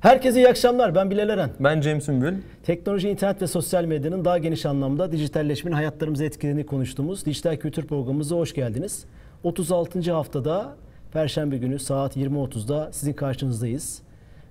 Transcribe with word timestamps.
Herkese 0.00 0.40
iyi 0.40 0.48
akşamlar. 0.48 0.94
Ben 0.94 1.10
Bilal 1.10 1.28
Eren. 1.28 1.50
Ben 1.60 1.80
Cem 1.80 2.00
Sümbül. 2.00 2.34
Teknoloji, 2.62 3.08
internet 3.08 3.42
ve 3.42 3.46
sosyal 3.46 3.84
medyanın 3.84 4.24
daha 4.24 4.38
geniş 4.38 4.66
anlamda 4.66 5.12
dijitalleşmenin 5.12 5.74
hayatlarımıza 5.76 6.24
etkilediğini 6.24 6.66
konuştuğumuz 6.66 7.26
Dijital 7.26 7.56
Kültür 7.56 7.86
Programımıza 7.86 8.36
hoş 8.36 8.54
geldiniz. 8.54 9.04
36. 9.44 10.12
haftada 10.12 10.76
Perşembe 11.12 11.58
günü 11.58 11.78
saat 11.78 12.16
20.30'da 12.16 12.88
sizin 12.92 13.12
karşınızdayız. 13.12 14.02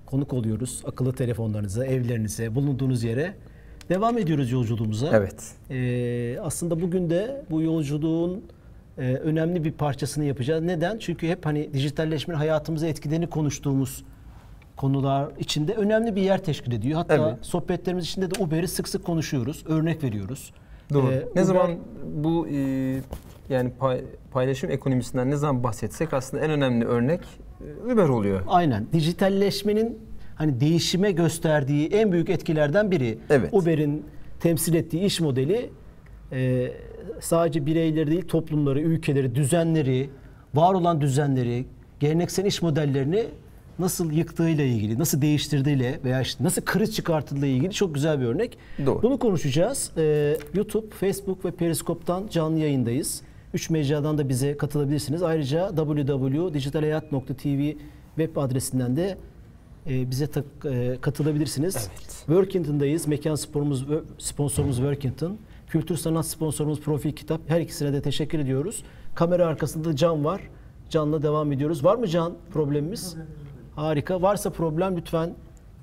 Konuk 0.05 0.33
oluyoruz 0.33 0.83
akıllı 0.85 1.13
telefonlarınıza, 1.13 1.85
evlerinize, 1.85 2.55
bulunduğunuz 2.55 3.03
yere. 3.03 3.33
Devam 3.89 4.17
ediyoruz 4.17 4.51
yolculuğumuza. 4.51 5.09
Evet. 5.13 5.51
Ee, 5.69 6.39
aslında 6.41 6.81
bugün 6.81 7.09
de 7.09 7.41
bu 7.49 7.61
yolculuğun 7.61 8.43
e, 8.97 9.13
önemli 9.13 9.63
bir 9.63 9.71
parçasını 9.71 10.25
yapacağız. 10.25 10.63
Neden? 10.63 10.97
Çünkü 10.97 11.27
hep 11.27 11.45
hani 11.45 11.73
dijitalleşmenin 11.73 12.37
hayatımıza 12.37 12.87
etkilerini 12.87 13.27
konuştuğumuz 13.27 14.03
konular 14.79 15.27
içinde 15.39 15.73
önemli 15.73 16.15
bir 16.15 16.21
yer 16.21 16.43
teşkil 16.43 16.71
ediyor. 16.71 16.97
Hatta 16.97 17.15
Evet. 17.15 17.45
sohbetlerimiz 17.45 18.05
içinde 18.05 18.31
de 18.31 18.43
Uber'i 18.43 18.67
sık 18.67 18.87
sık 18.87 19.05
konuşuyoruz, 19.05 19.63
örnek 19.67 20.03
veriyoruz. 20.03 20.53
Doğru. 20.93 21.11
Ee, 21.11 21.27
ne 21.35 21.41
Uber- 21.41 21.43
zaman 21.43 21.71
bu 22.15 22.47
e, 22.47 22.55
yani 23.49 23.71
pay- 23.79 24.03
paylaşım 24.31 24.71
ekonomisinden 24.71 25.29
ne 25.29 25.35
zaman 25.35 25.63
bahsetsek 25.63 26.13
aslında 26.13 26.43
en 26.45 26.51
önemli 26.51 26.85
örnek 26.85 27.19
e, 27.89 27.93
Uber 27.93 28.09
oluyor. 28.09 28.41
Aynen. 28.47 28.87
Dijitalleşmenin 28.93 29.99
hani 30.35 30.59
değişime 30.59 31.11
gösterdiği 31.11 31.87
en 31.87 32.11
büyük 32.11 32.29
etkilerden 32.29 32.91
biri. 32.91 33.17
Evet. 33.29 33.49
Uber'in 33.53 34.05
temsil 34.39 34.73
ettiği 34.73 35.03
iş 35.03 35.19
modeli 35.19 35.69
e, 36.31 36.71
sadece 37.19 37.65
bireyleri 37.65 38.11
değil 38.11 38.27
toplumları, 38.27 38.81
ülkeleri, 38.81 39.35
düzenleri, 39.35 40.09
var 40.53 40.73
olan 40.73 41.01
düzenleri, 41.01 41.65
geleneksel 41.99 42.45
iş 42.45 42.61
modellerini 42.61 43.25
nasıl 43.79 44.11
yıktığıyla 44.11 44.63
ilgili, 44.63 44.99
nasıl 44.99 45.21
değiştirdiğiyle 45.21 45.99
veya 46.03 46.21
işte 46.21 46.43
nasıl 46.43 46.61
kriz 46.61 46.95
çıkarttığıyla 46.95 47.47
ilgili 47.47 47.71
çok 47.71 47.93
güzel 47.95 48.21
bir 48.21 48.25
örnek. 48.25 48.57
Doğru. 48.85 49.01
Bunu 49.01 49.19
konuşacağız. 49.19 49.91
Ee, 49.97 50.37
YouTube, 50.53 50.87
Facebook 50.95 51.45
ve 51.45 51.51
Periskop'tan 51.51 52.27
canlı 52.27 52.59
yayındayız. 52.59 53.21
Üç 53.53 53.69
mecradan 53.69 54.17
da 54.17 54.29
bize 54.29 54.57
katılabilirsiniz. 54.57 55.23
Ayrıca 55.23 55.69
www.dijitalhayat.tv 55.75 57.73
web 58.15 58.35
adresinden 58.37 58.95
de 58.95 59.17
e, 59.89 60.11
bize 60.11 60.27
tak- 60.27 60.65
e, 60.65 60.97
katılabilirsiniz. 61.01 61.75
Evet. 61.75 62.09
Workington'dayız. 62.25 63.07
Mekan 63.07 63.35
sporumuz, 63.35 63.85
sponsorumuz 64.17 64.75
Workington. 64.77 65.37
Kültür 65.67 65.97
sanat 65.97 66.25
sponsorumuz 66.25 66.81
Profil 66.81 67.11
Kitap. 67.11 67.41
Her 67.47 67.61
ikisine 67.61 67.93
de 67.93 68.01
teşekkür 68.01 68.39
ediyoruz. 68.39 68.83
Kamera 69.15 69.47
arkasında 69.47 69.95
Can 69.95 70.25
var. 70.25 70.41
Can'la 70.89 71.21
devam 71.21 71.51
ediyoruz. 71.51 71.83
Var 71.83 71.95
mı 71.95 72.07
Can 72.07 72.33
problemimiz? 72.53 73.15
Harika. 73.79 74.21
Varsa 74.21 74.49
problem 74.49 74.97
lütfen 74.97 75.33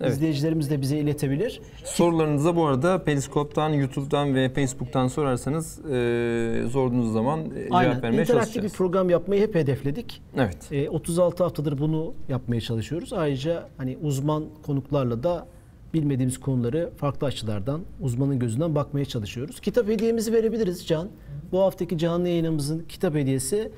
Evet. 0.00 0.12
izleyicilerimiz 0.12 0.70
de 0.70 0.80
bize 0.80 0.98
iletebilir. 0.98 1.60
Sorularınıza 1.84 2.56
bu 2.56 2.66
arada 2.66 3.04
Periskop'tan, 3.04 3.70
YouTube'dan 3.70 4.34
ve 4.34 4.48
Facebook'tan 4.48 5.08
sorarsanız 5.08 5.78
e, 5.78 6.64
sorduğunuz 6.72 7.12
zaman 7.12 7.40
e, 7.40 7.64
cevap 7.64 7.72
vermeye 7.84 7.92
İnteraktif 7.92 8.26
bir 8.26 8.26
çalışacağız. 8.26 8.72
program 8.72 9.10
yapmayı 9.10 9.42
hep 9.42 9.54
hedefledik. 9.54 10.22
Evet. 10.36 10.72
E, 10.72 10.90
36 10.90 11.44
haftadır 11.44 11.78
bunu 11.78 12.14
yapmaya 12.28 12.60
çalışıyoruz. 12.60 13.12
Ayrıca 13.12 13.68
hani 13.76 13.98
uzman 14.02 14.44
konuklarla 14.66 15.22
da 15.22 15.46
bilmediğimiz 15.94 16.40
konuları 16.40 16.90
farklı 16.96 17.26
açılardan, 17.26 17.80
uzmanın 18.00 18.38
gözünden 18.38 18.74
bakmaya 18.74 19.04
çalışıyoruz. 19.04 19.60
Kitap 19.60 19.88
hediyemizi 19.88 20.32
verebiliriz 20.32 20.86
Can. 20.86 21.08
Bu 21.52 21.60
haftaki 21.60 21.98
canlı 21.98 22.28
yayınımızın 22.28 22.84
kitap 22.88 23.14
hediyesi 23.14 23.72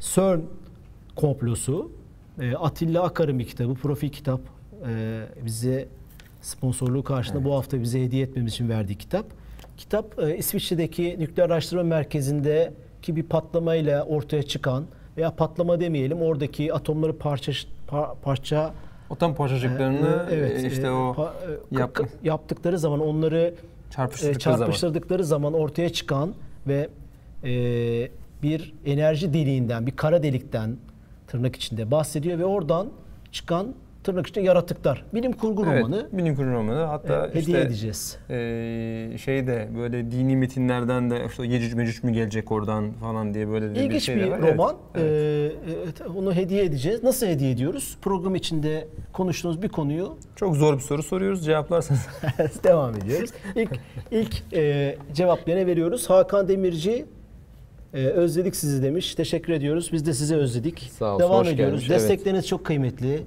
CERN 0.00 0.40
komplosu. 1.16 1.90
E, 2.40 2.54
Atilla 2.54 3.02
Akar'ın 3.02 3.38
bir 3.38 3.44
kitabı, 3.46 3.74
profil 3.74 4.08
kitap. 4.08 4.40
E, 4.88 5.22
bize 5.44 5.88
sponsorluğu 6.42 7.04
karşılığında 7.04 7.44
bu 7.44 7.54
hafta 7.54 7.80
bize 7.80 8.02
hediye 8.02 8.22
etmemiz 8.22 8.52
için 8.52 8.68
verdiği 8.68 8.94
kitap. 8.94 9.26
Kitap 9.76 10.18
e, 10.18 10.36
İsviçre'deki 10.36 11.16
nükleer 11.18 11.46
araştırma 11.46 11.82
merkezindeki 11.82 13.16
bir 13.16 13.22
patlamayla 13.22 14.04
ortaya 14.04 14.42
çıkan 14.42 14.84
veya 15.16 15.30
patlama 15.36 15.80
demeyelim 15.80 16.22
oradaki 16.22 16.74
atomları 16.74 17.18
parça 17.18 17.52
par- 17.88 18.14
parça 18.22 18.74
Atom 19.10 19.34
parçacıklarını 19.34 20.26
e, 20.30 20.34
evet 20.34 20.64
e, 20.64 20.66
işte 20.66 20.86
e, 20.86 20.90
o 20.90 21.14
pa- 21.18 21.30
e, 21.74 21.78
yap- 21.80 22.08
yaptıkları 22.24 22.78
zaman 22.78 23.00
onları 23.00 23.54
çarpıştırdıkları 23.90 24.38
e, 24.38 24.42
zaman. 24.42 24.58
çarpıştırdıkları 24.58 25.24
zaman 25.24 25.52
ortaya 25.54 25.88
çıkan 25.92 26.34
ve 26.66 26.88
e, 27.44 27.50
bir 28.42 28.74
enerji 28.86 29.34
deliğinden, 29.34 29.86
bir 29.86 29.96
kara 29.96 30.22
delikten 30.22 30.76
tırnak 31.26 31.56
içinde 31.56 31.90
bahsediyor 31.90 32.38
ve 32.38 32.44
oradan 32.44 32.88
çıkan 33.32 33.74
tırnak 34.04 34.26
içinde 34.26 34.44
yaratıklar. 34.44 35.04
Bilim 35.14 35.32
kurgu 35.32 35.64
Evet, 35.66 35.82
romanı. 35.84 36.08
bilim 36.12 36.36
kurgu 36.36 36.50
romanı. 36.50 36.78
Hatta 36.84 37.26
e, 37.26 37.28
hediye 37.28 37.40
işte 37.40 37.60
edeceğiz. 37.60 38.18
e, 38.30 38.34
şeyde 39.18 39.68
böyle 39.78 40.10
dini 40.10 40.36
metinlerden 40.36 41.10
de 41.10 41.26
işte 41.28 41.46
Yecüc 41.46 41.76
Mecüc 41.76 42.06
mü 42.06 42.12
gelecek 42.12 42.52
oradan 42.52 42.92
falan 42.92 43.34
diye 43.34 43.48
böyle 43.48 43.74
de 43.74 43.84
İlginç 43.84 44.02
şey 44.02 44.16
bir 44.16 44.22
de 44.22 44.30
var. 44.30 44.42
Roman. 44.42 44.76
evet. 44.94 45.52
Evet, 45.84 46.00
onu 46.16 46.34
hediye 46.34 46.64
edeceğiz. 46.64 47.02
Nasıl 47.02 47.26
hediye 47.26 47.50
ediyoruz? 47.50 47.96
Program 48.02 48.34
içinde 48.34 48.88
konuştuğumuz 49.12 49.62
bir 49.62 49.68
konuyu 49.68 50.16
Çok 50.36 50.56
zor 50.56 50.74
bir 50.74 50.80
soru 50.80 51.02
soruyoruz. 51.02 51.44
Cevaplarsanız 51.44 52.06
devam 52.64 52.94
ediyoruz. 52.96 53.30
İlk 53.56 53.70
ilk 54.10 54.42
e, 54.54 54.96
cevaplarını 55.12 55.66
veriyoruz. 55.66 56.10
Hakan 56.10 56.48
Demirci 56.48 57.06
e, 57.94 57.98
özledik 58.06 58.56
sizi 58.56 58.82
demiş. 58.82 59.14
Teşekkür 59.14 59.52
ediyoruz. 59.52 59.90
Biz 59.92 60.06
de 60.06 60.14
sizi 60.14 60.36
özledik. 60.36 60.90
Sağ 60.98 61.14
olsun, 61.14 61.28
Devam 61.28 61.40
hoş 61.40 61.48
ediyoruz. 61.48 61.80
gelmiş, 61.80 61.90
evet. 61.90 62.00
Destekleriniz 62.00 62.46
çok 62.46 62.64
kıymetli 62.66 63.22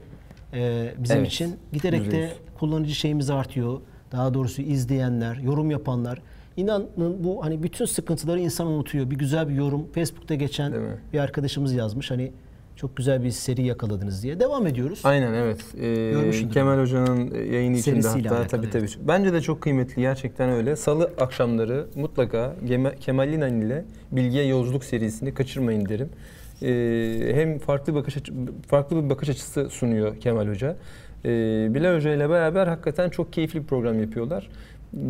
e, 0.53 0.93
bizim 0.97 1.17
Evet, 1.17 1.27
için. 1.27 1.55
Giderek 1.73 2.11
de 2.11 2.29
kullanıcı 2.59 2.95
şeyimiz 2.95 3.29
artıyor. 3.29 3.79
Daha 4.11 4.33
doğrusu 4.33 4.61
izleyenler, 4.61 5.35
yorum 5.35 5.71
yapanlar. 5.71 6.21
İnanın 6.57 6.87
bu 7.23 7.45
hani 7.45 7.63
bütün 7.63 7.85
sıkıntıları 7.85 8.39
insan 8.39 8.67
unutuyor. 8.67 9.09
Bir 9.11 9.15
güzel 9.15 9.49
bir 9.49 9.53
yorum. 9.53 9.87
Facebook'ta 9.95 10.35
geçen 10.35 10.73
Değil 10.73 10.83
mi? 10.83 10.97
bir 11.13 11.19
arkadaşımız 11.19 11.73
yazmış. 11.73 12.11
Hani 12.11 12.31
çok 12.77 12.97
güzel 12.97 13.23
bir 13.23 13.31
seri 13.31 13.61
yakaladınız 13.65 14.23
diye. 14.23 14.39
Devam 14.39 14.67
ediyoruz. 14.67 15.01
Aynen 15.03 15.33
evet. 15.33 15.59
Ee. 15.81 16.49
Kemal 16.53 16.79
Hoca'nın 16.79 17.33
yayını 17.51 17.77
içinde 17.77 18.07
hatta 18.07 18.19
alakalı, 18.19 18.47
tabii 18.47 18.69
tabii. 18.69 18.87
Bence 19.07 19.33
de 19.33 19.41
çok 19.41 19.61
kıymetli 19.61 20.01
gerçekten 20.01 20.49
öyle. 20.49 20.75
Salı 20.75 21.11
akşamları 21.19 21.87
mutlaka 21.95 22.55
Kemal 22.99 23.29
İnan 23.29 23.61
ile 23.61 23.85
Bilgiye 24.11 24.45
Yolculuk 24.47 24.83
serisini 24.83 25.33
kaçırmayın 25.33 25.89
derim. 25.89 26.09
Ee, 26.61 27.35
hem 27.35 27.59
farklı 27.59 27.95
bakış 27.95 28.17
açı- 28.17 28.33
farklı 28.67 29.03
bir 29.05 29.09
bakış 29.09 29.29
açısı 29.29 29.69
sunuyor 29.69 30.19
Kemal 30.19 30.47
Hoca. 30.47 30.75
Ee, 31.25 31.67
Bilal 31.73 31.95
Hoca 31.95 32.13
ile 32.13 32.29
beraber 32.29 32.67
hakikaten 32.67 33.09
çok 33.09 33.33
keyifli 33.33 33.61
bir 33.61 33.67
program 33.67 33.99
yapıyorlar. 34.01 34.49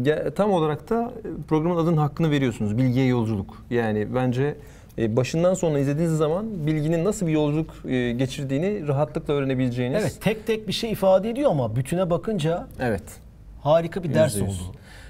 Ge- 0.04 0.34
Tam 0.34 0.52
olarak 0.52 0.90
da 0.90 1.14
programın 1.48 1.78
adının 1.78 1.98
hakkını 1.98 2.32
veriyorsunuz. 2.32 2.78
Bilgiye 2.78 3.06
Yolculuk. 3.06 3.64
Yani 3.70 4.08
bence 4.16 4.44
e, 4.44 4.56
başından 4.98 5.54
sonuna 5.54 5.80
izlediğiniz 5.80 6.18
zaman 6.18 6.68
bilginin 6.68 7.06
nasıl 7.06 7.28
bir 7.28 7.32
yolculuk 7.32 7.74
e, 7.86 8.12
geçirdiğini 8.12 8.88
rahatlıkla 8.88 9.34
öğrenebileceğiniz. 9.34 10.02
Evet 10.02 10.18
tek 10.22 10.48
tek 10.48 10.68
bir 10.68 10.74
şey 10.74 10.92
ifade 10.92 11.30
ediyor 11.30 11.52
ama 11.52 11.76
bütüne 11.76 12.10
bakınca 12.10 12.68
Evet. 12.80 13.04
harika 13.62 14.04
bir 14.04 14.14
ders 14.14 14.42
oldu. 14.42 14.52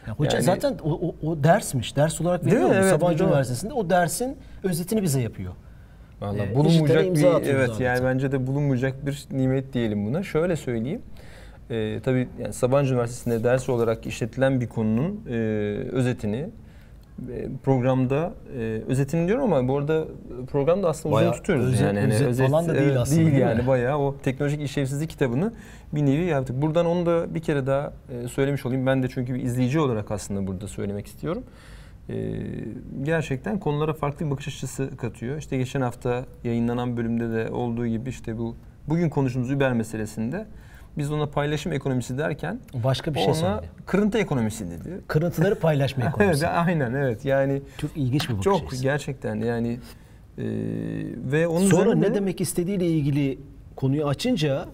Ya 0.08 0.14
hoca 0.14 0.38
Yani- 0.38 0.46
zaten 0.46 0.76
o, 0.84 0.92
o, 1.08 1.16
o 1.30 1.44
dersmiş. 1.44 1.96
Ders 1.96 2.22
olarak 2.22 2.46
veriyor? 2.46 2.70
Evet, 2.74 2.86
Sabancı. 2.86 3.24
Üniversitesi'nde 3.24 3.74
o 3.74 3.90
dersin 3.90 4.38
özetini 4.64 5.04
bize 5.04 5.22
yapıyor. 5.22 5.54
Vallahi 6.22 6.50
Ee, 6.52 6.56
bulunmayacak 6.56 7.16
bir 7.16 7.24
evet 7.50 7.70
adeta. 7.70 7.84
yani 7.84 8.04
bence 8.06 8.32
de 8.32 8.48
bulunmayacak 8.48 9.06
bir 9.06 9.26
nimet 9.32 9.74
diyelim 9.74 10.06
buna. 10.06 10.24
Şöyle 10.24 10.56
söyleyeyim. 10.56 11.02
Ee, 11.72 12.00
tabii 12.06 12.28
yani 12.42 12.54
Sabancı 12.54 12.94
Üniversitesi'nde 12.94 13.44
ders 13.44 13.70
olarak 13.70 14.06
işletilen 14.08 14.62
bir 14.62 14.68
konunun 14.68 15.22
e, 15.30 15.34
özetini 15.92 16.36
e, 16.38 16.50
programda 17.64 18.34
e, 18.60 18.82
özetini 18.88 19.28
diyorum 19.28 19.54
ama 19.54 19.68
bu 19.68 19.78
arada 19.78 20.06
programda 20.52 20.90
aslında 20.90 21.16
Bayağı 21.16 21.32
uzun 21.32 21.38
tutuyoruz 21.38 21.74
özet- 21.74 21.86
yani. 21.86 22.00
Hani 22.00 22.14
özet 22.14 22.50
falan 22.50 22.68
da 22.68 22.74
değil 22.76 22.88
evet, 22.88 22.98
aslında, 22.98 23.20
Değil 23.20 23.32
değil 23.32 23.42
yani 23.42 23.68
bayağı 23.68 23.98
o 23.98 24.16
teknolojik 24.24 24.62
işlevsizlik 24.62 25.10
kitabını 25.10 25.54
bir 25.94 26.06
nevi 26.06 26.26
yaptık. 26.26 26.62
Buradan 26.62 26.86
onu 26.86 27.06
da 27.06 27.36
bir 27.36 27.40
kere 27.40 27.68
daha 27.68 27.94
e, 28.10 28.28
söylemiş 28.28 28.66
olayım. 28.66 28.86
Ben 28.86 29.04
de 29.04 29.08
çünkü 29.10 29.34
bir 29.34 29.44
izleyici 29.44 29.80
olarak 29.80 30.12
aslında 30.12 30.48
burada 30.48 30.68
söylemek 30.68 31.08
istiyorum. 31.08 31.44
Ee, 32.10 32.34
gerçekten 33.04 33.60
konulara 33.60 33.94
farklı 33.94 34.26
bir 34.26 34.32
bakış 34.32 34.48
açısı 34.48 34.98
katıyor. 34.98 35.38
İşte 35.38 35.58
geçen 35.58 35.82
hafta 35.82 36.26
yayınlanan 36.44 36.98
bölümde 36.98 37.32
de 37.32 37.52
olduğu 37.52 37.88
gibi 37.88 38.10
işte 38.10 38.38
bu 38.38 38.56
bugün 38.88 39.10
konuştuğumuz 39.10 39.52
Uber 39.52 39.74
meselesinde 39.74 40.46
biz 40.98 41.12
ona 41.12 41.26
paylaşım 41.26 41.72
ekonomisi 41.74 42.18
derken 42.18 42.60
Başka 42.84 43.14
bir 43.14 43.20
şey 43.20 43.28
ona 43.28 43.36
söyledi. 43.36 43.68
kırıntı 43.86 44.18
ekonomisi 44.18 44.70
dedi. 44.72 45.02
Kırıntıları 45.08 45.56
paylaşma 45.60 46.04
evet, 46.04 46.14
ekonomisi. 46.16 46.48
aynen 46.48 46.94
evet 46.94 47.26
yani 47.26 47.62
Çok 47.78 47.98
ilginç 47.98 48.30
bir 48.30 48.34
bakış 48.34 48.44
çok 48.44 48.68
açısı. 48.68 48.84
gerçekten 48.84 49.36
yani 49.36 49.80
e, 50.38 50.44
ve 51.32 51.48
onun 51.48 51.68
Sonra 51.70 51.90
üzerine 51.90 52.10
ne 52.10 52.16
demek 52.16 52.42
istediğiyle 52.42 52.88
ilgili 52.88 53.40
konuyu 53.76 54.08
açınca 54.08 54.66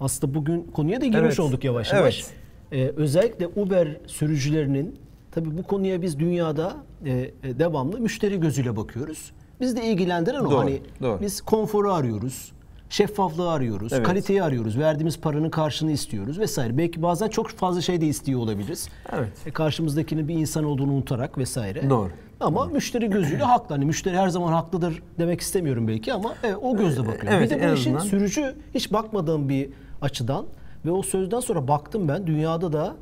aslında 0.00 0.34
bugün 0.34 0.62
konuya 0.62 1.00
da 1.00 1.04
girmiş 1.06 1.20
Evet, 1.24 1.40
olduk 1.40 1.64
yavaş 1.64 1.92
yavaş. 1.92 2.20
evet. 2.20 2.34
Ee, 2.72 2.92
özellikle 2.96 3.46
Uber 3.46 3.96
sürücülerinin 4.06 4.96
tabii 5.32 5.58
bu 5.58 5.62
konuya 5.62 6.02
biz 6.02 6.18
dünyada 6.18 6.76
e, 7.04 7.10
e, 7.10 7.58
devamlı 7.58 8.00
müşteri 8.00 8.40
gözüyle 8.40 8.76
bakıyoruz. 8.76 9.32
Biz 9.60 9.76
de 9.76 9.84
ilgilendiren 9.84 10.40
o. 10.40 10.50
Doğru, 10.50 10.58
Hani 10.58 10.80
doğru. 11.02 11.20
biz 11.20 11.40
konforu 11.40 11.92
arıyoruz. 11.92 12.52
Şeffaflığı 12.90 13.50
arıyoruz, 13.50 13.92
Evet. 13.92 14.06
kaliteyi 14.06 14.42
arıyoruz, 14.42 14.78
verdiğimiz 14.78 15.20
paranın 15.20 15.50
karşılığını 15.50 15.92
istiyoruz 15.92 16.38
vesaire. 16.38 16.78
Belki 16.78 17.02
bazen 17.02 17.28
çok 17.28 17.48
fazla 17.50 17.80
şey 17.80 18.00
de 18.00 18.06
istiyor 18.06 18.40
olabiliriz. 18.40 18.88
Evet. 19.12 19.32
E, 19.46 19.50
karşımızdakinin 19.50 20.28
bir 20.28 20.34
insan 20.34 20.64
olduğunu 20.64 20.92
unutarak 20.92 21.38
vesaire. 21.38 21.90
Doğru. 21.90 22.10
Ama 22.40 22.64
müşteri 22.64 23.10
gözüyle 23.10 23.44
haklı. 23.44 23.74
Hani 23.74 23.84
müşteri 23.84 24.16
her 24.16 24.28
zaman 24.28 24.52
haklıdır 24.52 25.02
demek 25.18 25.40
istemiyorum 25.40 25.88
belki 25.88 26.12
ama 26.12 26.34
e, 26.44 26.54
o 26.54 26.76
gözle 26.76 27.06
bakıyor. 27.06 27.32
Evet, 27.32 27.50
bir 27.50 27.56
de 27.60 27.70
bu 27.70 27.74
işin 27.74 27.94
azından. 27.94 28.10
sürücü 28.10 28.54
hiç 28.74 28.92
bakmadığım 28.92 29.48
bir 29.48 29.68
açıdan 30.02 30.46
ve 30.86 30.90
o 30.90 31.02
sözden 31.02 31.40
sonra 31.40 31.68
baktım 31.68 32.08
ben 32.08 32.26
dünyada 32.26 32.72
da 32.72 32.94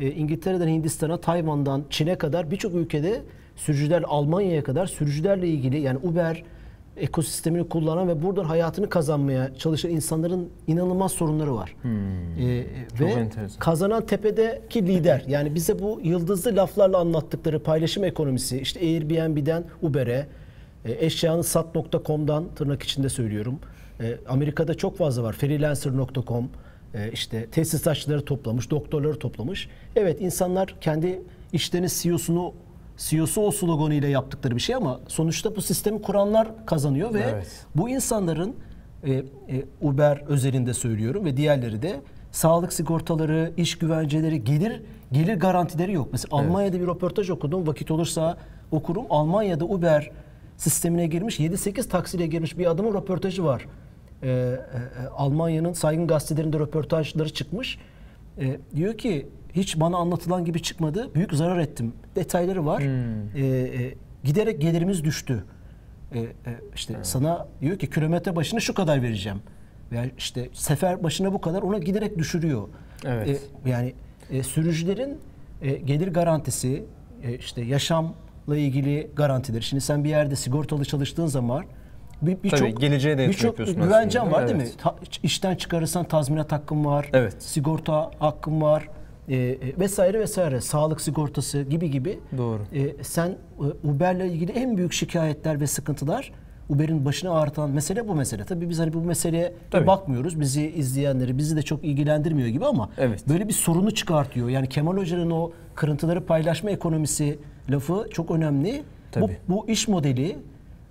e, 0.00 0.10
İngiltere'den 0.10 0.68
Hindistan'a, 0.68 1.16
Tayvan'dan 1.16 1.84
Çin'e 1.90 2.18
kadar 2.18 2.50
birçok 2.50 2.74
ülkede 2.74 3.22
sürücüler 3.56 4.04
Almanya'ya 4.06 4.64
kadar 4.64 4.86
sürücülerle 4.86 5.48
ilgili 5.48 5.80
yani 5.80 5.98
Uber 6.02 6.42
ekosistemini 6.96 7.68
kullanan 7.68 8.08
ve 8.08 8.22
buradan 8.22 8.44
hayatını 8.44 8.88
kazanmaya 8.88 9.54
çalışan 9.54 9.90
insanların 9.90 10.48
inanılmaz 10.66 11.12
sorunları 11.12 11.54
var. 11.54 11.76
E, 12.40 12.64
Çok 12.98 13.08
ve 13.08 13.12
enteresan. 13.12 13.58
kazanan 13.58 14.06
tepedeki 14.06 14.86
lider. 14.86 15.24
Yani 15.28 15.54
bize 15.54 15.78
bu 15.78 16.00
yıldızlı 16.02 16.56
laflarla 16.56 16.98
anlattıkları 16.98 17.62
paylaşım 17.62 18.04
ekonomisi, 18.04 18.58
işte 18.60 18.80
Airbnb'den 18.80 19.64
Uber'e, 19.82 20.26
e, 20.84 21.06
eşyanı 21.06 21.44
sat.com'dan 21.44 22.44
tırnak 22.56 22.82
içinde 22.82 23.08
söylüyorum. 23.08 23.58
E, 24.00 24.18
Amerika'da 24.28 24.74
çok 24.74 24.98
fazla 24.98 25.22
var. 25.22 25.32
Freelancer.com, 25.32 26.48
e, 26.94 27.10
işte 27.12 27.46
tesisatçıları 27.46 28.24
toplamış, 28.24 28.70
doktorları 28.70 29.18
toplamış. 29.18 29.68
Evet 29.96 30.20
insanlar 30.20 30.74
kendi 30.80 31.22
işlerinin 31.52 31.88
CEO'sunu 31.92 32.52
CEO'su 32.96 33.40
o 33.40 33.50
sloganıyla 33.50 34.08
yaptıkları 34.08 34.56
bir 34.56 34.60
şey 34.60 34.74
ama 34.74 35.00
sonuçta 35.08 35.56
bu 35.56 35.62
sistemi 35.62 36.02
kuranlar 36.02 36.66
kazanıyor 36.66 37.14
ve 37.14 37.20
Evet. 37.20 37.66
bu 37.76 37.88
insanların 37.88 38.56
e, 39.04 39.12
e, 39.12 39.24
Uber 39.80 40.22
özelinde 40.28 40.74
söylüyorum 40.74 41.24
ve 41.24 41.36
diğerleri 41.36 41.82
de 41.82 42.00
sağlık 42.32 42.72
sigortaları, 42.72 43.52
iş 43.56 43.78
güvenceleri, 43.78 44.44
gelir 44.44 44.82
gelir 45.12 45.34
garantileri 45.34 45.92
yok. 45.92 46.08
Mesela 46.12 46.36
Almanya'da 46.36 46.80
bir 46.80 46.86
röportaj 46.86 47.30
okudum. 47.30 47.66
Vakit 47.66 47.90
olursa 47.90 48.36
okurum. 48.70 49.06
Almanya'da 49.10 49.64
Uber 49.64 50.10
sistemine 50.56 51.06
girmiş 51.06 51.40
7-8 51.40 51.88
taksiyle 51.88 52.26
girmiş 52.26 52.58
bir 52.58 52.66
adamın 52.70 52.94
röportajı 52.94 53.44
var. 53.44 53.66
E, 54.22 54.28
e, 54.28 54.58
Almanya'nın 55.16 55.72
saygın 55.72 56.06
gazetelerinde 56.06 56.58
röportajları 56.58 57.32
çıkmış. 57.32 57.78
E, 58.38 58.58
diyor 58.76 58.98
ki 58.98 59.28
hiç 59.56 59.80
bana 59.80 59.96
anlatılan 59.96 60.44
gibi 60.44 60.62
çıkmadı. 60.62 61.14
Büyük 61.14 61.34
zarar 61.34 61.58
ettim. 61.58 61.92
Detayları 62.16 62.66
var. 62.66 62.82
E, 63.34 63.46
e, 63.46 63.94
giderek 64.24 64.60
gelirimiz 64.60 65.04
düştü. 65.04 65.44
E, 66.12 66.18
e, 66.20 66.26
işte 66.74 66.94
sana 67.02 67.48
diyor 67.60 67.78
ki 67.78 67.90
kilometre 67.90 68.36
başına 68.36 68.60
şu 68.60 68.74
kadar 68.74 69.02
vereceğim. 69.02 69.38
Veya 69.92 70.04
işte 70.18 70.48
sefer 70.52 71.02
başına 71.04 71.32
bu 71.32 71.40
kadar 71.40 71.62
ona 71.62 71.78
giderek 71.78 72.18
düşürüyor. 72.18 72.68
Evet. 73.04 73.42
E, 73.64 73.70
yani 73.70 73.94
e, 74.30 74.42
sürücülerin 74.42 75.18
e, 75.62 75.72
gelir 75.72 76.08
garantisi, 76.08 76.84
e, 77.22 77.34
işte 77.34 77.62
yaşamla 77.62 78.56
ilgili 78.56 79.10
garantileri. 79.16 79.62
Şimdi 79.62 79.80
sen 79.80 80.04
bir 80.04 80.08
yerde 80.08 80.36
sigortalı 80.36 80.84
çalıştığın 80.84 81.26
zaman 81.26 81.64
bir 82.22 82.42
birçok 82.42 82.58
Tabii, 82.58 82.74
geleceğe 82.74 83.18
de 83.18 83.28
birçok 83.28 83.44
yapıyorsun 83.44 83.82
güvencen 83.82 84.32
var 84.32 84.46
değil 84.48 84.56
mi? 84.56 84.62
evet. 84.62 84.78
Ta- 84.78 84.96
işten 85.22 85.56
çıkarırsan 85.56 86.04
tazminat 86.04 86.52
hakkın 86.52 86.84
var. 86.84 87.10
Evet. 87.12 87.42
Sigorta 87.42 88.10
hakkın 88.18 88.60
var. 88.60 88.88
E, 89.28 89.36
e, 89.36 89.58
vesaire 89.78 90.20
vesaire. 90.20 90.60
Sağlık 90.60 91.00
sigortası 91.00 91.62
gibi 91.62 91.90
gibi. 91.90 92.18
Doğru. 92.38 92.62
E, 92.74 93.02
sen 93.02 93.28
e, 93.28 93.88
Uber'le 93.88 94.26
ilgili 94.26 94.52
en 94.52 94.76
büyük 94.76 94.92
şikayetler 94.92 95.60
ve 95.60 95.66
sıkıntılar 95.66 96.32
Uber'in 96.68 97.04
başını 97.04 97.30
ağrıtan 97.34 97.70
mesele 97.70 98.08
bu 98.08 98.14
mesele. 98.14 98.44
Tabii 98.44 98.68
biz 98.68 98.78
hani 98.78 98.92
bu 98.92 99.00
meseleye 99.00 99.52
Tabii. 99.70 99.86
bakmıyoruz. 99.86 100.40
Bizi 100.40 100.70
izleyenleri 100.70 101.38
bizi 101.38 101.56
de 101.56 101.62
çok 101.62 101.84
ilgilendirmiyor 101.84 102.48
gibi 102.48 102.66
ama 102.66 102.90
Evet. 102.98 103.28
böyle 103.28 103.48
bir 103.48 103.52
sorunu 103.52 103.90
çıkartıyor. 103.90 104.48
Yani 104.48 104.68
Kemal 104.68 104.96
Hoca'nın 104.96 105.30
o 105.30 105.50
kırıntıları 105.74 106.26
paylaşma 106.26 106.70
ekonomisi 106.70 107.38
lafı 107.70 108.06
çok 108.10 108.30
önemli. 108.30 108.82
Bu, 109.16 109.20
Tabii. 109.20 109.36
bu 109.48 109.68
iş 109.68 109.88
modeli 109.88 110.38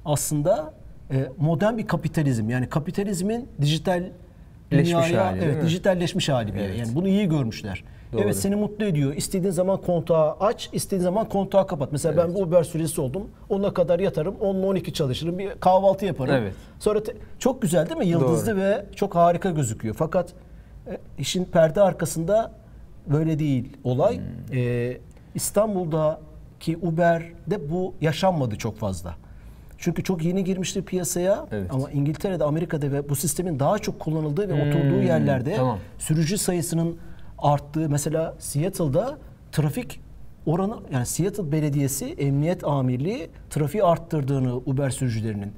aslında 0.06 0.74
e, 1.12 1.28
modern 1.38 1.78
bir 1.78 1.88
kapitalizm. 1.88 2.50
Yani 2.50 2.70
kapitalizmin 2.70 3.48
dijital 3.62 4.04
dünyaya 4.72 5.26
hali, 5.26 5.40
evet, 5.44 5.56
mi? 5.58 5.62
dijitalleşmiş 5.66 6.30
hali 6.30 6.54
bir. 6.54 6.60
Evet. 6.60 6.80
Yani 6.80 6.96
bunu 6.96 7.08
iyi 7.08 7.30
görmüşler. 7.30 7.84
Doğru. 8.14 8.22
Evet 8.22 8.36
seni 8.36 8.56
mutlu 8.56 8.86
ediyor. 8.86 9.14
İstediğin 9.14 9.52
zaman 9.52 9.82
kontağı 9.82 10.32
aç, 10.40 10.70
istediğin 10.74 11.04
zaman 11.04 11.30
kontağı 11.30 11.68
kapat. 11.68 11.92
Mesela 11.92 12.18
ben 12.18 12.36
bir 12.36 12.42
Uber 12.42 12.64
süresi 12.64 13.02
oldum. 13.02 13.24
Ona 13.50 13.74
kadar 13.74 14.00
yatarım. 14.00 14.36
10 14.42 14.56
ile 14.56 14.66
12 14.66 14.94
çalışırım. 14.94 15.40
Bir 15.40 15.50
kahvaltı 15.60 16.06
yaparım. 16.06 16.36
Evet. 16.36 16.54
Sonra 16.80 17.04
te- 17.04 17.16
çok 17.40 17.62
güzel 17.62 17.90
değil 17.90 17.98
mi? 17.98 18.08
Yıldızlı 18.08 18.58
ve 18.58 18.86
çok 18.96 19.16
harika 19.16 19.50
gözüküyor. 19.52 19.96
Fakat 19.96 20.34
e, 20.88 20.98
işin 21.20 21.46
perde 21.46 21.82
arkasında 21.82 22.52
böyle 23.08 23.40
değil 23.40 23.78
olay. 23.84 24.18
Hmm. 24.18 24.58
E, 24.58 24.98
İstanbul'daki 25.36 26.78
Uber'de 26.82 27.72
bu 27.72 27.94
yaşanmadı 28.02 28.56
çok 28.56 28.78
fazla. 28.78 29.16
Çünkü 29.78 30.04
çok 30.04 30.24
yeni 30.24 30.44
girmişti 30.44 30.82
piyasaya 30.86 31.46
Evet. 31.52 31.68
ama 31.74 31.92
İngiltere'de, 31.92 32.44
Amerika'da 32.44 32.92
ve 32.92 33.10
bu 33.10 33.16
sistemin 33.16 33.60
daha 33.60 33.80
çok 33.80 34.00
kullanıldığı 34.00 34.50
ve 34.50 34.54
oturduğu 34.54 35.02
yerlerde 35.02 35.50
Hmm, 35.50 35.58
tamam. 35.58 35.80
sürücü 35.98 36.38
sayısının 36.38 36.98
arttığı 37.38 37.90
mesela 37.90 38.36
Seattle'da 38.40 39.18
trafik 39.52 40.00
oranı 40.46 40.76
yani 40.94 41.06
Seattle 41.06 41.52
Belediyesi 41.52 42.06
Emniyet 42.06 42.64
Amirliği 42.64 43.30
trafiği 43.50 43.84
arttırdığını 43.84 44.56
Uber 44.56 44.90
sürücülerinin 44.90 45.54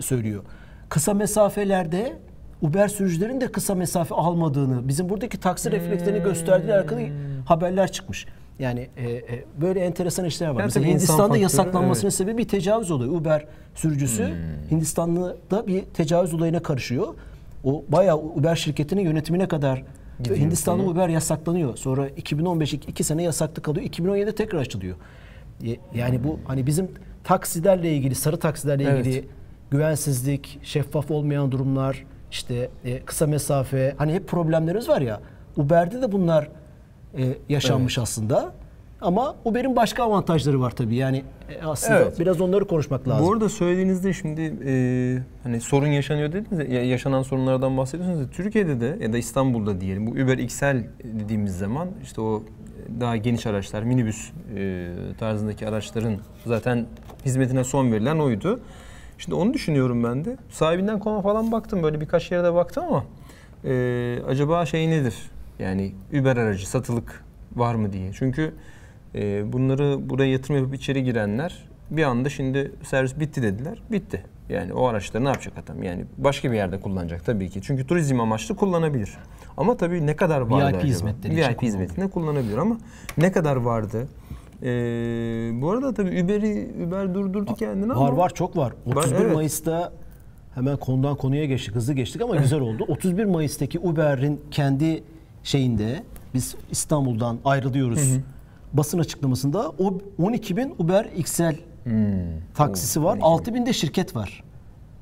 söylüyor. 0.00 0.42
Kısa 0.88 1.14
mesafelerde 1.14 2.18
Uber 2.62 2.88
sürücülerin 2.88 3.40
de 3.40 3.52
kısa 3.52 3.74
mesafe 3.74 4.14
almadığını, 4.14 4.88
bizim 4.88 5.08
buradaki 5.08 5.40
taksi 5.40 5.70
reflekslerini 5.70 6.22
gösterdiği 6.22 6.74
alakalı 6.74 7.00
haberler 7.44 7.92
çıkmış. 7.92 8.26
Yani 8.58 8.88
e, 8.96 9.10
e, 9.10 9.44
böyle 9.60 9.80
enteresan 9.80 10.24
işler 10.24 10.48
var. 10.48 10.60
Yani 10.60 10.66
Mesela 10.66 10.86
Hindistan'da 10.86 11.22
faktörü, 11.22 11.42
yasaklanmasının 11.42 12.04
evet. 12.04 12.14
sebebi 12.14 12.38
bir 12.38 12.48
tecavüz 12.48 12.90
olayı. 12.90 13.10
Uber 13.10 13.44
sürücüsü 13.74 14.34
Hindistanlı'da 14.70 15.66
bir 15.66 15.82
tecavüz 15.84 16.34
olayına 16.34 16.62
karışıyor. 16.62 17.14
O 17.64 17.84
bayağı 17.88 18.18
Uber 18.18 18.56
şirketinin 18.56 19.02
yönetimine 19.02 19.48
kadar 19.48 19.82
Gidiyor 20.18 20.36
Hindistan'da 20.36 20.82
konu. 20.82 20.92
Uber 20.92 21.08
yasaklanıyor. 21.08 21.76
Sonra 21.76 22.08
2015 22.08 22.72
2 22.74 23.04
sene 23.04 23.22
yasaklı 23.22 23.62
kalıyor. 23.62 23.86
2017'de 23.86 24.34
tekrar 24.34 24.58
açılıyor. 24.58 24.96
Yani 25.94 26.24
bu 26.24 26.38
hani 26.44 26.66
bizim 26.66 26.88
taksilerle 27.24 27.92
ilgili, 27.92 28.14
sarı 28.14 28.36
taksilerle 28.36 28.84
Evet. 28.84 29.06
ilgili 29.06 29.24
güvensizlik, 29.70 30.58
şeffaf 30.62 31.10
olmayan 31.10 31.52
durumlar, 31.52 32.04
işte 32.30 32.68
e, 32.84 33.00
kısa 33.00 33.26
mesafe, 33.26 33.94
hani 33.98 34.12
hep 34.12 34.28
problemlerimiz 34.28 34.88
var 34.88 35.00
ya. 35.00 35.20
Uber'de 35.56 36.02
de 36.02 36.12
bunlar 36.12 36.48
e, 37.18 37.34
yaşanmış 37.48 37.98
aslında. 37.98 38.52
Ama 39.00 39.36
Uber'in 39.44 39.76
başka 39.76 40.02
avantajları 40.04 40.60
var 40.60 40.70
tabii. 40.70 40.94
Yani 40.96 41.24
e, 41.48 41.62
aslında 41.66 41.98
Evet. 42.00 42.20
biraz 42.20 42.40
onları 42.40 42.66
konuşmak 42.66 43.08
lazım. 43.08 43.26
Bu 43.26 43.32
arada 43.32 43.48
söylediğinizde 43.48 44.12
şimdi 44.12 44.54
e, 44.66 44.72
hani 45.42 45.60
sorun 45.60 45.86
yaşanıyor 45.86 46.32
dediniz 46.32 46.58
ya, 46.58 46.74
ya- 46.74 46.84
yaşanan 46.86 47.22
sorunlardan 47.22 47.76
bahsediyorsunuz 47.76 48.20
ya, 48.20 48.30
Türkiye'de 48.30 48.80
de 48.80 48.96
ya 49.00 49.12
da 49.12 49.18
İstanbul'da 49.18 49.80
diyelim 49.80 50.06
bu 50.06 50.10
Uber 50.10 50.38
XL 50.38 50.76
dediğimiz 51.04 51.58
zaman 51.58 51.88
işte 52.02 52.20
o 52.20 52.42
daha 53.00 53.16
geniş 53.16 53.46
araçlar 53.46 53.82
minibüs 53.82 54.30
e, 54.56 54.88
tarzındaki 55.18 55.68
araçların 55.68 56.16
zaten 56.46 56.86
hizmetine 57.24 57.64
son 57.64 57.92
verilen 57.92 58.18
oydu. 58.18 58.60
Şimdi 59.18 59.34
onu 59.34 59.54
düşünüyorum 59.54 60.04
ben 60.04 60.24
de. 60.24 60.36
Sahibinden 60.50 60.98
koma 60.98 61.22
falan 61.22 61.52
baktım 61.52 61.82
böyle 61.82 62.00
birkaç 62.00 62.30
yere 62.32 62.44
de 62.44 62.54
baktım 62.54 62.84
ama 62.88 63.04
e, 63.64 64.18
acaba 64.28 64.66
şey 64.66 64.90
nedir? 64.90 65.14
Yani 65.58 65.92
Uber 66.20 66.36
aracı 66.36 66.68
satılık 66.70 67.24
var 67.56 67.74
mı 67.74 67.92
diye. 67.92 68.10
Çünkü 68.12 68.52
bunları 69.52 70.10
buraya 70.10 70.32
yatırım 70.32 70.56
yapıp 70.56 70.74
içeri 70.74 71.04
girenler 71.04 71.68
bir 71.90 72.02
anda 72.02 72.28
şimdi 72.28 72.72
servis 72.82 73.20
bitti 73.20 73.42
dediler. 73.42 73.82
Bitti. 73.90 74.22
Yani 74.48 74.72
o 74.72 74.86
araçları 74.86 75.24
ne 75.24 75.28
yapacak 75.28 75.54
adam? 75.58 75.82
Yani 75.82 76.04
başka 76.18 76.50
bir 76.52 76.56
yerde 76.56 76.80
kullanacak 76.80 77.26
tabii 77.26 77.48
ki. 77.48 77.60
Çünkü 77.62 77.86
turizm 77.86 78.20
amaçlı 78.20 78.56
kullanabilir. 78.56 79.16
Ama 79.56 79.76
tabii 79.76 80.06
ne 80.06 80.16
kadar 80.16 80.40
vardı 80.40 80.66
VIP 80.66 80.74
acaba? 80.74 80.84
hizmetleri 80.84 81.36
VIP 81.36 81.62
hizmetinde 81.62 82.10
kullanabilir 82.10 82.56
ama 82.58 82.78
ne 83.18 83.32
kadar 83.32 83.56
vardı? 83.56 84.08
E, 84.62 84.68
bu 85.62 85.70
arada 85.70 85.94
tabii 85.94 86.24
Uber'i 86.24 86.70
Uber 86.86 87.14
durdurdu 87.14 87.54
kendini 87.54 87.88
Var 87.88 87.94
ama 87.94 88.16
var 88.16 88.34
çok 88.34 88.56
var. 88.56 88.72
31 88.86 89.16
evet. 89.16 89.34
Mayıs'ta 89.34 89.92
hemen 90.54 90.76
konudan 90.76 91.16
konuya 91.16 91.44
geçtik. 91.44 91.74
Hızlı 91.74 91.92
geçtik 91.92 92.22
ama 92.22 92.36
güzel 92.36 92.60
oldu. 92.60 92.84
31 92.88 93.24
Mayıs'taki 93.24 93.78
Uber'in 93.78 94.40
kendi 94.50 95.02
şeyinde 95.42 96.02
biz 96.34 96.56
İstanbul'dan 96.70 97.38
ayrılıyoruz. 97.44 98.18
Basın 98.72 98.98
açıklamasında 98.98 99.68
o 99.78 99.98
12 100.22 100.56
bin 100.56 100.74
Uber 100.78 101.04
XL 101.16 101.54
taksisi 102.54 103.04
var. 103.04 103.18
6 103.22 103.54
bin 103.54 103.66
de 103.66 103.72
şirket 103.72 104.16
var. 104.16 104.42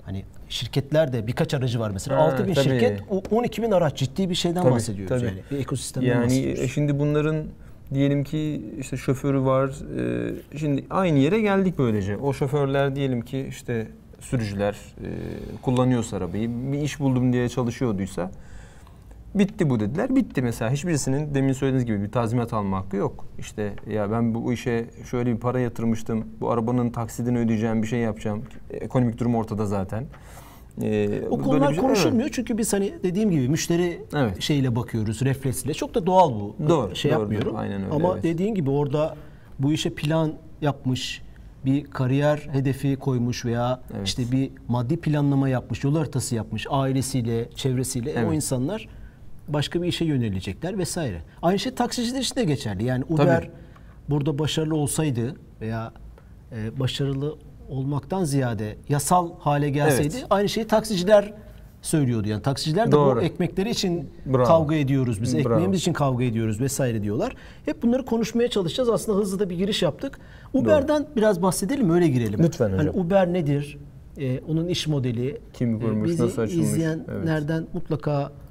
Hani 0.02 0.24
şirketler 0.48 1.12
de 1.12 1.26
birkaç 1.26 1.54
aracı 1.54 1.80
var 1.80 1.90
mesela. 1.90 2.16
Ha, 2.18 2.22
6 2.22 2.46
bin 2.46 2.54
tabii. 2.54 2.64
şirket, 2.64 3.00
o 3.10 3.22
12 3.30 3.62
bin 3.62 3.70
araç 3.70 3.96
ciddi 3.96 4.30
bir 4.30 4.34
şeyden 4.34 4.62
Tabii, 4.62 4.72
bahsediyoruz 4.74 5.08
tabii. 5.16 5.24
yani. 5.26 5.38
Bir 5.50 5.58
ekosistemden 5.58 6.08
Yani 6.08 6.24
bahsediyoruz. 6.24 6.60
e, 6.62 6.68
şimdi 6.68 6.98
bunların 6.98 7.36
diyelim 7.94 8.24
ki 8.24 8.62
işte 8.80 8.96
şoförü 8.96 9.40
var. 9.40 9.68
e, 10.52 10.58
Şimdi 10.58 10.84
aynı 10.90 11.18
yere 11.18 11.40
geldik 11.40 11.74
böylece. 11.78 12.16
O 12.16 12.32
şoförler 12.32 12.96
diyelim 12.96 13.22
ki 13.22 13.46
işte 13.48 13.88
sürücüler 14.20 14.72
e, 14.72 15.08
kullanıyorsa 15.62 16.16
arabayı, 16.16 16.50
bir 16.72 16.78
iş 16.78 17.00
buldum 17.00 17.32
diye 17.32 17.48
çalışıyorduysa 17.48 18.30
bitti 19.34 19.70
bu 19.70 19.80
dediler. 19.80 20.16
Bitti 20.16 20.42
mesela. 20.42 20.70
Hiçbirisinin 20.70 21.34
demin 21.34 21.52
söylediğiniz 21.52 21.86
gibi 21.86 22.02
bir 22.02 22.10
tazminat 22.12 22.52
alma 22.52 22.78
hakkı 22.78 22.96
yok. 22.96 23.26
İşte 23.38 23.72
ya 23.90 24.10
ben 24.10 24.34
bu 24.34 24.52
işe 24.52 24.86
şöyle 25.10 25.32
bir 25.34 25.40
para 25.40 25.60
yatırmıştım. 25.60 26.24
Bu 26.40 26.50
arabanın 26.50 26.90
taksidini 26.90 27.38
ödeyeceğim, 27.38 27.82
bir 27.82 27.86
şey 27.86 28.00
yapacağım. 28.00 28.42
Ekonomik 28.70 29.18
durum 29.18 29.34
ortada 29.34 29.66
zaten. 29.66 30.04
Ee, 30.82 31.22
O 31.30 31.38
konular 31.38 31.72
şey- 31.72 31.80
konuşulmuyor 31.82 32.28
çünkü 32.32 32.58
biz 32.58 32.72
hani 32.72 32.94
dediğim 33.02 33.30
gibi 33.30 33.48
müşteri 33.48 34.02
Evet. 34.16 34.40
şeyle 34.42 34.76
bakıyoruz, 34.76 35.22
refleksle. 35.22 35.74
Çok 35.74 35.94
da 35.94 36.06
doğal 36.06 36.34
bu. 36.34 36.56
Doğru, 36.68 36.96
Şey 36.96 37.10
doğru, 37.12 37.20
yapmıyorum. 37.20 37.48
doğru. 37.52 37.58
Aynen 37.58 37.84
öyle, 37.84 37.94
Ama 37.94 38.12
evet. 38.14 38.22
dediğin 38.22 38.54
gibi 38.54 38.70
orada 38.70 39.16
bu 39.58 39.72
işe 39.72 39.94
plan 39.94 40.32
yapmış, 40.60 41.22
bir 41.64 41.84
kariyer 41.84 42.48
hedefi 42.52 42.96
koymuş 42.96 43.44
veya 43.44 43.80
Evet. 43.96 44.06
işte 44.08 44.22
bir 44.32 44.50
maddi 44.68 44.96
planlama 45.00 45.48
yapmış, 45.48 45.84
yol 45.84 45.96
haritası 45.96 46.34
yapmış 46.34 46.66
ailesiyle, 46.70 47.48
çevresiyle 47.54 48.10
e, 48.10 48.14
o 48.14 48.18
Evet. 48.26 48.34
insanlar 48.34 48.88
başka 49.48 49.82
bir 49.82 49.88
işe 49.88 50.04
yönelecekler 50.04 50.78
vesaire. 50.78 51.22
Aynı 51.42 51.58
şey 51.58 51.74
taksiciler 51.74 52.20
için 52.20 52.36
de 52.36 52.44
geçerli. 52.44 52.84
Yani 52.84 53.04
Uber 53.08 53.40
Tabii. 53.40 53.50
burada 54.10 54.38
başarılı 54.38 54.76
olsaydı 54.76 55.34
veya 55.60 55.92
e, 56.52 56.80
başarılı 56.80 57.36
olmaktan 57.68 58.24
ziyade 58.24 58.76
yasal 58.88 59.30
hale 59.38 59.70
gelseydi 59.70 60.14
Evet. 60.16 60.26
aynı 60.30 60.48
şeyi 60.48 60.66
taksiciler 60.66 61.32
söylüyordu. 61.82 62.28
Yani 62.28 62.42
taksiciler 62.42 62.86
de 62.88 62.92
Doğru. 62.92 63.16
bu 63.16 63.22
ekmekleri 63.22 63.70
için 63.70 64.10
Bravo. 64.26 64.44
kavga 64.44 64.74
ediyoruz 64.74 65.22
biz. 65.22 65.34
Bravo. 65.34 65.52
Ekmeğimiz 65.52 65.78
için 65.80 65.92
kavga 65.92 66.24
ediyoruz 66.24 66.60
vesaire 66.60 67.02
diyorlar. 67.02 67.36
Hep 67.64 67.82
bunları 67.82 68.04
konuşmaya 68.04 68.48
çalışacağız. 68.48 68.88
Aslında 68.88 69.18
hızlı 69.18 69.38
da 69.38 69.50
bir 69.50 69.56
giriş 69.56 69.82
yaptık. 69.82 70.18
Uber'den 70.52 71.06
biraz 71.16 71.42
bahsedelim 71.42 71.90
öyle 71.90 72.08
girelim. 72.08 72.42
Lütfen 72.42 72.70
Hani 72.70 72.88
hocam. 72.88 73.06
Uber 73.06 73.32
nedir? 73.32 73.78
E, 74.18 74.40
onun 74.40 74.68
iş 74.68 74.86
modeli. 74.86 75.40
Kim 75.52 75.80
kurmuş, 75.80 76.08
bizi 76.08 76.22
nasıl 76.22 76.42
açılmış? 76.42 76.66
izleyenlerden 76.66 77.66
mutlaka 77.72 78.20
e, 78.22 78.24
e, 78.24 78.43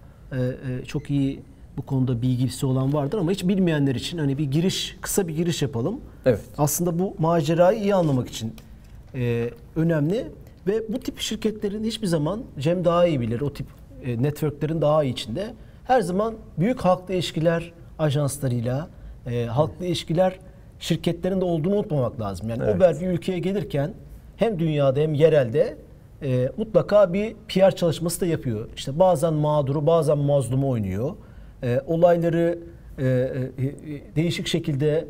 çok 0.88 1.10
iyi 1.10 1.40
bu 1.78 1.82
konuda 1.82 2.22
bilgisi 2.22 2.66
olan 2.66 2.94
vardır 2.94 3.18
ama 3.18 3.32
hiç 3.32 3.48
bilmeyenler 3.48 3.96
için 3.96 4.18
hani 4.18 4.38
bir 4.38 4.44
giriş, 4.52 4.98
kısa 5.02 5.28
bir 5.28 5.36
giriş 5.36 5.62
yapalım. 5.62 6.02
Evet. 6.26 6.42
Aslında 6.58 7.00
bu 7.00 7.16
macerayı 7.20 7.80
iyi 7.80 7.96
anlamak 7.96 8.28
için 8.28 8.54
e, 9.16 9.50
önemli 9.76 10.28
ve 10.68 10.94
bu 10.94 11.00
tip 11.00 11.20
şirketlerin 11.20 11.84
hiçbir 11.84 12.08
zaman 12.08 12.42
Cem 12.60 12.86
daha 12.86 13.08
iyi 13.08 13.22
bilir 13.22 13.42
o 13.42 13.54
tip 13.54 13.68
e, 14.04 14.24
networklerin 14.24 14.82
daha 14.82 15.04
iyi 15.04 15.14
içinde 15.14 15.54
her 15.86 16.02
zaman 16.02 16.36
büyük 16.60 16.80
halkla 16.82 17.14
ilişkiler 17.14 17.72
ajanslarıyla 18.00 18.90
e, 19.28 19.46
halkla 19.46 19.86
ilişkiler 19.86 20.40
şirketlerinde 20.80 21.46
olduğunu 21.46 21.76
unutmamak 21.76 22.22
lazım. 22.22 22.50
Yani 22.50 22.64
Evet. 22.64 22.76
Uber 22.76 23.02
bir 23.02 23.08
ülkeye 23.08 23.40
gelirken 23.40 23.94
hem 24.38 24.60
dünyada 24.60 25.00
hem 25.00 25.14
yerelde 25.14 25.78
e, 26.22 26.50
mutlaka 26.58 27.14
bir 27.14 27.36
PR 27.48 27.72
çalışması 27.76 28.22
da 28.22 28.26
yapıyor. 28.26 28.70
İşte 28.76 29.00
bazen 29.00 29.34
mağduru 29.34 29.88
bazen 29.88 30.18
mazlumu 30.18 30.70
oynuyor. 30.70 31.12
E, 31.64 31.82
olayları 31.88 32.60
e, 32.98 33.06
e, 33.06 33.08
e, 33.08 34.16
değişik 34.16 34.48
şekilde 34.48 35.08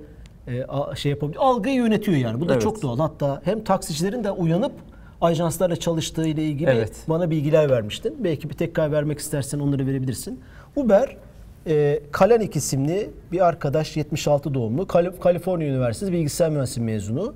e, 0.47 0.63
a- 0.63 0.95
şey 0.95 1.09
yapabiliyor. 1.11 1.43
Algıyı 1.43 1.75
yönetiyor 1.75 2.17
yani. 2.17 2.41
Bu 2.41 2.49
da 2.49 2.53
Evet. 2.53 2.61
çok 2.63 2.81
doğal. 2.81 2.97
Hatta 2.99 3.41
hem 3.43 3.63
taksicilerin 3.63 4.23
de 4.23 4.31
uyanıp 4.31 4.71
ajanslarla 5.21 5.75
çalıştığı 5.75 6.27
ile 6.27 6.43
ilgili 6.43 6.69
Evet. 6.69 6.95
bana 7.09 7.29
bilgiler 7.29 7.69
vermiştin. 7.69 8.15
Belki 8.23 8.49
bir 8.49 8.53
tekrar 8.55 8.91
vermek 8.91 9.19
istersen 9.19 9.59
onları 9.59 9.87
verebilirsin. 9.87 10.39
Uber 10.75 11.17
e, 11.67 11.99
Kalanik 12.11 12.55
isimli 12.55 13.09
bir 13.31 13.47
arkadaş 13.47 13.97
76 13.97 14.53
doğumlu. 14.53 14.87
Kal- 14.87 15.11
Kaliforniya 15.21 15.69
Üniversitesi 15.69 16.11
bilgisayar 16.11 16.49
mühendisliği 16.49 16.85
mezunu. 16.85 17.33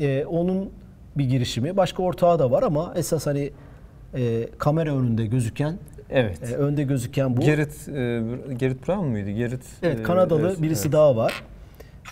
E, 0.00 0.24
onun 0.24 0.70
bir 1.16 1.24
girişimi. 1.24 1.76
Başka 1.76 2.02
ortağı 2.02 2.38
da 2.38 2.50
var 2.50 2.62
ama 2.62 2.92
esas 2.96 3.26
hani 3.26 3.50
e, 4.14 4.48
kamera 4.58 4.96
önünde 4.96 5.26
gözüken 5.26 5.78
Evet. 6.10 6.52
e, 6.52 6.56
önde 6.56 6.82
gözüken 6.82 7.36
bu. 7.36 7.40
Gerrit, 7.40 7.88
e, 7.88 8.22
Gerrit 8.56 8.88
Brown 8.88 9.06
muydu? 9.06 9.30
Gerrit. 9.30 9.64
Evet 9.82 10.00
e, 10.00 10.02
Kanadalı 10.02 10.48
evet, 10.48 10.62
birisi 10.62 10.82
evet. 10.82 10.92
daha 10.92 11.16
var. 11.16 11.42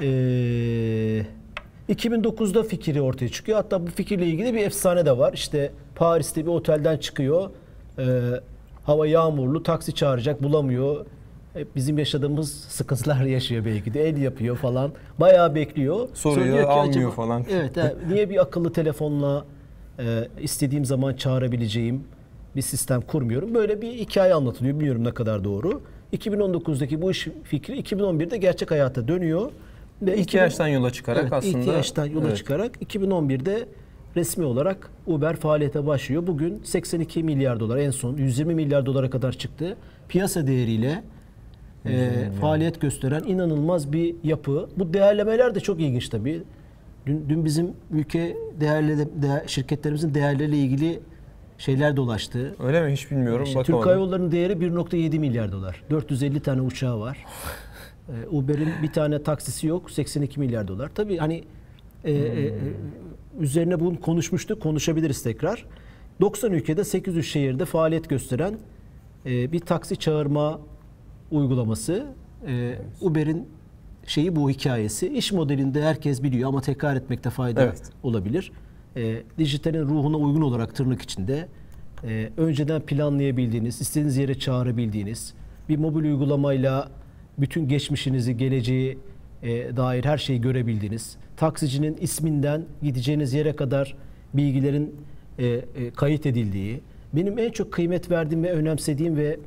Ee, 0.01 1.23
2009'da 1.89 2.63
fikri 2.63 3.01
ortaya 3.03 3.29
çıkıyor. 3.29 3.59
Hatta 3.59 3.87
bu 3.87 3.91
fikirle 3.91 4.27
ilgili 4.27 4.55
bir 4.55 4.61
efsane 4.67 5.07
de 5.07 5.19
var. 5.19 5.33
İşte 5.33 5.73
Paris'te 5.95 6.43
bir 6.43 6.51
otelden 6.51 6.97
çıkıyor. 6.97 7.51
Ee, 7.99 8.03
hava 8.85 9.07
yağmurlu, 9.07 9.63
taksi 9.63 9.95
çağıracak, 9.95 10.43
bulamıyor. 10.43 11.07
Hep 11.55 11.77
bizim 11.77 11.99
yaşadığımız 11.99 12.51
sıkıntılar 12.55 13.25
yaşıyor 13.25 13.65
belki 13.65 13.95
de. 13.95 14.09
El 14.09 14.17
yapıyor 14.17 14.57
falan. 14.57 14.93
Bayağı 15.21 15.55
bekliyor. 15.55 16.09
Sonra 16.15 16.35
Soruyor, 16.35 16.55
diyor 16.57 16.65
ki 16.67 16.71
almıyor 16.71 17.13
falan. 17.13 17.45
Evet, 17.53 17.77
ha, 17.77 17.93
niye 18.13 18.31
bir 18.31 18.43
akıllı 18.43 18.73
telefonla 18.73 19.45
e, 19.99 20.29
istediğim 20.41 20.85
zaman 20.85 21.15
çağırabileceğim 21.15 22.05
bir 22.57 22.63
sistem 22.63 23.01
kurmuyorum. 23.01 23.55
Böyle 23.55 23.83
bir 23.83 23.93
hikaye 23.93 24.35
anlatılıyor. 24.35 24.75
Bilmiyorum 24.75 25.05
ne 25.05 25.15
kadar 25.15 25.45
doğru. 25.45 25.83
2019'daki 26.13 27.03
bu 27.03 27.11
iş 27.11 27.29
fikri 27.45 27.81
2011'de 27.81 28.37
gerçek 28.37 28.71
hayata 28.71 29.09
dönüyor. 29.09 29.51
Ve 30.03 30.13
İki 30.13 30.23
2000 30.23 30.39
yaştan 30.41 30.69
yola 30.69 30.91
çıkarak 30.91 31.23
Evet, 31.23 31.33
aslında. 31.33 31.59
ilk 31.59 31.67
yaştan 31.67 32.07
yola 32.07 32.27
Evet. 32.29 32.37
çıkarak 32.37 32.83
2011'de 32.83 33.69
resmi 34.17 34.45
olarak 34.45 34.91
Uber 35.07 35.37
faaliyete 35.37 35.87
başlıyor. 35.87 36.27
Bugün 36.27 36.63
82 36.65 37.23
milyar 37.23 37.61
dolar 37.61 37.77
en 37.77 37.91
son 37.91 38.17
120 38.17 38.55
milyar 38.55 38.87
dolara 38.87 39.11
kadar 39.11 39.33
çıktı. 39.33 39.77
Piyasa 40.09 40.47
değeriyle 40.47 41.03
e, 41.87 42.11
faaliyet 42.41 42.81
gösteren 42.81 43.23
inanılmaz 43.23 43.93
bir 43.93 44.15
yapı. 44.25 44.69
Bu 44.77 44.95
değerlemeler 44.95 45.55
de 45.55 45.61
çok 45.61 45.81
ilginç 45.81 46.09
tabii. 46.09 46.43
Dün, 47.07 47.25
dün 47.29 47.45
bizim 47.45 47.73
ülke 47.91 48.37
değerli 48.61 49.23
değer, 49.23 49.43
şirketlerimizin 49.47 50.15
değerleriyle 50.15 50.57
ilgili 50.57 51.01
şeyler 51.59 51.97
dolaştı. 51.97 52.55
Öyle 52.63 52.87
mi? 52.87 52.93
Hiç 52.93 53.11
bilmiyorum. 53.11 53.45
İşte 53.45 53.59
Bakamadım. 53.59 53.83
Türk 53.83 53.87
Hava 53.87 54.05
Yolları'nın 54.05 54.33
değeri 54.33 54.53
1.7 54.53 55.19
milyar 55.19 55.53
dolar. 55.53 55.83
450 55.91 56.41
tane 56.41 56.61
uçağı 56.61 57.01
var. 57.01 57.25
Uber'in 58.31 58.73
bir 58.83 58.93
tane 58.93 59.23
taksisi 59.23 59.67
yok. 59.67 59.91
82 59.91 60.41
milyar 60.41 60.69
dolar. 60.69 60.91
Tabii 60.95 61.17
hani 61.17 61.45
e, 62.05 62.13
e, 62.13 62.47
e, 62.47 62.53
üzerine 63.41 63.81
bunu 63.81 64.01
konuşmuştuk. 64.01 64.63
Konuşabiliriz 64.63 65.23
tekrar. 65.23 65.67
90 66.21 66.53
ülkede 66.53 66.85
800 66.85 67.27
şehirde 67.27 67.65
faaliyet 67.65 68.09
gösteren 68.09 68.55
e, 69.27 69.53
bir 69.53 69.61
taksi 69.61 69.97
çağırma 69.97 70.61
uygulaması. 71.31 72.07
E, 72.47 72.79
Uber'in 73.01 73.47
şeyi 74.07 74.37
bu 74.37 74.51
hikayesi. 74.51 75.09
İş 75.09 75.33
modelinde 75.33 75.83
herkes 75.83 76.23
biliyor 76.23 76.49
ama 76.49 76.61
tekrar 76.61 76.97
etmekte 76.97 77.31
fayda 77.31 77.63
Evet. 77.63 77.83
olabilir. 78.03 78.53
E, 78.97 79.23
dijitalin 79.39 79.83
ruhuna 79.83 80.17
uygun 80.17 80.41
olarak 80.41 80.75
tırnak 80.75 81.03
içinde 81.03 81.49
e, 82.05 82.31
önceden 82.37 82.81
planlayabildiğiniz, 82.81 83.81
istediğiniz 83.81 84.17
yere 84.17 84.39
çağırabildiğiniz 84.39 85.35
bir 85.69 85.77
mobil 85.79 86.05
uygulamayla 86.05 86.89
bütün 87.39 87.69
geçmişinizi, 87.69 88.37
geleceği 88.37 88.99
e, 89.43 89.77
dair 89.77 90.05
her 90.05 90.19
şeyi 90.19 90.41
görebildiğiniz, 90.41 91.17
taksicinin 91.37 91.97
isminden 91.97 92.65
gideceğiniz 92.83 93.33
yere 93.33 93.57
kadar 93.57 93.97
bilgilerin 94.35 94.95
e, 95.39 95.47
e, 95.47 95.91
kayıt 95.91 96.27
edildiği, 96.27 96.81
benim 97.13 97.39
en 97.39 97.51
çok 97.51 97.73
kıymet 97.73 98.11
verdiğim 98.11 98.45
ve 98.45 98.53
önemsediğim 98.53 99.17
ve 99.17 99.39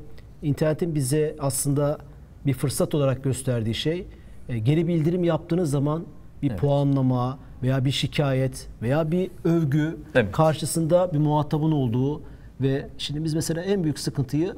internetin 0.48 0.94
bize 0.94 1.36
aslında 1.38 1.98
bir 2.46 2.52
fırsat 2.54 2.94
olarak 2.94 3.24
gösterdiği 3.24 3.74
şey 3.74 4.06
e, 4.48 4.58
geri 4.58 4.88
bildirim 4.88 5.24
yaptığınız 5.24 5.70
zaman 5.70 6.04
bir 6.42 6.50
Evet. 6.50 6.60
puanlama 6.60 7.38
veya 7.62 7.84
bir 7.84 7.90
şikayet 7.90 8.68
veya 8.82 9.10
bir 9.10 9.30
övgü 9.44 9.96
Evet. 10.14 10.32
karşısında 10.32 11.12
bir 11.12 11.18
muhatabın 11.18 11.72
olduğu 11.72 12.22
ve 12.60 12.88
şimdi 12.98 13.24
biz 13.24 13.34
mesela 13.34 13.62
en 13.62 13.82
büyük 13.84 13.98
sıkıntıyı 13.98 14.54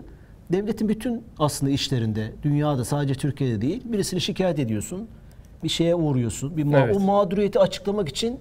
devletin 0.53 0.89
bütün 0.89 1.23
aslında 1.39 1.73
işlerinde 1.73 2.33
dünyada 2.43 2.85
sadece 2.85 3.15
Türkiye'de 3.15 3.61
değil 3.61 3.83
birisini 3.85 4.21
şikayet 4.21 4.59
ediyorsun 4.59 5.09
bir 5.65 5.69
şeye 5.69 5.95
uğruyorsun 5.95 6.57
bir 6.57 6.65
ma- 6.65 6.85
Evet. 6.85 6.97
o 6.97 7.01
mağduriyeti 7.01 7.59
açıklamak 7.61 8.09
için 8.09 8.41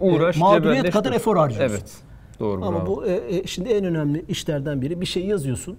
Uğraş, 0.00 0.36
e, 0.36 0.40
mağduriyet 0.40 0.90
kadar 0.90 1.12
efor 1.12 1.36
harcıyorsun. 1.36 1.76
Evet. 1.76 1.92
Doğru 2.40 2.64
Ama 2.64 2.80
bravo. 2.80 2.86
bu 2.96 3.06
e, 3.06 3.36
e, 3.36 3.46
şimdi 3.46 3.68
en 3.68 3.84
önemli 3.84 4.24
işlerden 4.28 4.82
biri 4.82 5.00
bir 5.00 5.06
şey 5.06 5.26
yazıyorsun 5.26 5.76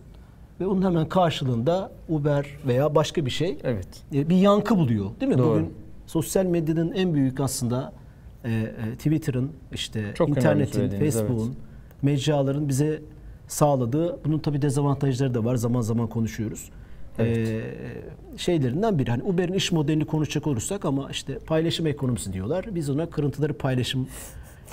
ve 0.59 0.65
onun 0.65 0.81
hemen 0.81 1.09
karşılığında 1.09 1.91
Uber 2.09 2.45
veya 2.67 2.95
başka 2.95 3.25
bir 3.25 3.31
şey 3.31 3.57
Evet. 3.63 3.87
e, 4.13 4.29
bir 4.29 4.35
yankı 4.35 4.77
buluyor. 4.77 5.05
Değil 5.21 5.31
mi? 5.31 5.37
Doğru. 5.37 5.49
Bugün 5.49 5.73
sosyal 6.07 6.45
medyanın 6.45 6.91
en 6.91 7.13
büyük 7.13 7.39
aslında 7.39 7.93
e, 8.43 8.51
e, 8.51 8.95
Twitter'ın 8.95 9.51
işte 9.73 10.11
Çok 10.15 10.29
internetin, 10.29 10.89
Facebook'un, 10.89 11.45
evet. 11.47 11.57
mecraların 12.01 12.69
bize 12.69 13.01
sağladığı 13.47 14.19
bunun 14.25 14.39
tabii 14.39 14.61
dezavantajları 14.61 15.33
da 15.33 15.45
var. 15.45 15.55
Zaman 15.55 15.81
zaman 15.81 16.07
konuşuyoruz. 16.07 16.69
Evet. 17.19 17.37
E, 17.37 17.61
şeylerinden 18.37 18.99
biri. 18.99 19.11
Hani 19.11 19.23
Uber'in 19.23 19.53
iş 19.53 19.71
modelini 19.71 20.05
konuşacak 20.05 20.47
olursak 20.47 20.85
ama 20.85 21.11
işte 21.11 21.39
paylaşım 21.39 21.87
ekonomisi 21.87 22.33
diyorlar. 22.33 22.65
Biz 22.75 22.89
ona 22.89 23.05
kırıntıları 23.09 23.53
paylaşım 23.53 24.07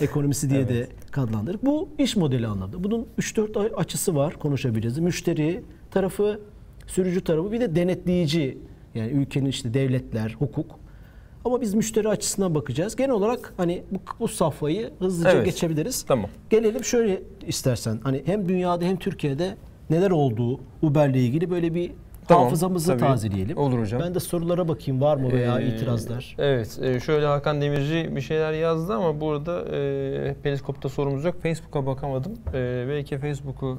ekonomisi 0.01 0.51
diye 0.51 0.69
de 0.69 0.87
adlandırdık. 1.17 1.67
Bu 1.67 1.89
iş 1.99 2.17
modeli 2.17 2.47
anlamda. 2.47 2.85
Bunun 2.85 3.07
3-4 3.19 3.75
açısı 3.75 4.15
var 4.15 4.35
konuşabiliriz. 4.39 4.99
Müşteri 4.99 5.63
tarafı, 5.91 6.41
sürücü 6.87 7.25
tarafı 7.25 7.53
bir 7.53 7.61
de 7.61 7.77
denetleyici 7.77 8.59
yani 8.95 9.11
ülkenin 9.13 9.47
işte 9.47 9.75
devletler, 9.75 10.37
hukuk. 10.39 10.83
Ama 11.45 11.61
biz 11.61 11.75
müşteri 11.75 12.09
açısından 12.09 12.55
bakacağız. 12.55 12.97
Genel 12.97 13.11
olarak 13.11 13.55
hani 13.57 13.83
bu, 13.91 13.99
bu 14.21 14.29
safhayı 14.29 14.91
hızlıca 14.99 15.31
Evet. 15.31 15.45
geçebiliriz. 15.45 16.03
Tamam. 16.03 16.31
Gelelim 16.51 16.85
şöyle 16.85 17.23
istersen. 17.47 18.01
Hani 18.03 18.23
hem 18.27 18.49
dünyada 18.49 18.85
hem 18.85 18.97
Türkiye'de 18.97 19.57
neler 19.91 20.11
olduğu 20.11 20.61
Uber'le 20.83 21.15
ilgili 21.15 21.51
böyle 21.51 21.75
bir 21.75 21.91
Tamam, 22.29 22.45
hafızamızı 22.45 22.89
tabii. 22.93 23.01
tazeleyelim. 23.01 23.57
Olur 23.59 23.79
hocam. 23.81 24.01
Ben 24.01 24.15
de 24.15 24.21
sorulara 24.21 24.69
bakayım 24.69 25.01
var 25.01 25.17
mı 25.17 25.33
veya 25.33 25.61
Ee, 25.61 25.67
itirazlar. 25.67 26.37
Evet. 26.39 26.79
e, 26.83 27.01
şöyle 27.01 27.27
Hakan 27.27 27.61
Demirci 27.61 28.17
bir 28.17 28.21
şeyler 28.21 28.53
yazdı 28.53 28.95
ama 28.95 29.21
burada 29.21 29.77
e, 29.77 30.35
Periskop'ta 30.43 30.89
sorumuz 30.89 31.25
yok. 31.25 31.43
Facebook'a 31.43 31.87
bakamadım. 31.87 32.33
E, 32.55 32.85
belki 32.89 33.19
Facebook'u 33.19 33.79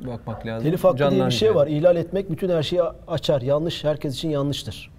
e, 0.00 0.06
bakmak 0.06 0.46
lazım. 0.46 0.64
Telif 0.68 0.84
hakkı 0.84 1.10
diye 1.10 1.26
bir 1.26 1.30
şey 1.30 1.54
var. 1.54 1.66
İhlal 1.66 1.96
etmek 1.96 2.30
bütün 2.30 2.48
her 2.48 2.62
şeyi 2.62 2.82
açar. 3.08 3.42
Yanlış 3.42 3.84
herkes 3.84 4.14
için 4.14 4.30
yanlıştır. 4.30 4.90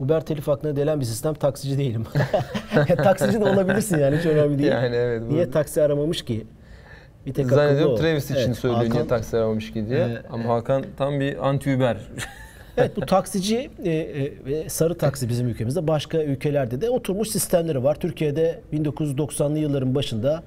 Uber 0.00 0.20
telif 0.26 0.48
hakkına 0.48 0.76
delen 0.76 1.00
bir 1.00 1.04
sistem 1.04 1.34
taksici 1.34 1.78
değilim. 1.78 2.04
taksici 2.96 3.40
de 3.40 3.44
olabilirsin 3.44 3.98
yani 3.98 4.16
hiç 4.16 4.26
önemli 4.26 4.58
değil. 4.58 4.72
Yani 4.72 4.96
evet. 4.96 5.22
bu- 5.30 5.34
Niye 5.34 5.50
taksi 5.50 5.82
aramamış 5.82 6.22
ki? 6.24 6.46
Bir 7.26 7.34
tek 7.34 7.46
Zannediyorum. 7.46 7.96
Travis 7.96 8.24
için 8.30 8.36
Evet, 8.36 8.56
söylüyor 8.56 8.82
niye 8.82 8.92
Hakan- 8.92 9.08
taksi 9.08 9.36
aramamış 9.36 9.72
ki 9.72 9.88
diye. 9.88 9.98
Ee, 9.98 10.22
ama 10.30 10.54
Hakan 10.54 10.84
tam 10.96 11.20
bir 11.20 11.48
anti 11.48 11.76
Uber. 11.76 11.96
Evet 12.76 12.96
bu 12.96 13.00
taksici 13.00 13.70
e, 13.84 13.90
e, 13.90 14.68
sarı 14.68 14.98
taksi 14.98 15.28
bizim 15.28 15.48
ülkemizde 15.48 15.86
başka 15.86 16.22
ülkelerde 16.22 16.80
de 16.80 16.90
oturmuş 16.90 17.28
sistemleri 17.28 17.84
var. 17.84 17.94
Türkiye'de 17.94 18.60
1990'lı 18.72 19.58
yılların 19.58 19.94
başında 19.94 20.42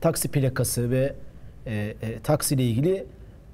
taksi 0.00 0.28
plakası 0.28 0.90
ve 0.90 1.12
e, 1.66 1.72
e, 1.74 1.94
taksi 2.24 2.54
ile 2.54 2.62
ilgili 2.62 3.06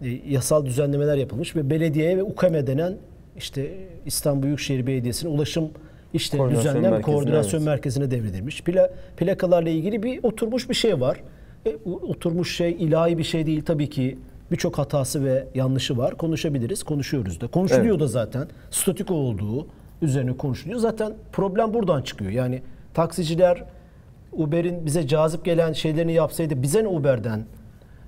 e, 0.03 0.09
yasal 0.29 0.67
düzenlemeler 0.67 1.17
yapılmış 1.17 1.57
ve 1.57 1.71
belediyeye 1.71 2.17
ve 2.17 2.23
UKME 2.23 2.67
denen 2.67 2.95
işte 3.37 3.71
İstanbul 4.07 4.43
Büyükşehir 4.43 4.87
Belediyesi'nin 4.87 5.31
ulaşım 5.31 5.71
düzenleyen 6.15 6.93
merkezine, 6.93 7.03
koordinasyon 7.03 7.63
merkezine 7.63 8.11
devredilmiş. 8.11 8.63
Pla, 8.63 8.91
plakalarla 9.17 9.69
ilgili 9.69 10.03
bir 10.03 10.25
oturmuş 10.25 10.69
bir 10.69 10.75
şey 10.75 11.01
var. 11.01 11.21
E, 11.67 11.77
oturmuş 11.87 12.57
şey 12.57 12.73
ilahi 12.73 13.19
bir 13.19 13.25
şey 13.25 13.47
değil 13.47 13.63
tabii 13.65 13.91
ki. 13.91 14.19
Birçok 14.51 14.79
hatası 14.79 15.25
ve 15.25 15.47
yanlışı 15.55 15.99
var. 15.99 16.17
Konuşabiliriz. 16.17 16.83
Konuşuyoruz 16.83 17.41
da. 17.41 17.47
Konuşuluyor 17.47 17.91
Evet. 17.91 18.01
da 18.01 18.07
zaten. 18.07 18.49
Statiko 18.71 19.15
olduğu 19.15 19.67
üzerine 20.03 20.37
konuşuluyor. 20.37 20.81
Zaten 20.81 21.13
problem 21.33 21.75
buradan 21.75 22.03
çıkıyor. 22.03 22.31
Yani 22.31 22.63
taksiciler 22.95 23.65
Uber'in 24.33 24.87
bize 24.87 25.07
cazip 25.07 25.45
gelen 25.45 25.73
şeylerini 25.73 26.13
yapsaydı 26.13 26.63
bize 26.63 26.85
ne 26.85 26.89
Uber'den? 26.89 27.45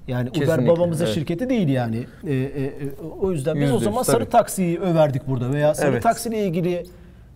Yani 0.08 0.30
Uber 0.30 0.40
Kesinlikle, 0.40 0.68
babamızın 0.68 1.04
evet. 1.04 1.14
şirketi 1.14 1.50
değil 1.50 1.68
yani. 1.68 2.06
E, 2.26 2.34
e, 2.34 2.64
e, 2.64 2.72
o 3.20 3.32
yüzden 3.32 3.54
biz 3.54 3.62
Yüzde 3.62 3.74
o 3.74 3.78
zaman 3.78 4.02
tabii. 4.02 4.12
sarı 4.12 4.28
taksiyi 4.30 4.80
överdik 4.80 5.28
burada 5.28 5.52
veya 5.52 5.74
sarı 5.74 5.90
Evet. 5.90 6.02
taksiyle 6.02 6.46
ilgili 6.46 6.86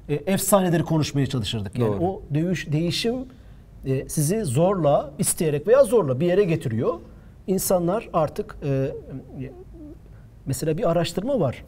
e, 0.08 0.14
efsaneleri 0.14 0.82
konuşmaya 0.82 1.26
çalışırdık. 1.26 1.78
Yani 1.78 1.92
Doğru. 1.92 2.04
o 2.04 2.22
değiş, 2.30 2.72
değişim 2.72 3.14
e, 3.86 4.08
sizi 4.08 4.44
zorla, 4.44 5.10
isteyerek 5.18 5.68
veya 5.68 5.84
zorla 5.84 6.20
bir 6.20 6.26
yere 6.26 6.44
getiriyor. 6.44 6.94
İnsanlar 7.46 8.08
artık 8.12 8.56
e, 8.62 8.68
e, 8.68 8.92
mesela 10.46 10.78
bir 10.78 10.90
araştırma 10.90 11.40
var. 11.40 11.64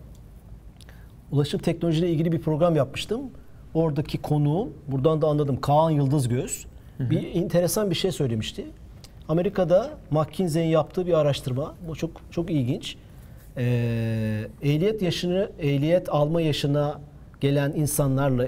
Ulaşım 1.33 1.61
teknolojiyle 1.61 2.11
ilgili 2.11 2.33
bir 2.33 2.41
program 2.41 2.77
yapmıştım. 2.77 3.21
Oradaki 3.75 4.19
konuğum, 4.19 4.75
buradan 4.89 5.23
da 5.23 5.27
anladım 5.27 5.61
Kaan 5.61 5.91
Yıldızgöz 5.91 6.67
bir 7.01 7.35
enteresan 7.35 7.91
bir 7.91 7.95
şey 7.95 8.13
söylemişti. 8.13 8.67
Amerika'da 9.29 9.91
McKinsey'in 10.11 10.69
yaptığı 10.69 11.07
bir 11.07 11.13
araştırma. 11.13 11.75
Bu 11.89 11.97
çok 11.97 12.11
çok 12.31 12.51
ilginç. 12.51 12.97
Ee, 13.57 14.45
ehliyet 14.63 15.03
yaşını, 15.03 15.51
ehliyet 15.59 16.09
alma 16.09 16.41
yaşına 16.41 17.01
gelen 17.41 17.73
insanlarla 17.73 18.47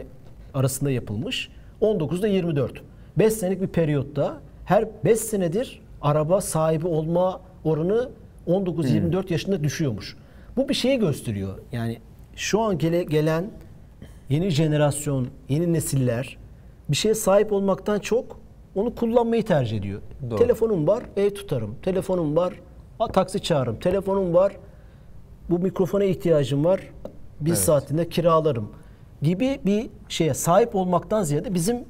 arasında 0.54 0.90
yapılmış. 0.90 1.48
19'da 1.80 2.28
24. 2.28 2.82
5 3.18 3.32
senelik 3.32 3.62
bir 3.62 3.66
periyotta 3.66 4.40
her 4.64 4.84
5 5.04 5.20
senedir 5.20 5.82
araba 6.02 6.40
sahibi 6.40 6.86
olma 6.86 7.40
oranı 7.64 8.10
19-24 8.46 9.32
yaşında 9.32 9.64
düşüyormuş. 9.64 10.16
Bu 10.56 10.68
bir 10.68 10.74
şeyi 10.74 10.98
gösteriyor. 10.98 11.58
Yani 11.72 11.98
şu 12.36 12.60
an 12.60 12.78
gele, 12.78 13.02
gelen 13.02 13.50
yeni 14.28 14.50
jenerasyon, 14.50 15.28
yeni 15.48 15.72
nesiller 15.72 16.36
bir 16.88 16.96
şeye 16.96 17.14
sahip 17.14 17.52
olmaktan 17.52 17.98
çok 17.98 18.40
onu 18.74 18.94
kullanmayı 18.94 19.44
tercih 19.44 19.78
ediyor. 19.78 20.00
Doğru. 20.30 20.38
Telefonum 20.38 20.86
var, 20.86 21.02
ev 21.16 21.30
tutarım. 21.30 21.74
Telefonum 21.82 22.36
var, 22.36 22.54
a, 23.00 23.06
taksi 23.08 23.42
çağırırım. 23.42 23.78
Telefonum 23.78 24.34
var, 24.34 24.52
bu 25.50 25.58
mikrofona 25.58 26.04
ihtiyacım 26.04 26.64
var. 26.64 26.80
Bir 27.40 27.50
Evet. 27.50 27.58
saatinde 27.58 28.08
kiralarım 28.08 28.72
gibi 29.22 29.60
bir 29.66 29.90
şeye 30.08 30.34
sahip 30.34 30.74
olmaktan 30.74 31.22
ziyade 31.22 31.54
bizim 31.54 31.84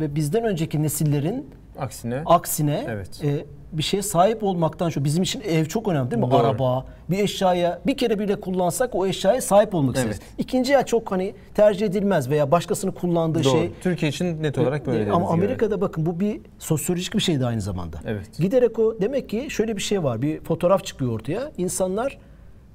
ve 0.00 0.14
bizden 0.14 0.44
önceki 0.44 0.82
nesillerin 0.82 1.50
Aksine 1.78 2.22
aksine 2.26 2.84
Evet. 2.88 3.24
e, 3.24 3.44
bir 3.72 3.82
şeye 3.82 4.02
sahip 4.02 4.44
olmaktan 4.44 4.88
şu 4.88 5.04
bizim 5.04 5.22
için 5.22 5.40
ev 5.40 5.64
çok 5.64 5.88
önemli 5.88 6.10
değil 6.10 6.22
mi? 6.22 6.30
Doğru. 6.30 6.38
Araba, 6.40 6.86
bir 7.10 7.18
eşyaya 7.18 7.80
bir 7.86 7.96
kere 7.96 8.18
bile 8.18 8.40
kullansak 8.40 8.94
o 8.94 9.06
eşyaya 9.06 9.40
sahip 9.40 9.74
olmak 9.74 9.96
Evet. 9.98 10.10
isteriz. 10.10 10.30
İkinci 10.38 10.72
el 10.74 10.86
çok 10.86 11.10
hani 11.12 11.34
tercih 11.54 11.86
edilmez 11.86 12.30
veya 12.30 12.50
başkasının 12.50 12.92
kullandığı 12.92 13.44
doğru. 13.44 13.52
şey 13.52 13.70
Türkiye 13.82 14.08
için 14.10 14.42
net 14.42 14.58
olarak 14.58 14.86
böyle. 14.86 14.98
e, 14.98 15.00
dediğiniz 15.00 15.16
Ama 15.16 15.34
gibi. 15.34 15.44
Amerika'da 15.44 15.80
bakın 15.80 16.06
bu 16.06 16.20
bir 16.20 16.40
sosyolojik 16.58 17.14
bir 17.14 17.20
şeydi 17.20 17.46
aynı 17.46 17.60
zamanda. 17.60 18.00
Evet. 18.06 18.38
Giderek 18.38 18.78
o 18.78 19.00
demek 19.00 19.28
ki 19.28 19.46
şöyle 19.50 19.76
bir 19.76 19.82
şey 19.82 20.02
var. 20.02 20.22
Bir 20.22 20.40
fotoğraf 20.40 20.84
çıkıyor 20.84 21.12
ortaya. 21.12 21.52
İnsanlar 21.58 22.18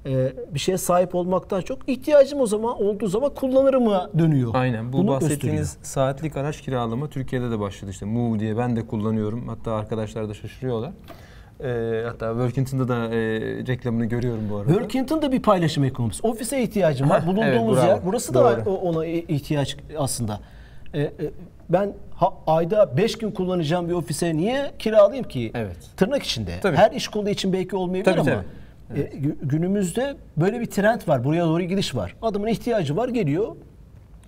e, 0.06 0.32
bir 0.54 0.58
şeye 0.58 0.78
sahip 0.78 1.14
olmaktan 1.14 1.60
çok 1.60 1.88
ihtiyacım 1.88 2.40
o 2.40 2.46
zaman 2.46 2.82
olduğu 2.82 3.06
zaman 3.06 3.34
kullanırıma 3.34 4.10
dönüyor. 4.18 4.50
Aynen. 4.54 4.92
Bu 4.92 4.98
Bunu 4.98 5.08
bahsettiğiniz 5.08 5.60
gösteriyor. 5.60 5.84
saatlik 5.86 6.36
araç 6.36 6.60
kiralama 6.60 7.08
Türkiye'de 7.08 7.50
de 7.50 7.60
başladı 7.60 7.90
işte. 7.90 8.06
Move 8.06 8.40
diye 8.40 8.56
ben 8.56 8.76
de 8.76 8.86
kullanıyorum. 8.86 9.48
Hatta 9.48 9.72
arkadaşlar 9.72 10.28
da 10.28 10.34
şaşırıyorlar. 10.34 10.92
Ee, 11.64 12.02
hatta 12.06 12.30
Workington'da 12.30 12.88
da 12.88 13.14
e, 13.14 13.20
reklamını 13.66 14.04
görüyorum 14.04 14.42
bu 14.50 14.56
arada. 14.56 14.68
Workington 14.68 15.22
da 15.22 15.32
bir 15.32 15.42
paylaşım 15.42 15.84
ekonomisi. 15.84 16.26
Ofise 16.26 16.62
ihtiyacım 16.62 17.10
var. 17.10 17.26
Bulunduğumuz 17.26 17.78
evet, 17.78 17.86
bravo. 17.86 17.86
yer. 17.86 17.98
Burası 18.06 18.34
da 18.34 18.64
Doğru. 18.66 18.74
ona 18.74 19.06
ihtiyaç 19.06 19.76
aslında. 19.98 20.40
E, 20.94 21.00
e, 21.00 21.10
ben 21.68 21.92
ha- 22.14 22.34
ayda 22.46 22.96
5 22.96 23.18
gün 23.18 23.30
kullanacağım 23.30 23.88
bir 23.88 23.94
ofise 23.94 24.36
niye 24.36 24.72
kiralayayım 24.78 25.28
ki? 25.28 25.50
Evet. 25.54 25.76
Tırnak 25.96 26.22
içinde. 26.22 26.52
Tabii. 26.62 26.76
Her 26.76 26.90
iş 26.92 27.08
kolu 27.08 27.28
için 27.28 27.52
belki 27.52 27.76
olmayabilir 27.76 28.16
Tabii, 28.16 28.32
ama 28.32 28.44
e, 28.94 29.00
gü- 29.00 29.36
günümüzde 29.48 30.16
böyle 30.36 30.60
bir 30.60 30.66
trend 30.66 31.00
var. 31.08 31.24
Buraya 31.24 31.44
doğru 31.44 31.62
gidiş 31.62 31.94
var. 31.94 32.16
Adamın 32.22 32.46
ihtiyacı 32.46 32.96
var 32.96 33.08
geliyor. 33.08 33.56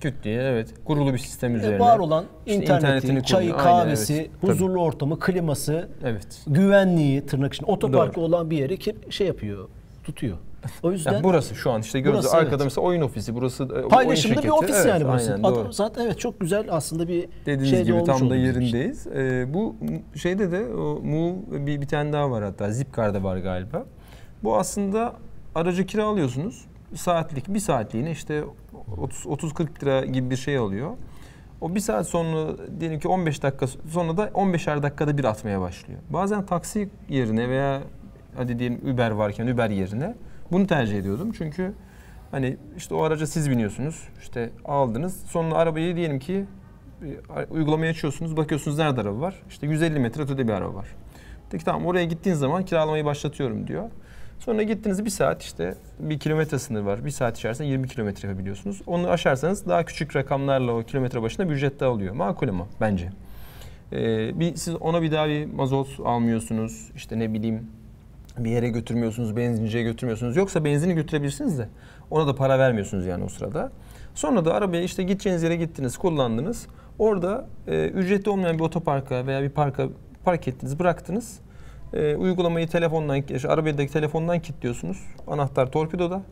Küt 0.00 0.14
diye 0.24 0.42
evet. 0.42 0.74
Kurulu 0.84 1.12
bir 1.12 1.18
sistem 1.18 1.54
E, 1.54 1.58
üzerine. 1.58 1.78
var 1.78 1.98
olan 1.98 2.24
İşte 2.46 2.62
interneti, 2.62 3.22
çayı. 3.22 3.54
Aynen, 3.54 3.64
kahvesi, 3.64 4.14
evet. 4.14 4.30
Tabii. 4.40 4.52
huzurlu 4.52 4.80
ortamı, 4.82 5.18
kliması, 5.18 5.88
Evet. 6.04 6.26
güvenliği 6.46 7.26
tırnak 7.26 7.54
içinde 7.54 7.70
otoparkı 7.70 8.14
Doğru. 8.16 8.24
olan 8.24 8.50
bir 8.50 8.56
yeri 8.58 8.78
şey 9.12 9.26
yapıyor, 9.26 9.68
tutuyor. 10.04 10.36
O 10.82 10.92
yüzden 10.92 11.12
Yani 11.12 11.24
burası 11.24 11.54
şu 11.54 11.70
an 11.70 11.80
işte 11.80 12.00
gördüğünüz 12.00 12.26
arkada 12.26 12.54
evet. 12.54 12.64
mesela 12.64 12.86
oyun 12.86 13.00
ofisi. 13.02 13.34
Burası 13.34 13.64
e, 13.64 13.72
oyun 13.72 13.88
Paylaşımlı 13.88 14.42
bir 14.42 14.48
ofis 14.48 14.76
Evet, 14.76 14.86
yani 14.86 15.04
burası. 15.04 15.32
Aynen, 15.32 15.42
Adam 15.44 15.54
doğru. 15.64 15.72
zaten 15.72 16.04
evet 16.04 16.18
çok 16.18 16.40
güzel 16.40 16.64
aslında 16.70 17.08
bir 17.08 17.28
Dediğiniz 17.46 17.70
şey 17.70 17.84
gibi 17.84 18.04
tam 18.04 18.30
da 18.30 18.36
yerindeyiz. 18.36 19.06
Ee, 19.06 19.46
bu 19.54 19.76
şeyde 20.14 20.52
de 20.52 20.74
o 20.74 21.00
Move 21.02 21.34
bir, 21.66 21.80
bir 21.80 21.86
tane 21.88 22.12
daha 22.12 22.30
var 22.30 22.44
hatta 22.44 22.70
Zipcar'da 22.70 23.22
var 23.22 23.36
galiba. 23.36 23.86
Bu 24.44 24.56
aslında 24.56 25.14
aracı 25.54 25.86
kiralıyorsunuz. 25.86 26.64
Saatlik 26.94 27.48
bir 27.48 27.58
saatliğine 27.58 28.10
işte 28.10 28.44
30 29.26 29.54
40 29.54 29.82
lira 29.82 30.04
gibi 30.06 30.30
bir 30.30 30.36
şey 30.36 30.56
alıyor. 30.56 30.90
O 31.60 31.74
bir 31.74 31.80
saat 31.80 32.08
sonra 32.08 32.56
diyelim 32.80 33.00
ki 33.00 33.08
15 33.08 33.42
dakika 33.42 33.66
sonra 33.66 34.16
da 34.16 34.28
15'er 34.28 34.82
dakikada 34.82 35.18
bir 35.18 35.24
atmaya 35.24 35.60
başlıyor. 35.60 36.00
Bazen 36.10 36.46
taksi 36.46 36.88
yerine 37.08 37.48
veya 37.48 37.82
hadi 38.36 38.58
diyelim 38.58 38.94
Uber 38.94 39.10
varken 39.10 39.46
Uber 39.46 39.70
yerine 39.70 40.14
bunu 40.52 40.66
tercih 40.66 40.98
ediyordum. 40.98 41.32
Çünkü 41.32 41.74
hani 42.30 42.56
işte 42.76 42.94
o 42.94 43.02
araca 43.02 43.26
siz 43.26 43.50
biniyorsunuz. 43.50 44.08
işte 44.20 44.50
aldınız. 44.64 45.20
Sonra 45.26 45.54
arabayı 45.54 45.96
diyelim 45.96 46.18
ki 46.18 46.44
bir 47.02 47.18
uygulamayı 47.50 47.90
açıyorsunuz. 47.90 48.36
Bakıyorsunuz 48.36 48.78
nerede 48.78 49.00
araba 49.00 49.20
var? 49.20 49.42
İşte 49.48 49.66
150 49.66 49.98
metre 49.98 50.22
ötede 50.22 50.48
bir 50.48 50.52
araba 50.52 50.74
var. 50.74 50.88
Peki 51.50 51.64
tamam 51.64 51.86
oraya 51.86 52.04
gittiğin 52.04 52.36
zaman 52.36 52.64
kiralamayı 52.64 53.04
başlatıyorum 53.04 53.66
diyor. 53.66 53.90
Sonra 54.48 54.62
gittiniz 54.62 55.04
bir 55.04 55.10
saat 55.10 55.42
işte 55.42 55.74
bir 55.98 56.18
kilometre 56.18 56.58
sınır 56.58 56.80
var. 56.80 57.04
Bir 57.04 57.10
saat 57.10 57.38
içerisinde 57.38 57.68
20 57.68 57.88
kilometre 57.88 58.28
yapabiliyorsunuz. 58.28 58.82
Onu 58.86 59.08
aşarsanız 59.08 59.66
daha 59.66 59.84
küçük 59.84 60.16
rakamlarla 60.16 60.72
o 60.72 60.82
kilometre 60.82 61.22
başına 61.22 61.48
bir 61.48 61.54
ücret 61.54 61.80
daha 61.80 61.90
alıyor. 61.90 62.14
Makul 62.14 62.48
ama 62.48 62.66
bence. 62.80 63.10
Ee, 63.92 64.40
bir, 64.40 64.56
siz 64.56 64.74
ona 64.74 65.02
bir 65.02 65.12
daha 65.12 65.28
bir 65.28 65.46
mazot 65.46 65.88
almıyorsunuz. 66.04 66.90
İşte 66.96 67.18
ne 67.18 67.32
bileyim 67.32 67.70
bir 68.38 68.50
yere 68.50 68.68
götürmüyorsunuz, 68.68 69.36
benzinciye 69.36 69.82
götürmüyorsunuz. 69.82 70.36
Yoksa 70.36 70.64
benzini 70.64 70.94
götürebilirsiniz 70.94 71.58
de 71.58 71.68
ona 72.10 72.26
da 72.26 72.34
para 72.34 72.58
vermiyorsunuz 72.58 73.06
yani 73.06 73.24
o 73.24 73.28
sırada. 73.28 73.72
Sonra 74.14 74.44
da 74.44 74.54
arabaya 74.54 74.82
işte 74.82 75.02
gideceğiniz 75.02 75.42
yere 75.42 75.56
gittiniz, 75.56 75.98
kullandınız. 75.98 76.66
Orada 76.98 77.46
e, 77.66 77.88
ücretli 77.88 78.30
olmayan 78.30 78.58
bir 78.58 78.64
otoparka 78.64 79.26
veya 79.26 79.42
bir 79.42 79.50
parka 79.50 79.88
park 80.24 80.48
ettiniz, 80.48 80.78
bıraktınız. 80.78 81.40
E, 81.94 82.16
uygulamayı 82.16 82.68
telefondan, 82.68 83.22
işte 83.34 83.48
arabadaki 83.48 83.92
telefondan 83.92 84.40
kilitliyorsunuz. 84.40 84.98
Anahtar 85.26 85.72
torpidoda. 85.72 86.22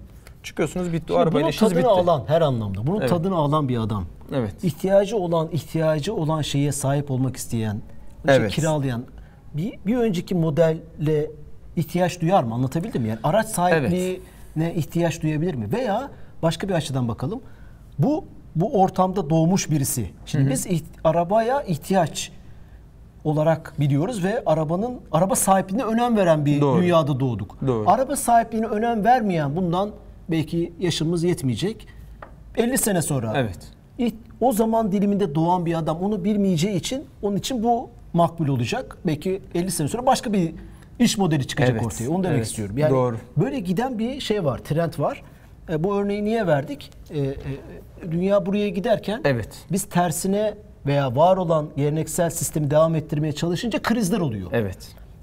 Çıkıyorsunuz 0.43 0.93
bitti. 0.93 1.05
O 1.13 1.17
Şimdi 1.17 1.19
arabayla 1.19 1.41
bunun 1.41 1.49
işiniz 1.51 1.71
tadını 1.73 1.85
bitti. 1.85 2.01
alan 2.01 2.25
her 2.27 2.41
anlamda. 2.41 2.87
Bunun 2.87 3.01
Evet. 3.01 3.09
tadını 3.11 3.35
alan 3.37 3.69
bir 3.69 3.79
adam. 3.79 4.05
Evet. 4.35 4.65
İhtiyacı 4.65 5.17
olan, 5.17 5.49
ihtiyacı 5.53 6.15
olan 6.15 6.43
şeye 6.43 6.73
sahip 6.73 7.11
olmak 7.11 7.37
isteyen, 7.37 7.81
işte 8.25 8.33
Evet. 8.33 8.51
kiralayan 8.53 9.05
bir, 9.55 9.73
bir 9.87 9.97
önceki 9.97 10.35
modelle 10.35 11.31
ihtiyaç 11.77 12.21
duyar 12.21 12.43
mı? 12.43 12.55
Anlatabildim 12.55 13.03
mi? 13.03 13.09
Yani 13.09 13.19
araç 13.25 13.47
sahipliğine 13.47 14.75
ihtiyaç 14.75 15.23
duyabilir 15.23 15.55
mi? 15.55 15.73
Veya 15.73 16.11
başka 16.43 16.69
bir 16.69 16.75
açıdan 16.75 17.09
bakalım. 17.09 17.41
Bu 17.99 18.25
bu 18.57 18.81
ortamda 18.83 19.31
doğmuş 19.31 19.71
birisi. 19.71 20.11
Şimdi 20.27 20.51
biz 20.51 20.67
iht- 20.67 20.85
arabaya 21.05 21.63
ihtiyaç 21.63 22.33
olarak 23.31 23.73
biliyoruz 23.81 24.25
ve 24.25 24.43
arabanın 24.47 25.01
araba 25.13 25.35
sahipliğine 25.37 25.85
önem 25.85 26.17
veren 26.17 26.47
bir 26.47 26.61
Doğru. 26.61 26.83
dünyada 26.83 27.21
doğduk. 27.21 27.57
Doğru. 27.67 27.85
Araba 27.91 28.17
sahipliğine 28.17 28.67
önem 28.67 29.05
vermeyen 29.05 29.57
bundan 29.57 29.91
belki 30.31 30.73
yaşımız 30.81 31.25
yetmeyecek. 31.25 31.87
50 32.57 32.79
sene 32.79 33.03
sonra 33.03 33.33
Evet. 33.37 33.59
İlk- 33.99 34.15
o 34.41 34.53
zaman 34.53 34.93
diliminde 34.93 35.35
doğan 35.35 35.67
bir 35.67 35.75
adam 35.75 35.99
onu 36.01 36.25
bilmeyeceği 36.25 36.77
için 36.77 37.05
onun 37.23 37.37
için 37.37 37.63
bu 37.63 37.89
makbul 38.13 38.49
olacak. 38.49 38.99
Belki 39.07 39.43
50 39.55 39.71
sene 39.71 39.89
sonra 39.89 40.07
başka 40.07 40.33
bir 40.33 40.55
iş 40.99 41.19
modeli 41.19 41.47
çıkacak 41.47 41.73
Evet, 41.73 41.87
ortaya. 41.87 42.11
Onu 42.11 42.25
demek 42.25 42.37
evet, 42.37 42.47
istiyorum. 42.47 42.79
Yani 42.79 42.91
doğru. 42.91 43.17
böyle 43.37 43.61
giden 43.61 43.99
bir 43.99 44.21
şey 44.21 44.45
var, 44.45 44.59
trend 44.59 44.93
var. 44.99 45.23
E, 45.71 45.85
bu 45.85 45.97
örneği 45.97 46.25
niye 46.25 46.47
verdik? 46.47 46.91
E, 47.11 47.19
e, 47.21 47.35
dünya 48.11 48.47
buraya 48.47 48.69
giderken 48.69 49.21
Evet. 49.25 49.49
biz 49.73 49.85
tersine 49.85 50.55
veya 50.87 51.17
var 51.17 51.37
olan 51.37 51.67
geleneksel 51.77 52.31
sistemi 52.31 52.71
devam 52.71 52.95
ettirmeye 52.95 53.33
çalışınca 53.33 53.83
krizler 53.83 54.21
oluyor. 54.21 54.51
Evet. 54.53 54.79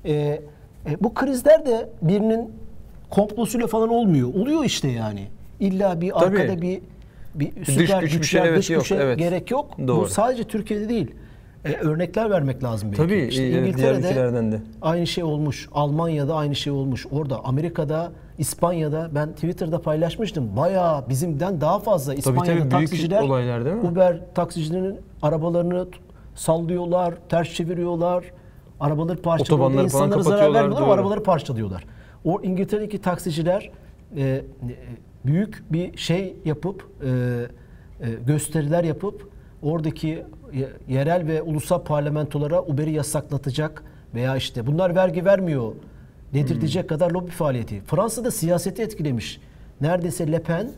E, 0.06 0.12
e, 0.13 0.41
bu 0.99 1.13
krizler 1.13 1.65
de 1.65 1.89
birinin 2.02 2.52
komplosuyla 3.10 3.67
falan 3.67 3.89
olmuyor. 3.89 4.34
Oluyor 4.34 4.65
işte 4.65 4.88
yani. 4.88 5.28
İlla 5.60 6.02
bir 6.02 6.12
Tabii. 6.12 6.39
arkada 6.39 6.62
bir 6.62 6.82
bir 7.36 7.65
süper 7.65 8.02
güç 8.02 8.13
bir 8.13 8.17
güçler, 8.17 8.41
şey, 8.41 8.49
evet, 8.49 8.60
dış 8.60 8.69
yok, 8.69 8.82
güçe 8.82 8.95
evet. 8.95 9.19
gerek 9.19 9.52
yok. 9.52 9.78
Bu 9.78 9.88
Doğru. 9.88 10.08
sadece 10.08 10.43
Türkiye'de 10.43 10.89
değil. 10.89 11.12
E, 11.65 11.73
örnekler 11.73 12.30
vermek 12.30 12.63
lazım 12.63 12.89
belki. 12.91 13.02
Tabii, 13.02 13.28
İşte 13.30 13.43
diğer 13.43 13.62
İngiltere'de 13.62 14.52
de. 14.52 14.62
aynı 14.82 15.08
şey 15.08 15.23
olmuş. 15.23 15.69
Almanya'da 15.73 16.36
aynı 16.36 16.56
şey 16.56 16.73
olmuş. 16.73 17.06
Orada 17.12 17.45
Amerika'da, 17.45 18.12
İspanya'da 18.38 19.10
ben 19.15 19.34
Twitter'da 19.34 19.82
paylaşmıştım. 19.82 20.58
Bayağı 20.58 21.10
bizimden 21.10 21.62
daha 21.62 21.80
fazla 21.80 22.13
İspanya'da 22.13 22.45
tabii, 22.45 22.58
büyük 22.60 22.71
taksiciler 22.71 23.21
olaylar 23.21 23.65
değil 23.65 23.76
mi? 23.76 23.82
Uber 23.82 24.19
taksicilerin 24.36 24.99
arabalarını 25.21 25.88
sallıyorlar, 26.36 27.13
ters 27.30 27.54
çeviriyorlar. 27.54 28.23
Arabaları 28.80 29.21
parçalıyorlar. 29.21 29.84
İnsanlara 29.84 30.21
zarar 30.23 30.54
vermiyorlar 30.54 30.82
ama 30.82 30.93
arabaları 30.93 31.23
parçalıyorlar. 31.23 31.86
O 32.26 32.41
İngiltere'deki 32.41 33.02
taksiciler 33.02 33.71
e, 34.15 34.21
e, 34.21 34.43
büyük 35.26 35.63
bir 35.71 35.97
şey 35.97 36.36
yapıp 36.45 36.88
e, 37.04 37.10
e, 37.10 38.13
gösteriler 38.28 38.84
yapıp 38.84 39.30
oradaki 39.62 40.23
yerel 40.88 41.28
ve 41.28 41.42
ulusal 41.42 41.84
parlamentolara 41.84 42.62
Uber'i 42.62 42.92
yasaklatacak 42.92 43.84
veya 44.13 44.36
işte 44.36 44.68
bunlar 44.68 44.96
vergi 44.96 45.26
vermiyor 45.26 45.74
dedirtecek 46.34 46.89
kadar 46.89 47.12
lobi 47.12 47.32
faaliyeti. 47.32 47.82
Fransa'da 47.82 48.32
siyaseti 48.32 48.82
etkilemiş. 48.82 49.39
Neredeyse 49.82 50.32
Le 50.32 50.39
Pen 50.42 50.72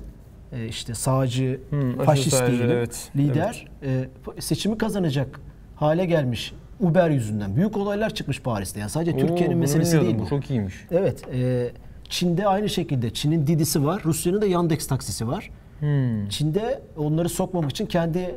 e, 0.52 0.68
işte 0.68 0.94
sağcı, 0.94 1.60
Hmm, 1.70 1.98
faşist 1.98 2.38
sağcı, 2.38 2.52
diyelim, 2.52 2.72
evet, 2.72 3.12
lider 3.16 3.68
e, 3.84 4.10
seçimi 4.40 4.78
kazanacak 4.78 5.40
hale 5.76 6.06
gelmiş 6.06 6.54
Uber 6.80 7.10
yüzünden. 7.10 7.56
Büyük 7.56 7.78
olaylar 7.78 8.14
çıkmış 8.14 8.42
Paris'te. 8.42 8.80
Yani 8.80 8.90
sadece 8.90 9.18
Türkiye'nin 9.18 9.58
meselesi 9.58 10.02
değil. 10.02 10.20
Bu 10.20 10.28
çok 10.28 10.50
iyiymiş. 10.50 10.76
Evet. 10.92 11.34
e, 11.34 11.72
Çin'de 12.10 12.48
aynı 12.48 12.70
şekilde. 12.70 13.14
Çin'in 13.14 13.48
Didi'si 13.48 13.86
var. 13.86 14.02
Rusya'nın 14.06 14.42
da 14.42 14.46
Yandex 14.46 14.88
taksisi 14.88 15.28
var. 15.28 15.52
Hmm. 15.80 16.30
Çin'de 16.30 16.82
onları 16.98 17.30
sokmamak 17.30 17.72
için 17.72 17.86
kendi 17.86 18.36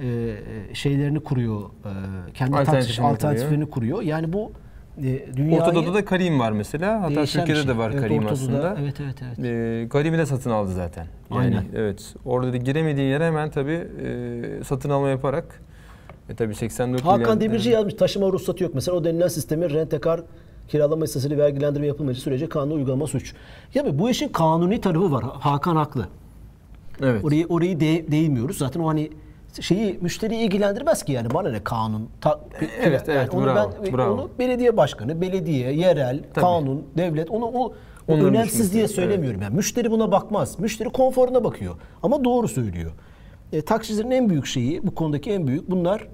e, 0.00 0.36
şeylerini 0.74 1.20
kuruyor. 1.20 1.60
E, 1.60 1.90
kendi 2.34 2.56
Alternatifini 2.56 2.86
taksi 2.86 3.02
alternatiflerini 3.02 3.70
kuruyor. 3.70 4.02
Yani 4.02 4.32
bu 4.32 4.52
e, 4.98 5.36
dünyayı 5.36 5.60
Orta 5.62 5.74
Doğu'da 5.74 5.94
da 5.94 6.04
Karim 6.04 6.40
var 6.40 6.52
mesela. 6.52 7.02
Hatta 7.02 7.24
Türkiye'de 7.24 7.54
şey. 7.54 7.68
de 7.68 7.76
var 7.76 7.90
Evet, 7.90 8.00
Karim 8.00 8.26
aslında. 8.26 8.76
Evet 8.80 9.00
evet 9.00 9.14
evet. 9.22 9.38
Ee, 9.38 9.88
Karim'i 9.88 10.18
de 10.18 10.26
satın 10.26 10.50
aldı 10.50 10.72
zaten. 10.72 11.06
Yani, 11.30 11.40
Aynen. 11.40 11.64
Evet. 11.74 12.14
Orada 12.24 12.52
da 12.52 12.56
giremediği 12.56 13.06
yere 13.08 13.26
hemen 13.26 13.50
tabii 13.50 13.88
e, 14.04 14.64
satın 14.64 14.90
alma 14.90 15.08
yaparak 15.08 15.62
e 16.28 16.34
tabii 16.34 16.54
84 16.54 17.04
Hakan 17.04 17.20
milyar- 17.20 17.40
Demirci 17.40 17.70
yazmış 17.70 17.94
taşıma 17.94 18.26
ruhsatı 18.26 18.64
yok. 18.64 18.74
Mesela 18.74 18.96
o 18.96 19.04
denilen 19.04 19.28
sistemin 19.28 19.70
rentekar 19.70 20.20
kiralama 20.68 21.04
esasıyla 21.04 21.38
vergilendirme 21.38 21.86
yapılmadığı 21.86 22.14
sürece 22.14 22.48
kanunu 22.48 22.74
uygulama 22.74 23.06
suç. 23.06 23.34
Ya 23.74 23.98
bu 23.98 24.10
işin 24.10 24.28
kanuni 24.28 24.80
tarafı 24.80 25.12
var. 25.12 25.24
Hakan 25.40 25.76
haklı. 25.76 26.08
Evet. 27.02 27.24
Orayı 27.24 27.46
orayı 27.46 27.80
de, 27.80 28.12
değmiyoruz. 28.12 28.58
Zaten 28.58 28.80
o 28.80 28.88
hani 28.88 29.10
şeyi 29.60 29.98
müşteriyi 30.00 30.40
ilgilendirmez 30.40 31.02
ki 31.02 31.12
yani 31.12 31.30
bana 31.34 31.50
ne 31.50 31.64
kanun. 31.64 32.08
Ta, 32.20 32.40
Evet, 32.80 33.08
yani 33.08 33.18
evet, 33.18 33.34
onu 33.34 33.44
bravo, 33.44 33.70
ben 33.86 33.92
bravo. 33.92 34.14
onu 34.14 34.30
belediye 34.38 34.76
başkanı, 34.76 35.20
belediye, 35.20 35.72
yerel, 35.72 36.18
Tabii. 36.34 36.44
kanun, 36.44 36.84
devlet 36.96 37.30
onu 37.30 37.44
o, 37.44 37.74
Onların 38.08 38.26
önemsiz 38.26 38.72
diye 38.72 38.84
evet. 38.84 38.94
söylemiyorum 38.94 39.42
yani. 39.42 39.56
Müşteri 39.56 39.90
buna 39.90 40.12
bakmaz. 40.12 40.58
Müşteri 40.58 40.88
konforuna 40.88 41.44
bakıyor. 41.44 41.74
Ama 42.02 42.24
doğru 42.24 42.48
söylüyor. 42.48 42.90
E, 43.52 43.62
taksicilerin 43.62 44.10
en 44.10 44.30
büyük 44.30 44.46
şeyi 44.46 44.86
bu 44.86 44.94
konudaki 44.94 45.30
en 45.32 45.46
büyük 45.46 45.70
bunlar 45.70 46.08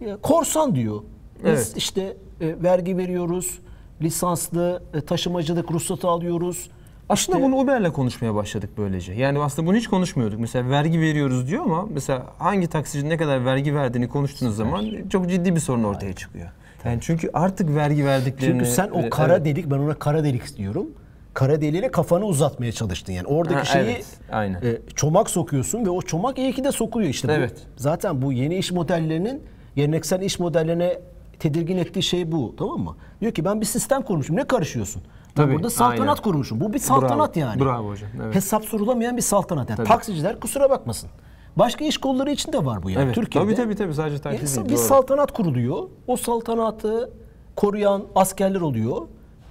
e, 0.00 0.16
korsan 0.22 0.74
diyor. 0.74 1.02
Biz 1.44 1.50
Evet. 1.50 1.72
işte 1.76 2.16
e, 2.40 2.62
vergi 2.62 2.96
veriyoruz. 2.96 3.58
Lisanslı 4.02 4.82
e, 4.94 5.00
taşımacılık 5.00 5.70
ruhsatı 5.70 6.08
alıyoruz. 6.08 6.70
Aslında 7.12 7.38
İşte- 7.38 7.46
bunu 7.50 7.56
Uber'le 7.60 7.92
konuşmaya 7.92 8.34
başladık 8.34 8.70
böylece. 8.78 9.12
Yani 9.12 9.38
aslında 9.38 9.68
bunu 9.68 9.76
hiç 9.76 9.88
konuşmuyorduk. 9.88 10.40
Mesela 10.40 10.70
vergi 10.70 11.00
veriyoruz 11.00 11.48
diyor 11.48 11.64
ama 11.64 11.86
mesela 11.94 12.26
hangi 12.38 12.66
taksici 12.66 13.08
ne 13.08 13.16
kadar 13.16 13.44
vergi 13.44 13.74
verdiğini 13.74 14.08
konuştuğunuz 14.08 14.56
zaman 14.56 14.86
çok 15.10 15.30
ciddi 15.30 15.54
bir 15.54 15.60
sorun 15.60 15.84
ortaya 15.84 16.12
çıkıyor. 16.12 16.48
Yani 16.84 16.98
çünkü 17.00 17.30
artık 17.34 17.74
vergi 17.74 18.04
verdiklerini... 18.06 18.58
Çünkü 18.58 18.70
sen 18.70 18.88
o 18.88 19.00
e, 19.00 19.10
kara 19.10 19.34
evet. 19.36 19.44
delik, 19.44 19.70
ben 19.70 19.78
ona 19.78 19.94
kara 19.94 20.24
delik 20.24 20.56
diyorum. 20.56 20.86
Kara 21.34 21.60
deliğine 21.60 21.90
kafanı 21.90 22.24
uzatmaya 22.24 22.72
çalıştın 22.72 23.12
yani. 23.12 23.26
Oradaki 23.26 23.58
Ha, 23.58 23.64
şeyi 23.64 23.84
evet, 23.84 24.06
aynen. 24.32 24.60
e, 24.62 24.78
çomak 24.94 25.30
sokuyorsun 25.30 25.84
ve 25.86 25.90
o 25.90 26.02
çomak 26.02 26.38
iyi 26.38 26.52
ki 26.52 26.64
de 26.64 26.72
sokuluyor 26.72 27.10
işte. 27.10 27.28
Bu- 27.28 27.32
Evet. 27.32 27.66
zaten 27.76 28.22
bu 28.22 28.32
yeni 28.32 28.56
iş 28.56 28.72
modellerinin 28.72 29.42
geleneksel 29.76 30.22
iş 30.22 30.38
modellerine 30.38 30.98
tedirgin 31.38 31.78
ettiği 31.78 32.02
şey 32.02 32.32
bu. 32.32 32.54
Tamam 32.58 32.80
mı? 32.80 32.96
Diyor 33.20 33.32
ki 33.32 33.44
ben 33.44 33.60
bir 33.60 33.66
sistem 33.66 34.02
kurmuşum. 34.02 34.36
Ne 34.36 34.44
karışıyorsun? 34.44 35.02
Ben 35.36 35.42
Tabii, 35.42 35.54
burada 35.54 35.70
saltanat 35.70 36.00
aynen. 36.08 36.22
kurmuşum. 36.22 36.60
Bu 36.60 36.72
bir 36.72 36.78
saltanat 36.78 37.36
Bravo, 37.36 37.46
yani. 37.46 37.60
bravo 37.60 37.88
hocam, 37.88 38.08
evet. 38.24 38.34
Hesap 38.34 38.64
sorulamayan 38.64 39.16
bir 39.16 39.22
saltanat. 39.22 39.70
Yani 39.70 39.76
Tabii. 39.76 39.88
taksiciler 39.88 40.40
kusura 40.40 40.70
bakmasın. 40.70 41.10
Başka 41.56 41.84
iş 41.84 41.98
kolları 41.98 42.30
için 42.30 42.52
de 42.52 42.64
var 42.64 42.82
bu 42.82 42.90
yani. 42.90 43.04
Evet. 43.04 43.14
Türkiye'de. 43.14 43.46
Tabii 43.54 43.56
tabii 43.64 43.74
tabii 43.76 43.94
sadece 43.94 44.18
taksi 44.18 44.56
değil. 44.56 44.64
bir 44.66 44.70
doğru. 44.70 44.78
saltanat 44.78 45.32
kuruluyor. 45.32 45.78
O 46.06 46.16
saltanatı 46.16 47.10
koruyan 47.56 48.02
askerler 48.14 48.60
oluyor. 48.60 48.96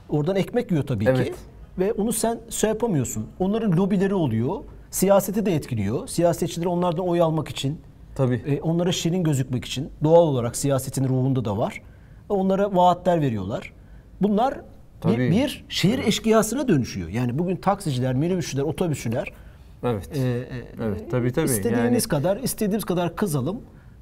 Oradan 0.09 0.35
ekmek 0.35 0.71
yiyor 0.71 0.83
tabii 0.87 1.05
Evet. 1.07 1.25
ki. 1.27 1.33
Ve 1.79 1.93
onu 1.93 2.13
sen 2.13 2.39
şey 2.49 2.69
yapamıyorsun. 2.69 3.27
Onların 3.39 3.71
lobileri 3.71 4.13
oluyor. 4.15 4.55
Siyaseti 4.91 5.45
de 5.45 5.55
etkiliyor. 5.55 6.07
Siyasetçiler 6.07 6.65
onlardan 6.65 7.07
oy 7.07 7.21
almak 7.21 7.49
için, 7.49 7.81
Tabii. 8.15 8.35
e, 8.47 8.61
onlara 8.61 8.91
şirin 8.91 9.23
gözükmek 9.23 9.65
için 9.65 9.89
doğal 10.03 10.21
olarak 10.21 10.55
siyasetin 10.55 11.07
ruhunda 11.09 11.45
da 11.45 11.57
var. 11.57 11.81
Onlara 12.29 12.75
vaatler 12.75 13.21
veriyorlar. 13.21 13.73
Bunlar 14.21 14.61
Tabii. 15.01 15.31
bir 15.31 15.65
şehir 15.69 15.99
eşkıyasına 15.99 16.67
dönüşüyor. 16.67 17.09
Yani 17.09 17.39
bugün 17.39 17.55
taksiciler, 17.55 18.13
minibüsçüler, 18.13 18.63
otobüsçüler 18.63 19.27
Evet. 19.83 20.09
e, 20.17 20.19
e, 20.19 20.43
Evet, 20.83 21.11
tabii, 21.11 21.31
tabii. 21.33 21.45
istediğimiz 21.45 21.83
Yani- 21.83 22.01
kadar 22.01 22.37
istediğimiz 22.37 22.85
kadar 22.85 23.15
kızalım. 23.15 23.61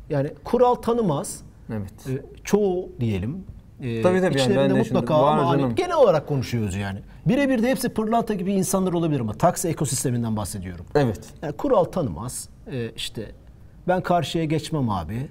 Yani 0.10 0.30
kural 0.44 0.76
tanımaz. 0.76 1.42
Evet. 1.74 2.08
E, 2.10 2.22
çoğu 2.44 2.90
diyelim. 3.00 3.38
E, 3.82 4.02
Tabii, 4.02 4.18
tabii, 4.22 4.26
yani 4.26 4.36
içlerinde 4.36 4.58
ben 4.70 4.76
de 4.76 4.84
şimdi- 4.84 5.00
mutlaka 5.00 5.58
canım. 5.58 5.76
genel 5.76 5.96
olarak 5.96 6.28
konuşuyoruz 6.28 6.76
yani. 6.76 7.00
Birebir 7.28 7.64
de 7.64 7.70
hepsi 7.70 7.90
pırlanta 7.90 8.34
gibi 8.34 8.54
insanlar 8.54 8.94
olabilir 8.94 9.20
ama 9.20 9.34
taksi 9.34 9.68
ekosisteminden 9.68 10.38
bahsediyorum. 10.38 10.86
Evet. 10.96 11.20
Yani 11.42 11.54
kural 11.54 11.84
tanımaz. 11.84 12.50
E, 12.72 12.90
işte 12.96 13.32
ben 13.88 14.02
karşıya 14.04 14.46
geçmem 14.46 14.90
abi. 14.90 15.28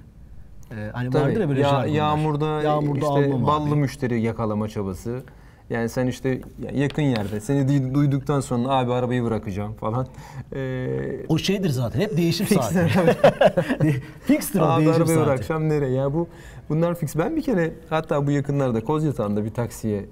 E, 0.70 0.90
hani 0.92 1.11
Tabii. 1.11 1.22
vardır 1.24 1.40
ya 1.40 1.48
böyle 1.48 1.61
Ya- 1.61 1.87
yağmurda, 1.87 2.62
yağmurda 2.62 3.20
işte 3.20 3.46
ballı 3.46 3.70
abi. 3.70 3.74
müşteri 3.81 4.20
yakalama 4.20 4.68
çabası. 4.68 5.22
Yani 5.70 5.88
sen 5.88 6.07
işte 6.07 6.28
ya- 6.28 6.70
yakın 6.83 7.02
yerde 7.02 7.40
seni 7.40 7.61
duy- 7.68 7.94
duyduktan 7.94 8.40
sonra 8.40 8.68
abi 8.68 8.92
arabayı 8.92 9.24
bırakacağım 9.24 9.74
falan. 9.74 10.07
Ee, 10.54 11.26
O 11.28 11.38
şeydir 11.38 11.70
zaten. 11.70 12.00
Hep 12.00 12.16
değişim 12.16 12.46
saati. 12.46 12.78
Fixtir 14.24 14.61
o 14.61 14.64
abi 14.64 14.85
değişim 14.85 15.02
arabayı 15.02 15.16
saati. 15.18 15.26
bırakacağım 15.28 15.68
nereye? 15.68 15.92
Ya 15.92 16.12
bu 16.14 16.28
bunlar 16.68 16.94
fix. 16.94 17.16
Ben 17.16 17.37
bir 17.37 17.42
kere 17.42 17.70
hatta 17.90 18.26
bu 18.26 18.31
yakınlarda 18.31 18.85
Kozyatağı'nda 18.85 19.44
bir 19.44 19.50
taksiye 19.50 19.98
e, 19.98 20.07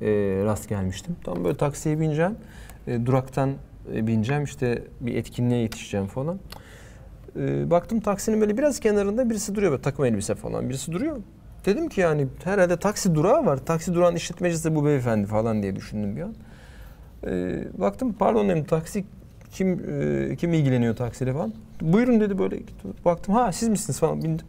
rast 0.45 0.69
gelmiştim. 0.69 1.17
Tam 1.25 1.45
böyle 1.45 1.57
taksiye 1.57 2.01
bineceğim. 2.01 2.35
E, 2.87 3.07
duraktan 3.07 3.51
e, 3.95 4.07
bineceğim 4.07 4.45
işte 4.45 4.83
bir 5.01 5.15
etkinliğe 5.15 5.61
yetişeceğim 5.61 6.07
falan. 6.07 6.39
E, 7.37 7.71
baktım 7.71 8.01
taksinin 8.01 8.41
böyle 8.41 8.59
biraz 8.59 8.81
kenarında 8.81 9.31
birisi 9.31 9.55
duruyor 9.55 9.73
böyle 9.73 9.83
takım 9.83 10.05
elbise 10.05 10.35
falan 10.35 10.69
birisi 10.69 10.93
duruyor. 10.93 11.17
Dedim 11.67 11.89
ki 11.89 12.01
yani 12.01 12.27
herhalde 12.45 12.77
taksi 12.77 13.15
durağı 13.15 13.47
var. 13.47 13.57
Taksi 13.57 13.95
durağın 13.95 14.15
işletmecisi 14.15 14.75
bu 14.75 14.85
beyefendi 14.85 15.27
falan 15.27 15.63
diye 15.63 15.77
düşündüm 15.77 16.17
bir 16.17 16.23
an. 16.23 16.35
E, 17.27 17.65
baktım 17.79 18.17
pardon 18.19 18.49
dedim 18.49 18.65
taksi 18.65 19.05
Kim 19.57 19.81
e, 20.31 20.37
kim 20.37 20.53
ilgileniyor 20.53 20.97
taksiyle 20.97 21.33
falan. 21.33 21.55
Buyurun 21.81 22.21
dedi 22.21 22.39
böyle 22.39 22.59
baktım 23.05 23.35
ha 23.35 23.53
siz 23.53 23.69
misiniz 23.69 23.99
falan 23.99 24.23
bindim. 24.23 24.47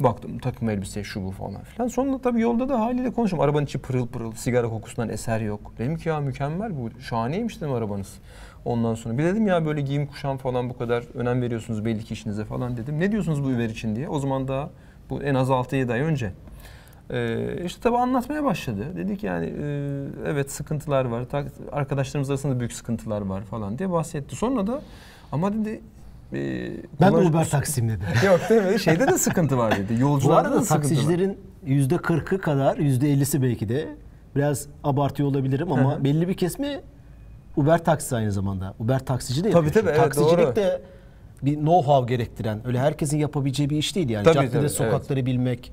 Baktım 0.00 0.38
takım 0.38 0.70
elbise 0.70 1.04
şu 1.04 1.24
bu 1.24 1.30
falan 1.30 1.62
filan. 1.62 1.88
Sonra 1.88 2.18
tabii 2.18 2.40
yolda 2.40 2.68
da 2.68 2.80
haliyle 2.80 3.10
konuştum. 3.10 3.40
Arabanın 3.40 3.64
içi 3.64 3.78
pırıl 3.78 4.06
pırıl, 4.06 4.32
sigara 4.32 4.68
kokusundan 4.68 5.08
eser 5.08 5.40
yok. 5.40 5.72
Dedim 5.78 5.96
ki 5.96 6.08
ya 6.08 6.20
mükemmel 6.20 6.76
bu, 6.78 7.00
şahaneymiş 7.00 7.60
dedim 7.60 7.72
arabanız. 7.72 8.18
Ondan 8.64 8.94
sonra 8.94 9.18
bir 9.18 9.24
dedim 9.24 9.46
ya 9.46 9.66
böyle 9.66 9.80
giyim 9.80 10.06
kuşam 10.06 10.36
falan 10.36 10.70
bu 10.70 10.78
kadar 10.78 11.04
önem 11.14 11.42
veriyorsunuz 11.42 11.84
belli 11.84 12.04
ki 12.04 12.14
işinize 12.14 12.44
falan 12.44 12.76
dedim. 12.76 13.00
Ne 13.00 13.12
diyorsunuz 13.12 13.44
bu 13.44 13.48
Uber 13.48 13.68
için 13.68 13.96
diye. 13.96 14.08
O 14.08 14.18
zaman 14.18 14.48
daha 14.48 14.70
bu 15.10 15.22
en 15.22 15.34
az 15.34 15.48
6-7 15.48 15.92
ay 15.92 16.00
önce. 16.00 16.32
Ee, 17.10 17.64
işte 17.64 17.80
tabii 17.82 17.96
anlatmaya 17.98 18.44
başladı. 18.44 18.84
Dedik 18.96 19.24
yani 19.24 19.46
e, 19.46 20.06
evet 20.26 20.50
sıkıntılar 20.52 21.04
var. 21.04 21.24
Ta- 21.24 21.44
Arkadaşlarımız 21.72 22.30
arasında 22.30 22.58
büyük 22.60 22.72
sıkıntılar 22.72 23.20
var 23.20 23.42
falan 23.42 23.78
diye 23.78 23.90
bahsetti. 23.90 24.36
Sonra 24.36 24.66
da 24.66 24.82
ama 25.32 25.52
dedi 25.52 25.80
e, 26.32 26.36
Ben 27.00 27.08
de 27.12 27.16
kullanıcı- 27.16 27.30
Uber 27.30 27.48
Taksim 27.48 27.88
dedi. 27.88 28.00
Yok 28.26 28.40
demedi. 28.50 28.78
Şeyde 28.78 29.06
de 29.08 29.18
sıkıntı 29.18 29.58
var 29.58 29.76
dedi. 29.78 30.00
Yolcularda 30.00 30.52
da 30.52 30.62
taksicilerin 30.62 31.38
yüzde 31.66 31.94
40'ı 31.94 32.38
kadar 32.40 32.76
yüzde 32.76 33.06
50'si 33.14 33.42
belki 33.42 33.68
de 33.68 33.88
biraz 34.36 34.66
abartıyor 34.84 35.28
olabilirim 35.28 35.72
ama 35.72 36.04
belli 36.04 36.28
bir 36.28 36.34
kesimi 36.34 36.80
Uber 37.56 37.84
taksi 37.84 38.16
aynı 38.16 38.32
zamanda. 38.32 38.74
Uber 38.78 38.98
taksici 38.98 39.44
de 39.44 39.50
Tabii, 39.50 39.66
yapıyor. 39.66 39.84
tabii, 39.84 39.90
evet, 39.90 40.00
Taksicilik 40.00 40.46
doğru. 40.46 40.56
de 40.56 40.82
bir 41.42 41.56
know-how 41.56 42.08
gerektiren, 42.08 42.66
öyle 42.66 42.78
herkesin 42.78 43.18
yapabileceği 43.18 43.70
bir 43.70 43.76
iş 43.76 43.96
değil 43.96 44.10
yani. 44.10 44.24
Tabii, 44.24 44.34
Caddede 44.34 44.52
tabii, 44.52 44.68
sokakları 44.68 45.26
bilmek, 45.26 45.72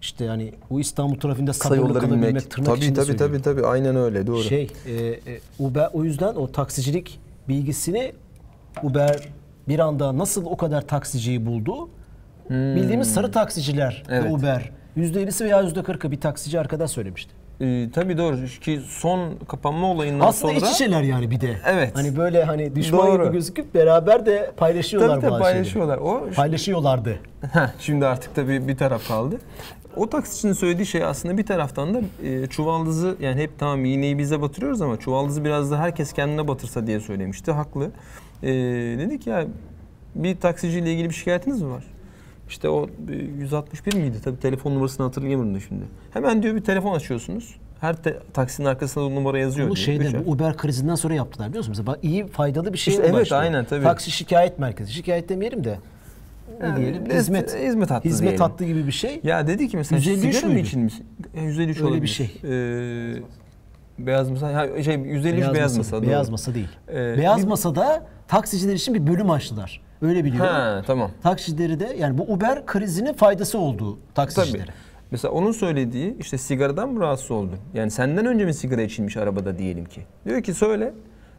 işte 0.00 0.26
hani 0.26 0.52
bu 0.70 0.80
İstanbul 0.80 1.20
trafiğinde 1.20 1.52
sabırlı 1.52 1.94
kalabilmek, 1.94 2.28
bilmek. 2.28 2.50
tırnak 2.50 2.66
Tabii 2.66 2.78
içinde 2.78 3.04
tabii 3.04 3.16
tabii 3.16 3.42
tabii 3.42 3.66
aynen 3.66 3.96
öyle 3.96 4.26
doğru. 4.26 4.42
Şey, 4.42 4.70
e, 4.86 4.92
e, 4.92 5.18
Uber 5.58 5.90
o 5.92 6.04
yüzden 6.04 6.34
o 6.34 6.52
taksicilik 6.52 7.20
bilgisini 7.48 8.12
Uber 8.82 9.28
bir 9.68 9.78
anda 9.78 10.18
nasıl 10.18 10.46
o 10.46 10.56
kadar 10.56 10.86
taksiciyi 10.86 11.46
buldu? 11.46 11.88
Bildiğimiz 12.50 13.14
sarı 13.14 13.30
taksiciler 13.32 14.04
ve 14.08 14.18
Hmm. 14.20 14.26
Evet. 14.26 14.32
Uber. 14.32 14.70
%50'si 14.96 15.44
veya 15.44 15.62
%40'ı 15.62 16.10
bir 16.10 16.20
taksici 16.20 16.60
arkadaş 16.60 16.90
söylemişti. 16.90 17.32
Ee, 17.60 17.88
tabii 17.94 18.18
doğru 18.18 18.36
ki 18.60 18.80
son 18.88 19.34
kapanma 19.48 19.90
olayından 19.90 20.26
Aslında 20.26 20.54
sonra 20.54 20.66
iç 20.70 20.74
içeler 20.74 21.02
yani 21.02 21.30
bir 21.30 21.40
de. 21.40 21.56
Evet. 21.66 21.90
Hani 21.94 22.16
böyle 22.16 22.44
hani 22.44 22.76
düşman 22.76 23.06
Doğru. 23.06 23.24
gibi 23.24 23.32
gözüküp 23.32 23.74
beraber 23.74 24.26
de 24.26 24.50
paylaşıyorlar 24.56 25.08
tabii 25.08 25.20
tabii 25.20 25.30
bazı 25.30 25.42
şeyleri. 25.44 25.54
paylaşıyorlar. 25.54 25.98
O 25.98 26.30
Paylaşıyorlardı. 26.36 27.18
Heh, 27.52 27.68
şimdi 27.80 28.06
artık 28.06 28.34
tabii 28.34 28.68
bir 28.68 28.76
taraf 28.76 29.08
kaldı. 29.08 29.36
O 29.96 30.10
taksicinin 30.10 30.52
söylediği 30.52 30.86
şey 30.86 31.04
aslında 31.04 31.38
bir 31.38 31.46
taraftan 31.46 31.94
da 31.94 32.00
e, 32.24 32.46
çuvaldızı 32.46 33.16
yani 33.20 33.40
hep 33.42 33.58
tamam 33.58 33.84
iğneyi 33.84 34.18
bize 34.18 34.42
batırıyoruz 34.42 34.82
ama 34.82 34.96
çuvaldızı 34.96 35.44
biraz 35.44 35.70
da 35.70 35.78
herkes 35.78 36.12
kendine 36.12 36.48
batırsa 36.48 36.86
diye 36.86 37.00
söylemişti. 37.00 37.52
Haklı. 37.52 37.90
E, 38.42 38.48
dedik 38.98 39.26
ya 39.26 39.44
bir 40.14 40.36
taksiciyle 40.36 40.92
ilgili 40.92 41.08
bir 41.08 41.14
şikayetiniz 41.14 41.62
mi 41.62 41.70
var? 41.70 41.84
İşte 42.48 42.68
o 42.68 42.86
e, 43.10 43.14
161 43.40 43.94
miydi? 43.94 44.16
Tabii 44.24 44.40
telefon 44.40 44.74
numarasını 44.74 45.06
hatırlayamadım 45.06 45.54
da 45.54 45.60
şimdi. 45.60 45.84
Hemen 46.12 46.42
diyor 46.42 46.54
bir 46.54 46.60
telefon 46.64 46.94
açıyorsunuz. 46.94 47.56
Her 47.80 47.96
te- 48.02 48.18
taksinin 48.32 48.66
arkasında 48.66 49.04
o 49.04 49.14
numara 49.14 49.38
yazıyor 49.38 49.68
Bu 49.68 49.74
diyor. 49.76 49.84
şeyde 49.86 50.04
Üç 50.04 50.14
bu. 50.26 50.30
Uber 50.30 50.56
krizinden 50.56 50.94
sonra 50.94 51.14
yaptılar 51.14 51.48
biliyor 51.48 51.60
musun? 51.60 51.70
Mesela 51.72 51.86
bak 51.86 51.98
iyi 52.04 52.26
faydalı 52.26 52.72
bir 52.72 52.78
şey 52.78 52.94
İşte 52.94 53.02
evet, 53.06 53.14
başlıyor. 53.14 53.42
aynen, 53.42 53.64
tabii. 53.64 53.82
Taksi 53.84 54.10
şikayet 54.10 54.58
merkezi. 54.58 54.92
Şikayet 54.92 55.28
demeyelim 55.28 55.64
de. 55.64 55.78
Ne 56.60 56.66
Yani 56.66 56.80
diyelim? 56.80 57.04
hizmet- 57.06 57.58
Hizmet. 57.68 57.90
hattı 57.90 58.08
Hizmet 58.08 58.22
diyelim. 58.28 58.40
hattı 58.40 58.64
gibi 58.64 58.86
bir 58.86 58.92
şey. 58.92 59.20
Ya 59.24 59.46
dedi 59.46 59.68
ki 59.68 59.76
mesela 59.76 59.98
153 59.98 60.34
sigara 60.36 60.52
mı 60.52 60.58
için? 60.58 60.92
E, 61.34 61.42
153 61.42 61.76
Öyle 61.76 61.86
bir 61.86 61.90
olabilir. 61.92 62.06
şey. 62.08 62.40
Ee, 62.44 63.14
beyaz 63.98 64.30
masa, 64.30 64.54
ha, 64.54 64.82
şey 64.82 64.94
153 64.94 65.54
beyaz, 65.54 65.78
masa. 65.78 65.96
doğru. 65.96 66.06
Beyaz 66.06 66.28
masa 66.30 66.54
değil. 66.54 66.68
Ee, 66.88 66.94
beyaz 67.18 67.42
bir- 67.42 67.48
masada 67.48 68.06
taksiciler 68.28 68.74
için 68.74 68.94
bir 68.94 69.06
bölüm 69.06 69.30
açtılar. 69.30 69.80
Öyle 70.02 70.24
biliyorum. 70.24 70.50
Ha 70.52 70.82
tamam. 70.86 71.10
Taksicileri 71.22 71.80
de 71.80 71.96
yani 71.98 72.18
bu 72.18 72.22
Uber 72.22 72.66
krizinin 72.66 73.12
faydası 73.12 73.58
oldu 73.58 73.98
taksicilere. 74.14 74.62
Tabii. 74.62 74.74
Mesela 75.10 75.32
onun 75.32 75.52
söylediği 75.52 76.16
işte 76.18 76.38
sigaradan 76.38 76.88
mı 76.88 77.00
rahatsız 77.00 77.30
oldun? 77.30 77.58
Yani 77.74 77.90
senden 77.90 78.26
önce 78.26 78.44
mi 78.44 78.54
sigara 78.54 78.82
içilmiş 78.82 79.16
arabada 79.16 79.58
diyelim 79.58 79.84
ki? 79.84 80.00
Diyor 80.24 80.42
ki 80.42 80.54
söyle. 80.54 80.92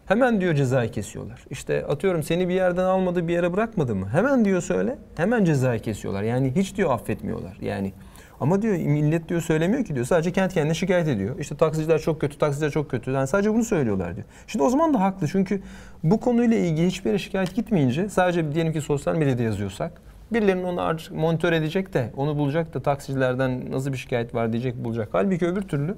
Hemen 0.06 0.42
diyor 0.42 0.56
cezayı 0.56 0.92
kesiyorlar. 0.92 1.46
İşte 1.50 1.86
atıyorum 1.86 2.24
seni 2.24 2.50
bir 2.50 2.54
yerden 2.54 2.84
almadı 2.84 3.28
bir 3.28 3.34
yere 3.34 3.54
bırakmadı 3.54 3.96
mı? 3.96 4.10
Hemen 4.10 4.46
diyor 4.46 4.62
söyle. 4.62 4.98
Hemen 5.16 5.46
cezayı 5.46 5.80
kesiyorlar. 5.80 6.24
Yani 6.24 6.54
hiç 6.56 6.76
diyor 6.76 6.92
affetmiyorlar. 6.92 7.58
Yani 7.62 7.94
ama 8.40 8.62
diyor 8.62 8.78
millet 8.78 9.30
diyor 9.30 9.42
söylemiyor 9.42 9.86
ki 9.86 9.96
diyor. 9.96 10.06
Sadece 10.06 10.32
kendi 10.32 10.54
kendine 10.54 10.74
şikayet 10.74 11.08
ediyor. 11.08 11.40
İşte 11.40 11.56
taksiciler 11.56 12.00
çok 12.00 12.22
kötü, 12.22 12.38
taksiciler 12.38 12.72
çok 12.72 12.92
kötü. 12.92 13.12
Yani 13.12 13.28
sadece 13.28 13.54
bunu 13.54 13.64
söylüyorlar 13.64 14.16
diyor. 14.16 14.28
Şimdi 14.48 14.64
o 14.64 14.70
zaman 14.70 14.94
da 14.94 15.02
haklı. 15.02 15.28
Çünkü 15.28 15.62
bu 16.04 16.20
konuyla 16.20 16.58
ilgili 16.58 16.88
hiçbir 16.88 17.10
yere 17.10 17.20
şikayet 17.20 17.56
gitmeyince 17.56 18.10
sadece 18.10 18.54
diyelim 18.54 18.74
ki 18.74 18.82
sosyal 18.82 19.16
medyada 19.16 19.44
yazıyorsak 19.44 20.02
Birilerinin 20.32 20.64
onu 20.64 20.98
monitör 21.12 21.54
edecek 21.54 21.94
de 21.94 22.12
onu 22.18 22.38
bulacak 22.38 22.74
da 22.74 22.80
taksicilerden 22.80 23.72
nasıl 23.72 23.94
bir 23.94 23.98
şikayet 23.98 24.36
var 24.36 24.52
diyecek 24.54 24.76
bulacak. 24.76 25.10
Halbuki 25.12 25.48
öbür 25.48 25.62
türlü 25.62 25.96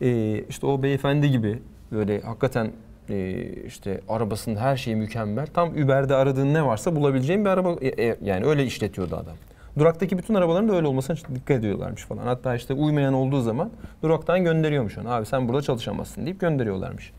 e, 0.00 0.38
işte 0.48 0.66
o 0.66 0.82
beyefendi 0.82 1.30
gibi 1.30 1.58
böyle 1.92 2.20
hakikaten 2.20 2.70
e, 3.08 3.42
işte 3.66 4.00
arabasında 4.08 4.60
her 4.60 4.76
şey 4.76 4.94
mükemmel. 4.94 5.46
Tam 5.46 5.70
Uber'de 5.70 6.14
aradığın 6.14 6.54
ne 6.54 6.66
varsa 6.66 6.96
bulabileceğin 6.96 7.44
bir 7.44 7.50
araba 7.50 7.76
e, 7.82 8.16
yani 8.22 8.46
öyle 8.46 8.64
işletiyordu 8.64 9.16
adam. 9.16 9.36
Duraktaki 9.78 10.18
bütün 10.18 10.34
arabaların 10.34 10.68
da 10.68 10.76
öyle 10.76 10.86
olmasına 10.86 11.16
dikkat 11.34 11.56
ediyorlarmış 11.58 12.02
falan. 12.02 12.26
Hatta 12.26 12.54
işte 12.56 12.74
uymayan 12.74 13.14
olduğu 13.14 13.40
zaman 13.40 13.70
duraktan 14.02 14.44
gönderiyormuş 14.44 14.98
onu. 14.98 15.12
Abi 15.12 15.26
sen 15.26 15.48
burada 15.48 15.62
çalışamazsın 15.62 16.26
deyip 16.26 16.40
gönderiyorlarmış. 16.40 17.12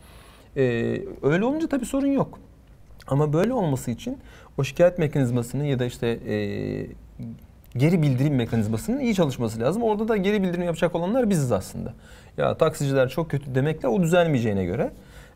E, 0.56 0.62
öyle 1.22 1.44
olunca 1.44 1.68
tabii 1.68 1.86
sorun 1.86 2.06
yok. 2.06 2.38
Ama 3.06 3.32
böyle 3.32 3.52
olması 3.52 3.90
için 3.90 4.18
o 4.58 4.64
şikayet 4.64 4.98
mekanizmasının 4.98 5.64
ya 5.64 5.78
da 5.78 5.84
işte 5.84 6.06
e, 6.08 6.36
geri 7.76 8.02
bildirim 8.02 8.34
mekanizmasının 8.34 9.00
iyi 9.00 9.14
çalışması 9.14 9.60
lazım. 9.60 9.82
Orada 9.82 10.08
da 10.08 10.16
geri 10.16 10.42
bildirim 10.42 10.62
yapacak 10.62 10.94
olanlar 10.94 11.30
biziz 11.30 11.52
aslında. 11.52 11.92
Ya 12.38 12.56
taksiciler 12.56 13.08
çok 13.08 13.30
kötü 13.30 13.54
demekle 13.54 13.88
o 13.88 14.02
düzelmeyeceğine 14.02 14.64
göre 14.64 14.90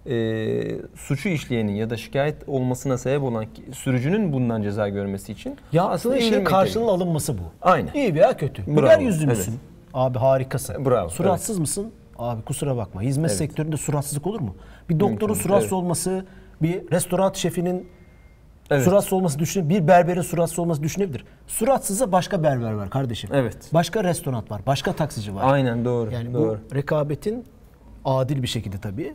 e, 0.06 0.78
suçu 0.94 1.28
işleyenin 1.28 1.72
ya 1.72 1.90
da 1.90 1.96
şikayet 1.96 2.48
olmasına 2.48 2.98
sebep 2.98 3.22
olan 3.22 3.46
sürücünün 3.72 4.32
bundan 4.32 4.62
ceza 4.62 4.88
görmesi 4.88 5.32
için 5.32 5.56
Yaptığı 5.72 6.16
işin 6.16 6.26
indirmek 6.26 6.46
karşılığının 6.46 6.88
alınması 6.88 7.38
bu. 7.38 7.42
Aynen. 7.62 7.92
İyi 7.94 8.14
veya 8.14 8.36
kötü. 8.36 8.66
Bravo, 8.66 8.76
Biber 8.76 8.98
yüzlü 8.98 9.26
evet. 9.26 9.36
müsün? 9.36 9.58
Abi 9.94 10.18
harikasın. 10.18 10.84
Bravo, 10.84 11.08
Suratsız 11.08 11.58
mısın? 11.58 11.92
Abi 12.18 12.42
kusura 12.42 12.76
bakma. 12.76 13.02
Hizmet 13.02 13.30
Evet. 13.30 13.38
sektöründe 13.38 13.76
suratsızlık 13.76 14.26
olur 14.26 14.40
mu? 14.40 14.54
Bir 14.88 15.00
doktorun 15.00 15.30
Mümkün, 15.30 15.34
suratsız 15.48 15.72
evet. 15.72 15.72
olması, 15.72 16.24
bir 16.62 16.90
restoran 16.90 17.32
şefinin 17.32 17.88
Evet. 18.70 18.84
suratsız 18.84 19.12
olması 19.12 19.38
düşün, 19.38 19.68
bir 19.68 19.88
berberin 19.88 20.22
suratsız 20.22 20.58
olması 20.58 20.82
düşünebilir. 20.82 21.24
Suratsızsa 21.46 22.12
başka 22.12 22.42
berber 22.42 22.72
var 22.72 22.90
kardeşim. 22.90 23.30
Evet. 23.32 23.56
Başka 23.74 24.04
restoran 24.04 24.44
var, 24.50 24.60
başka 24.66 24.92
taksici 24.92 25.34
var. 25.34 25.42
Aynen 25.46 25.84
doğru. 25.84 26.10
Yani 26.12 26.34
doğru. 26.34 26.58
bu 26.70 26.74
rekabetin 26.74 27.44
adil 28.04 28.42
bir 28.42 28.48
şekilde 28.48 28.78
tabii 28.78 29.14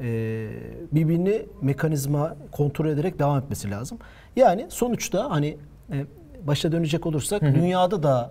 e, 0.00 0.48
birbirini 0.92 1.42
mekanizma 1.62 2.36
kontrol 2.52 2.86
ederek 2.86 3.18
devam 3.18 3.38
etmesi 3.38 3.70
lazım. 3.70 3.98
Yani 4.36 4.66
sonuçta 4.68 5.30
hani 5.30 5.56
e, 5.92 6.04
başa 6.46 6.72
dönecek 6.72 7.06
olursak 7.06 7.42
dünyada 7.42 8.02
da 8.02 8.30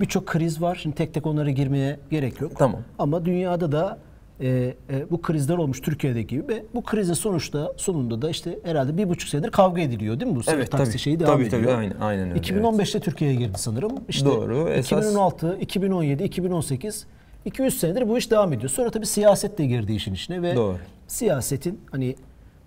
birçok 0.00 0.26
kriz 0.26 0.62
var. 0.62 0.78
Şimdi 0.82 0.96
tek 0.96 1.14
tek 1.14 1.26
onlara 1.26 1.50
girmeye 1.50 1.98
gerek 2.10 2.40
yok. 2.40 2.52
Tamam. 2.58 2.80
Ama 2.98 3.24
dünyada 3.24 3.72
da 3.72 3.98
e, 4.40 4.48
e, 4.90 5.10
bu 5.10 5.22
krizler 5.22 5.56
olmuş 5.58 5.80
Türkiye'deki 5.80 6.26
gibi 6.26 6.48
ve 6.48 6.64
bu 6.74 6.82
krizin 6.82 7.14
sonuçta 7.14 7.72
sonunda 7.76 8.22
da 8.22 8.30
işte 8.30 8.58
herhalde 8.64 8.96
bir 8.96 9.08
buçuk 9.08 9.28
senedir 9.28 9.50
kavga 9.50 9.80
ediliyor 9.82 10.20
değil 10.20 10.30
mi 10.32 10.36
bu 10.36 10.40
Evet, 10.50 10.70
taksi 10.70 10.90
tabii. 10.92 10.98
şeyi 10.98 11.20
devam 11.20 11.32
Tabii, 11.36 11.46
ediyor. 11.46 11.62
tabii, 11.62 11.74
aynen- 11.74 11.96
aynen 12.00 12.28
öyle, 12.30 12.40
2015'te 12.40 13.00
Türkiye'ye 13.00 13.36
girdi 13.36 13.58
sanırım. 13.58 13.92
İşte 14.08 14.26
Doğru, 14.26 14.68
esas- 14.68 14.86
2016, 14.86 15.56
2017, 15.60 16.24
2018 16.24 17.06
200 17.44 17.78
senedir 17.80 18.08
bu 18.08 18.18
iş 18.18 18.30
devam 18.30 18.52
ediyor. 18.52 18.70
Sonra 18.70 18.90
tabii 18.90 19.06
siyaset 19.06 19.58
de 19.58 19.66
girdi 19.66 19.92
işin 19.92 20.14
içine 20.14 20.42
ve 20.42 20.56
Doğru. 20.56 20.76
Siyasetin 21.12 21.80
hani 21.90 22.16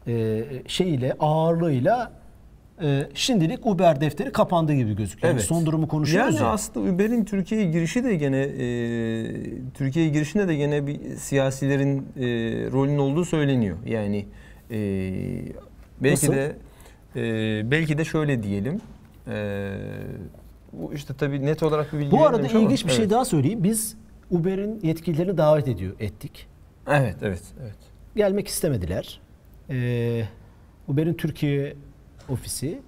e, 0.08 0.44
şeyiyle 0.68 1.14
ağırlığıyla 1.20 2.12
e, 2.82 3.04
şimdilik 3.14 3.66
Uber 3.66 4.02
defteri 4.02 4.32
kapandı 4.32 4.74
gibi 4.74 4.96
gözüküyor. 4.96 5.28
Yani 5.34 5.40
Evet. 5.40 5.48
son 5.48 5.66
durumu 5.66 5.88
konuşuyoruz 5.88 6.36
yani 6.36 6.44
ya. 6.44 6.50
aslında 6.52 6.94
Uber'in 6.94 7.26
Türkiye'ye 7.26 7.72
girişi 7.72 8.04
de 8.04 8.16
gene 8.16 8.38
e, 8.42 9.70
Türkiye'ye 9.74 10.12
girişinde 10.12 10.48
de 10.48 10.56
gene 10.56 10.88
bir 10.88 11.00
siyasilerin 11.16 11.98
e, 11.98 12.24
rolünün 12.72 12.98
olduğu 12.98 13.26
söyleniyor. 13.26 13.78
Yani 13.86 14.26
e, 14.72 14.78
belki 16.04 16.14
Nasıl? 16.28 16.34
de 16.34 16.56
e, 17.16 17.72
belki 17.72 17.98
de 17.98 18.06
şöyle 18.06 18.44
diyelim. 18.44 18.82
E, 19.28 19.72
bu 20.74 20.94
işte 20.94 21.14
tabii 21.18 21.46
net 21.46 21.64
olarak 21.64 21.94
bir 21.94 22.00
bilgi 22.00 22.12
Bu 22.12 22.18
arada 22.18 22.32
verilmemiş 22.32 22.56
ama- 22.56 22.64
ilginç 22.66 22.86
bir 22.86 22.92
şey 22.92 23.00
evet. 23.06 23.12
daha 23.12 23.26
söyleyeyim. 23.26 23.64
Biz 23.64 23.96
Uber'in 24.32 24.80
yetkililerini 24.84 25.38
davet 25.38 25.68
ediyor 25.68 25.94
ettik. 26.00 26.48
Evet, 26.88 27.16
evet, 27.22 27.42
evet. 27.62 27.76
Gelmek 28.16 28.48
istemediler. 28.48 29.20
Ee, 29.70 30.24
Uber'in 30.88 31.14
Türkiye 31.14 31.74
ofisi. 32.30 32.80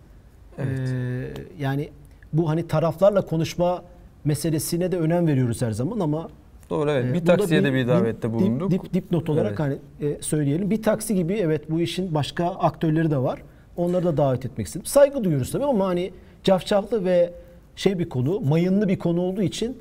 Evet. 0.58 0.80
Ee, 0.90 1.28
yani 1.60 1.90
bu 2.34 2.50
hani 2.50 2.68
taraflarla 2.68 3.22
konuşma 3.26 3.84
meselesine 4.26 4.92
de 4.92 4.98
önem 4.98 5.28
veriyoruz 5.28 5.62
her 5.62 5.72
zaman 5.72 6.00
ama 6.00 6.30
Doğru 6.70 6.92
evet. 6.92 7.06
Ee, 7.06 7.14
Bir 7.14 7.26
taksiye 7.26 7.64
de 7.64 7.74
bir 7.74 7.84
dip- 7.84 7.88
davette 7.88 8.28
dip- 8.28 8.34
bulunduk. 8.34 8.72
Dip, 8.72 8.94
dipnot 8.94 9.30
olarak 9.30 9.60
Evet. 9.60 9.80
hani 10.02 10.12
e, 10.12 10.22
söyleyelim. 10.22 10.70
Bir 10.70 10.82
taksi 10.84 11.16
gibi 11.16 11.34
evet 11.34 11.72
bu 11.72 11.80
işin 11.82 12.14
başka 12.16 12.46
aktörleri 12.48 13.12
de 13.12 13.18
var. 13.18 13.42
Onları 13.78 14.06
da 14.06 14.18
davet 14.18 14.46
etmek 14.46 14.68
istedim. 14.68 14.86
Saygı 14.86 15.24
duyuyoruz 15.24 15.52
tabii 15.52 15.66
ama 15.66 15.88
hani 15.88 16.12
cafcaflı 16.44 17.06
ve 17.06 17.34
şey 17.76 18.00
bir 18.00 18.10
konu, 18.10 18.40
mayınlı 18.40 18.88
bir 18.88 19.00
konu 19.00 19.22
olduğu 19.22 19.42
için 19.42 19.78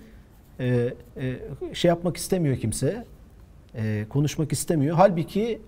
e, 0.61 0.95
e, 1.17 1.35
şey 1.75 1.89
yapmak 1.89 2.17
istemiyor 2.17 2.57
kimse. 2.57 3.05
E, 3.77 4.07
konuşmak 4.09 4.53
istemiyor. 4.53 4.97
Halbuki 4.97 5.61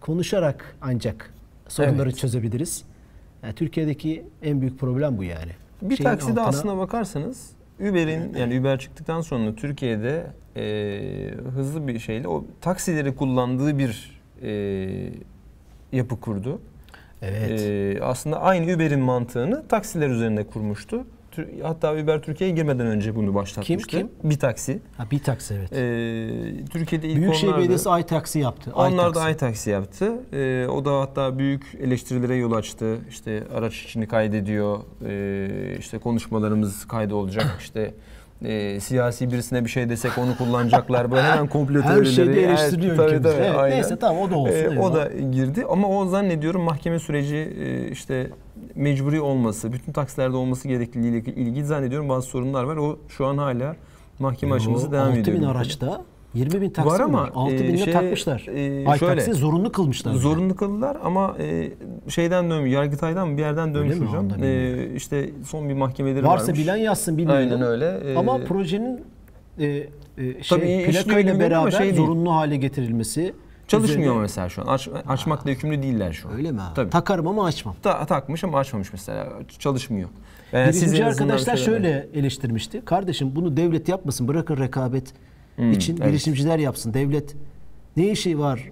konuşarak 0.00 0.76
ancak 0.80 1.34
sorunları 1.68 2.08
Evet. 2.08 2.18
çözebiliriz. 2.18 2.84
Yani 3.42 3.54
Türkiye'deki 3.54 4.24
en 4.42 4.60
büyük 4.60 4.78
problem 4.78 5.18
bu 5.18 5.24
yani. 5.24 5.50
Bir 5.82 5.96
Şeyin 5.96 6.10
takside 6.10 6.40
altına- 6.40 6.46
aslına 6.46 6.78
bakarsanız 6.78 7.50
Uber'in 7.80 8.34
yani 8.34 8.60
Uber 8.60 8.78
çıktıktan 8.78 9.20
sonra 9.20 9.54
Türkiye'de 9.54 10.26
e, 10.56 11.34
hızlı 11.54 11.88
bir 11.88 11.98
şeyle 11.98 12.28
o 12.28 12.44
taksileri 12.60 13.16
kullandığı 13.16 13.78
bir 13.78 14.20
e, 14.42 14.50
yapı 15.92 16.20
kurdu. 16.20 16.60
Evet. 17.22 17.60
E, 17.60 17.98
aslında 18.02 18.40
aynı 18.40 18.74
Uber'in 18.74 19.00
mantığını 19.00 19.68
taksiler 19.68 20.08
üzerinde 20.10 20.46
kurmuştu. 20.46 21.06
Hatta 21.62 21.92
Uber 21.92 22.22
Türkiye'ye 22.22 22.56
girmeden 22.56 22.86
önce 22.86 23.16
bunu 23.16 23.34
başlatmıştı. 23.34 23.88
kim? 23.88 24.08
Bir 24.24 24.38
taksi. 24.38 24.78
ha, 24.96 25.06
bir 25.10 25.18
taksi 25.18 25.54
evet. 25.54 25.72
E, 25.72 26.64
Türkiye'de 26.70 27.08
ilk 27.08 27.16
Büyükşehir. 27.16 27.56
Belediyesi 27.56 27.90
ay 27.90 28.06
taksi 28.06 28.38
yaptı. 28.38 28.72
Onlar 28.74 29.14
da 29.14 29.20
ay 29.20 29.36
taksi 29.36 29.70
yaptı. 29.70 30.12
Ee, 30.32 30.66
o 30.66 30.84
da 30.84 31.00
hatta 31.00 31.38
büyük 31.38 31.74
eleştirilere 31.80 32.34
yol 32.34 32.52
açtı. 32.52 32.98
İşte 33.08 33.42
araç 33.54 33.82
içini 33.82 34.08
kaydediyor. 34.08 34.78
Ee, 35.06 35.76
işte 35.78 35.98
konuşmalarımız 35.98 36.88
kaydı 36.88 37.14
olacak. 37.14 37.56
İşte 37.60 37.94
e, 38.44 38.80
siyasi 38.80 39.32
birisine 39.32 39.64
bir 39.64 39.70
şey 39.70 39.88
desek 39.88 40.18
onu 40.18 40.36
kullanacaklar. 40.36 41.10
Böyle 41.10 41.22
hemen 41.22 41.46
komplo 41.46 41.82
Her 41.82 42.04
şeyde 42.04 42.42
eleştiriliyor 42.44 42.98
Evet, 42.98 43.12
ülkemiz. 43.12 43.36
Evet, 43.38 43.56
aynen. 43.56 43.76
neyse 43.76 43.96
tamam 43.96 44.22
o 44.22 44.30
da 44.30 44.36
olsun. 44.36 44.76
Ee, 44.76 44.80
o 44.80 44.94
da 44.94 45.08
girdi 45.32 45.64
ama 45.70 45.88
o 45.88 46.06
zannediyorum 46.06 46.62
mahkeme 46.62 46.98
süreci 46.98 47.36
e, 47.36 47.88
işte 47.90 48.30
mecburi 48.74 49.20
olması, 49.20 49.72
bütün 49.72 49.92
taksilerde 49.92 50.36
olması 50.36 50.68
gerekliliğiyle 50.68 51.18
ilgili 51.32 51.64
zannediyorum 51.64 52.08
bazı 52.08 52.26
sorunlar 52.26 52.64
var. 52.64 52.76
O 52.76 52.98
şu 53.08 53.26
an 53.26 53.38
hala 53.38 53.76
mahkeme 54.18 54.54
aşaması 54.54 54.92
devam 54.92 55.08
6 55.08 55.18
ediyor. 55.18 55.26
bin 55.36 55.42
ülkede. 55.42 55.50
araçta 55.58 56.02
20 56.34 56.60
bin 56.60 56.70
taksi 56.70 56.90
Var 56.90 57.00
ama, 57.00 57.28
6 57.34 57.54
e, 57.54 57.76
şey, 57.76 57.92
takmışlar. 57.92 58.46
e, 58.54 58.88
ay 58.88 58.98
şöyle, 58.98 59.14
taksi 59.14 59.32
zorunlu 59.32 59.72
kılmışlar. 59.72 60.12
Zorunlu 60.14 60.56
kıldılar 60.56 60.96
ama 61.04 61.36
e, 61.38 61.70
şeyden 62.08 62.50
dönmüş, 62.50 62.72
Yargıtay'dan 62.72 63.28
mı 63.28 63.36
bir 63.36 63.42
yerden 63.42 63.74
dönmüş 63.74 63.98
mi? 63.98 64.06
hocam. 64.06 64.28
E, 64.42 64.86
işte 64.96 65.30
son 65.46 65.68
bir 65.68 65.74
mahkemeleri 65.74 66.24
Varsa 66.24 66.44
varmış. 66.46 66.60
bilen 66.60 66.76
yazsın 66.76 67.18
bilmiyorum. 67.18 67.48
Aynen 67.52 67.62
öyle. 67.62 68.12
E, 68.12 68.16
Ama 68.16 68.38
projenin 68.38 69.00
e, 69.58 69.66
e, 69.66 69.86
Tabii 70.18 70.42
şey, 70.42 70.80
işliyor 70.80 71.04
plaka 71.04 71.20
ile 71.20 71.22
gibi 71.22 71.30
ama 71.30 71.40
beraber 71.40 71.70
şey 71.70 71.94
zorunlu 71.94 72.34
hale 72.34 72.56
getirilmesi. 72.56 73.34
Çalışmıyor 73.70 74.00
üzerine- 74.10 74.20
mesela 74.22 74.48
şu 74.48 74.62
an. 74.62 74.66
Aç, 74.66 74.88
açmakla 75.08 75.50
yükümlü 75.50 75.82
değiller 75.82 76.12
şu 76.12 76.28
an. 76.28 76.34
Öyle 76.34 76.52
mi 76.52 76.62
abi? 76.62 76.74
Tabii. 76.74 76.90
Takarım 76.90 77.26
ama 77.28 77.44
açmam. 77.44 77.74
Ta- 77.82 78.06
takmış 78.06 78.44
ama 78.44 78.58
açmamış 78.58 78.92
mesela. 78.92 79.28
Çalışmıyor. 79.58 80.08
Yani 80.52 80.62
en 80.62 80.68
azından 80.68 81.06
arkadaşlar 81.06 81.56
şey- 81.56 81.66
şöyle 81.66 82.08
eleştirmişti. 82.14 82.82
Kardeşim 82.84 83.36
bunu 83.36 83.56
devlet 83.56 83.88
yapmasın 83.88 84.28
bırakın 84.28 84.56
rekabet 84.56 85.12
Hmm, 85.56 85.72
için 85.72 85.96
evet. 85.96 86.06
girişimciler 86.06 86.58
yapsın. 86.58 86.94
Devlet 86.94 87.36
ne 87.96 88.10
işi 88.10 88.38
var 88.38 88.70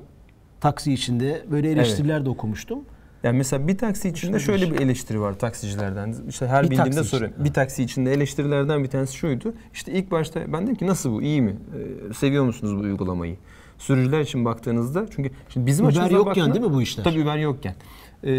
taksi 0.61 0.93
içinde? 0.93 1.45
Böyle 1.51 1.71
eleştiriler 1.71 2.25
de 2.25 2.31
okumuştum. 2.31 2.79
Yani 3.23 3.37
mesela 3.39 3.69
bir 3.69 3.79
taksi 3.79 4.09
içinde 4.09 4.39
Şöyle 4.39 4.71
bir 4.71 4.81
eleştiri 4.81 5.21
var 5.21 5.39
taksicilerden. 5.39 6.15
İşte 6.29 6.47
her 6.47 6.65
Bir 6.65 6.71
bildiğimde 6.71 7.05
soruyorum. 7.05 7.45
Bir 7.45 7.53
taksi 7.53 7.83
içinde 7.83 8.13
eleştirilerden 8.13 8.85
bir 8.85 8.89
tanesi 8.89 9.17
şuydu. 9.17 9.55
İşte 9.73 9.93
ilk 9.93 10.11
başta 10.11 10.53
ben 10.53 10.63
dedim 10.63 10.75
ki 10.75 10.87
nasıl 10.87 11.13
bu? 11.13 11.23
iyi 11.23 11.43
mi? 11.43 11.57
Ee, 12.11 12.15
seviyor 12.15 12.45
musunuz 12.45 12.77
bu 12.77 12.81
uygulamayı? 12.81 13.37
Sürücüler 13.79 14.21
için 14.21 14.45
baktığınızda 14.45 15.07
çünkü 15.17 15.31
şimdi 15.49 15.67
bizim 15.67 15.85
Uber 15.87 15.91
açımızdan 15.93 16.17
yokken 16.17 16.31
baktığında- 16.45 16.55
değil 16.55 16.67
mi 16.67 16.73
bu 16.73 16.83
işler? 16.83 17.05
Tabii 17.05 17.23
Uber 17.23 17.37
yokken. 17.37 17.75
Ee, 18.25 18.31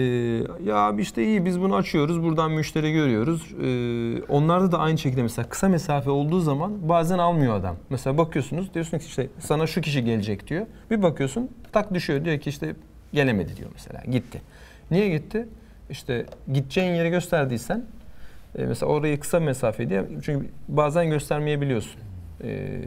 ya 0.66 0.96
işte 1.00 1.24
iyi 1.26 1.46
biz 1.46 1.62
bunu 1.62 1.76
açıyoruz. 1.76 2.24
Buradan 2.24 2.52
müşteri 2.52 2.92
görüyoruz. 2.94 3.56
Ee, 3.64 4.24
onlarda 4.24 4.72
da 4.72 4.80
aynı 4.80 4.98
şekilde 4.98 5.22
mesela 5.24 5.50
kısa 5.50 5.70
mesafe 5.70 6.10
olduğu 6.10 6.40
zaman 6.40 6.90
bazen 6.90 7.18
almıyor 7.18 7.56
adam. 7.56 7.76
Mesela 7.90 8.18
bakıyorsunuz 8.18 8.74
diyorsun 8.74 8.98
ki 8.98 9.06
işte 9.06 9.28
sana 9.40 9.68
şu 9.68 9.82
kişi 9.82 10.04
gelecek 10.04 10.48
diyor. 10.48 10.66
Bir 10.92 11.02
bakıyorsun 11.02 11.50
tak 11.72 11.94
düşüyor 11.94 12.26
diyor 12.26 12.40
ki 12.40 12.50
işte 12.50 12.76
gelemedi 13.14 13.58
diyor 13.58 13.70
mesela 13.74 14.02
gitti. 14.12 14.42
Niye 14.92 15.10
gitti? 15.10 15.48
İşte 15.90 16.26
gideceğin 16.54 16.94
yeri 16.94 17.10
gösterdiysen 17.10 17.84
e, 18.56 18.66
mesela 18.66 18.92
orayı 18.92 19.20
kısa 19.20 19.40
mesafe 19.40 19.90
diye 19.90 20.06
çünkü 20.24 20.50
bazen 20.68 21.10
göstermeyebiliyorsun. 21.10 22.02
E, 22.44 22.82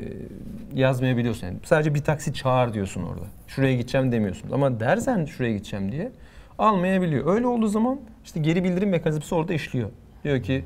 yazmayabiliyorsun. 0.75 1.47
Yani 1.47 1.59
sadece 1.65 1.95
bir 1.95 2.05
taksi 2.05 2.35
çağır 2.35 2.75
diyorsun 2.75 3.03
orada. 3.03 3.25
Şuraya 3.49 3.75
gideceğim 3.75 4.13
demiyorsun. 4.13 4.51
Ama 4.53 4.81
dersen 4.81 5.25
şuraya 5.25 5.53
gideceğim 5.53 5.93
diye 5.93 6.13
almayabiliyor. 6.59 7.35
Öyle 7.35 7.47
olduğu 7.47 7.69
zaman 7.69 8.01
işte 8.25 8.41
geri 8.41 8.65
bildirim 8.65 8.89
mekanizması 8.89 9.37
orada 9.37 9.55
işliyor. 9.55 9.91
Diyor 10.25 10.43
ki 10.43 10.65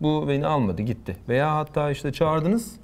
bu 0.00 0.28
beni 0.28 0.46
almadı 0.46 0.82
gitti. 0.82 1.16
Veya 1.28 1.56
hatta 1.56 1.90
işte 1.90 2.12
çağırdınız 2.12 2.76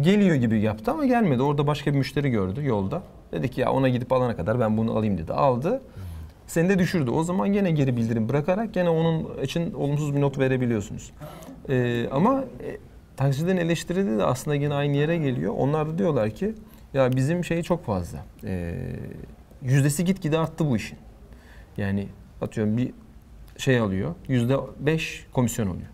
geliyor 0.00 0.34
gibi 0.34 0.60
yaptı 0.60 0.90
ama 0.90 1.06
gelmedi. 1.06 1.42
Orada 1.42 1.66
başka 1.66 1.92
bir 1.92 1.98
müşteri 1.98 2.30
gördü 2.30 2.66
yolda. 2.66 3.02
Dedi 3.32 3.48
ki 3.48 3.60
ya 3.60 3.72
ona 3.72 3.88
gidip 3.88 4.12
alana 4.12 4.36
kadar 4.36 4.60
ben 4.60 4.76
bunu 4.76 4.96
alayım 4.96 5.18
dedi. 5.18 5.32
Aldı. 5.32 5.82
Seni 6.46 6.68
de 6.68 6.78
düşürdü. 6.78 7.10
O 7.10 7.24
zaman 7.24 7.52
gene 7.52 7.70
geri 7.70 7.96
bildirim 7.96 8.28
bırakarak 8.28 8.74
gene 8.74 8.88
onun 8.88 9.42
için 9.42 9.72
olumsuz 9.72 10.16
bir 10.16 10.20
not 10.20 10.38
verebiliyorsunuz. 10.38 11.10
Ee, 11.68 12.08
ama 12.10 12.44
taksicilerin 13.22 13.56
eleştirdiği 13.56 14.18
de 14.18 14.24
aslında 14.24 14.54
yine 14.54 14.74
aynı 14.74 14.96
yere 14.96 15.16
geliyor. 15.16 15.54
Onlar 15.58 15.88
da 15.88 15.98
diyorlar 15.98 16.30
ki 16.30 16.54
ya 16.94 17.16
bizim 17.16 17.44
şey 17.44 17.62
çok 17.62 17.84
fazla. 17.84 18.24
Ee, 18.44 18.74
yüzdesi 19.62 20.04
gitgide 20.04 20.38
arttı 20.38 20.70
bu 20.70 20.76
işin. 20.76 20.98
Yani 21.76 22.08
atıyorum 22.40 22.76
bir 22.76 22.92
şey 23.56 23.78
alıyor. 23.78 24.14
Yüzde 24.28 24.56
beş 24.80 25.26
komisyon 25.32 25.66
alıyor. 25.66 25.88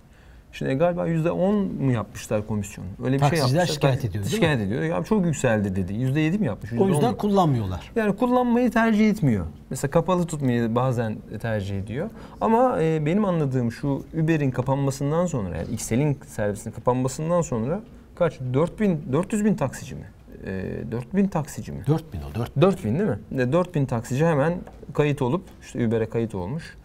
Şimdi 0.59 0.75
galiba 0.75 1.07
yüzde 1.07 1.31
on 1.31 1.55
mu 1.55 1.92
yapmışlar 1.92 2.47
komisyonu? 2.47 2.88
Öyle 3.05 3.14
bir 3.14 3.21
şey 3.21 3.29
Taksiciler 3.29 3.59
yapmışlar. 3.61 3.75
şikayet 3.75 3.99
ediyor, 4.05 4.12
değil 4.12 4.25
mi? 4.25 4.31
Şikayet 4.31 4.61
ediyor. 4.61 4.83
Ya 4.83 5.05
çok 5.05 5.27
yükseldi 5.27 5.77
dedi. 5.77 5.94
Yüzde 5.94 6.21
yedi 6.21 6.38
mi 6.38 6.47
yapmış? 6.47 6.73
O 6.73 6.77
%10 6.77 6.88
yüzden 6.88 7.11
mu? 7.11 7.16
kullanmıyorlar. 7.16 7.92
Yani 7.97 8.16
kullanmayı 8.16 8.71
tercih 8.71 9.11
etmiyor. 9.11 9.47
Mesela 9.71 9.90
kapalı 9.90 10.27
tutmayı 10.27 10.75
bazen 10.75 11.16
tercih 11.40 11.79
ediyor. 11.79 12.11
Ama 12.40 12.83
e, 12.83 13.07
benim 13.07 13.25
anladığım 13.25 13.73
şu 13.73 14.03
Uber'in 14.23 14.51
kapanmasından 14.51 15.27
sonra 15.27 15.57
yani 15.57 15.68
XL'in 15.75 16.18
servisinin 16.27 16.75
kapanmasından 16.75 17.40
sonra 17.40 17.81
kaç? 18.14 18.40
4000 18.55 19.03
400 19.12 19.44
bin 19.44 19.55
taksici 19.55 19.94
mi? 19.94 20.07
E, 20.47 20.51
4000 20.92 21.29
taksici 21.29 21.73
mi? 21.73 21.83
4000 21.87 22.18
o 22.18 22.35
4 22.35 22.61
4000 22.61 22.99
değil 22.99 23.11
mi? 23.11 23.18
E, 23.42 23.53
4000 23.53 23.87
taksici 23.87 24.27
hemen 24.27 24.55
kayıt 24.94 25.23
olup 25.23 25.42
işte 25.62 25.87
Uber'e 25.87 26.09
kayıt 26.09 26.35
olmuş. 26.35 26.77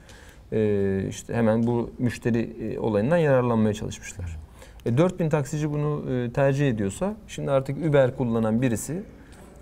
E, 0.54 1.08
işte 1.10 1.34
hemen 1.34 1.68
bu 1.68 1.90
müşteri 2.00 2.50
e, 2.62 2.80
olayından 2.80 3.18
yararlanmaya 3.18 3.74
çalışmışlar. 3.74 4.38
E, 4.86 4.98
4000 4.98 5.30
taksici 5.30 5.72
bunu 5.74 6.12
e, 6.12 6.32
tercih 6.32 6.70
ediyorsa 6.70 7.16
şimdi 7.28 7.52
artık 7.52 7.78
Uber 7.86 8.18
kullanan 8.18 8.62
birisi 8.62 9.04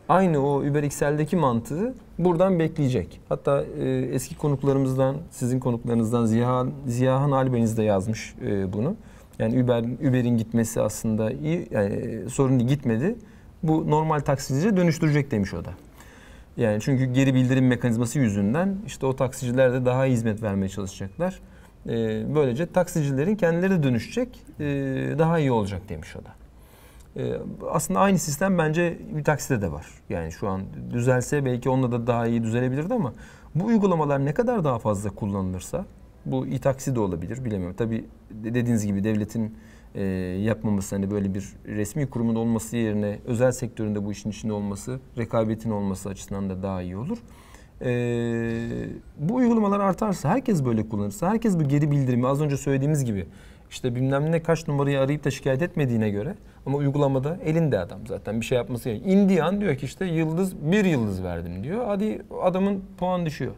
aynı 0.09 0.45
o 0.47 0.59
Uber 0.59 0.83
XL'deki 0.83 1.35
mantığı 1.35 1.93
buradan 2.19 2.59
bekleyecek. 2.59 3.19
Hatta 3.29 3.63
e, 3.79 3.89
eski 3.89 4.37
konuklarımızdan, 4.37 5.17
sizin 5.31 5.59
konuklarınızdan 5.59 6.25
Ziya, 6.25 6.65
Ziyahan 6.87 7.31
Albeniz 7.31 7.77
de 7.77 7.83
yazmış 7.83 8.35
bunu. 8.73 8.95
Yani 9.39 9.63
Uber 9.63 10.09
Uber'in 10.09 10.37
gitmesi 10.37 10.81
aslında 10.81 11.31
iyi, 11.31 11.67
yani 11.71 12.19
sorun 12.29 12.67
gitmedi. 12.67 13.15
Bu 13.63 13.89
normal 13.91 14.19
taksiciye 14.19 14.77
dönüştürecek 14.77 15.31
demiş 15.31 15.53
o 15.53 15.65
da. 15.65 15.69
Yani 16.57 16.81
çünkü 16.81 17.05
geri 17.05 17.33
bildirim 17.33 17.67
mekanizması 17.67 18.19
yüzünden 18.19 18.77
işte 18.87 19.05
o 19.05 19.15
taksiciler 19.15 19.73
de 19.73 19.85
daha 19.85 20.05
iyi 20.05 20.13
hizmet 20.13 20.43
vermeye 20.43 20.69
çalışacaklar. 20.69 21.39
E, 21.85 21.89
böylece 22.35 22.65
taksicilerin 22.65 23.35
kendileri 23.35 23.71
de 23.71 23.83
dönüşecek, 23.83 24.39
e, 24.59 24.65
daha 25.19 25.39
iyi 25.39 25.51
olacak 25.51 25.81
demiş 25.89 26.15
o 26.15 26.19
da. 26.19 26.41
Ee, 27.17 27.37
aslında 27.71 27.99
aynı 27.99 28.19
sistem 28.19 28.57
bence 28.57 28.97
bir 29.15 29.23
takside 29.23 29.61
de 29.61 29.71
var. 29.71 29.87
Yani 30.09 30.31
şu 30.31 30.47
an 30.47 30.61
düzelse 30.91 31.45
belki 31.45 31.69
onunla 31.69 31.91
da 31.91 32.07
daha 32.07 32.27
iyi 32.27 32.43
düzelebilirdi 32.43 32.93
ama 32.93 33.13
bu 33.55 33.65
uygulamalar 33.65 34.25
ne 34.25 34.33
kadar 34.33 34.63
daha 34.63 34.79
fazla 34.79 35.09
kullanılırsa 35.09 35.85
bu 36.25 36.47
e-taksi 36.47 36.95
de 36.95 36.99
olabilir 36.99 37.45
bilemiyorum. 37.45 37.75
Tabii 37.77 38.05
dediğiniz 38.31 38.85
gibi 38.85 39.03
devletin 39.03 39.57
e, 39.95 40.03
yapmaması 40.43 40.95
hani 40.95 41.11
böyle 41.11 41.33
bir 41.33 41.45
resmi 41.65 42.09
kurumun 42.09 42.35
olması 42.35 42.77
yerine 42.77 43.19
özel 43.25 43.51
sektöründe 43.51 44.05
bu 44.05 44.11
işin 44.11 44.29
içinde 44.29 44.53
olması, 44.53 44.99
rekabetin 45.17 45.71
olması 45.71 46.09
açısından 46.09 46.49
da 46.49 46.63
daha 46.63 46.81
iyi 46.81 46.97
olur. 46.97 47.17
Ee, 47.85 48.87
bu 49.17 49.35
uygulamalar 49.35 49.79
artarsa, 49.79 50.29
herkes 50.29 50.65
böyle 50.65 50.89
kullanırsa, 50.89 51.29
herkes 51.29 51.59
bu 51.59 51.63
geri 51.63 51.91
bildirimi 51.91 52.27
az 52.27 52.41
önce 52.41 52.57
söylediğimiz 52.57 53.05
gibi 53.05 53.25
işte 53.69 53.95
bilmem 53.95 54.31
ne 54.31 54.43
kaç 54.43 54.67
numarayı 54.67 54.99
arayıp 54.99 55.23
da 55.23 55.31
şikayet 55.31 55.61
etmediğine 55.61 56.09
göre 56.09 56.35
ama 56.65 56.77
uygulamada 56.77 57.37
elinde 57.45 57.79
adam 57.79 57.99
zaten 58.07 58.41
bir 58.41 58.45
şey 58.45 58.57
yapması 58.57 58.89
gerekiyor. 58.89 59.15
İndiği 59.15 59.43
an 59.43 59.61
diyor 59.61 59.75
ki 59.75 59.85
işte 59.85 60.05
yıldız 60.05 60.71
bir 60.71 60.85
yıldız 60.85 61.23
verdim 61.23 61.63
diyor. 61.63 61.85
Hadi 61.85 62.21
adamın 62.41 62.83
puan 62.97 63.25
düşüyor. 63.25 63.53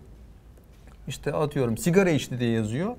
İşte 1.07 1.33
atıyorum 1.33 1.77
sigara 1.77 2.09
içti 2.09 2.39
diye 2.39 2.51
yazıyor. 2.51 2.95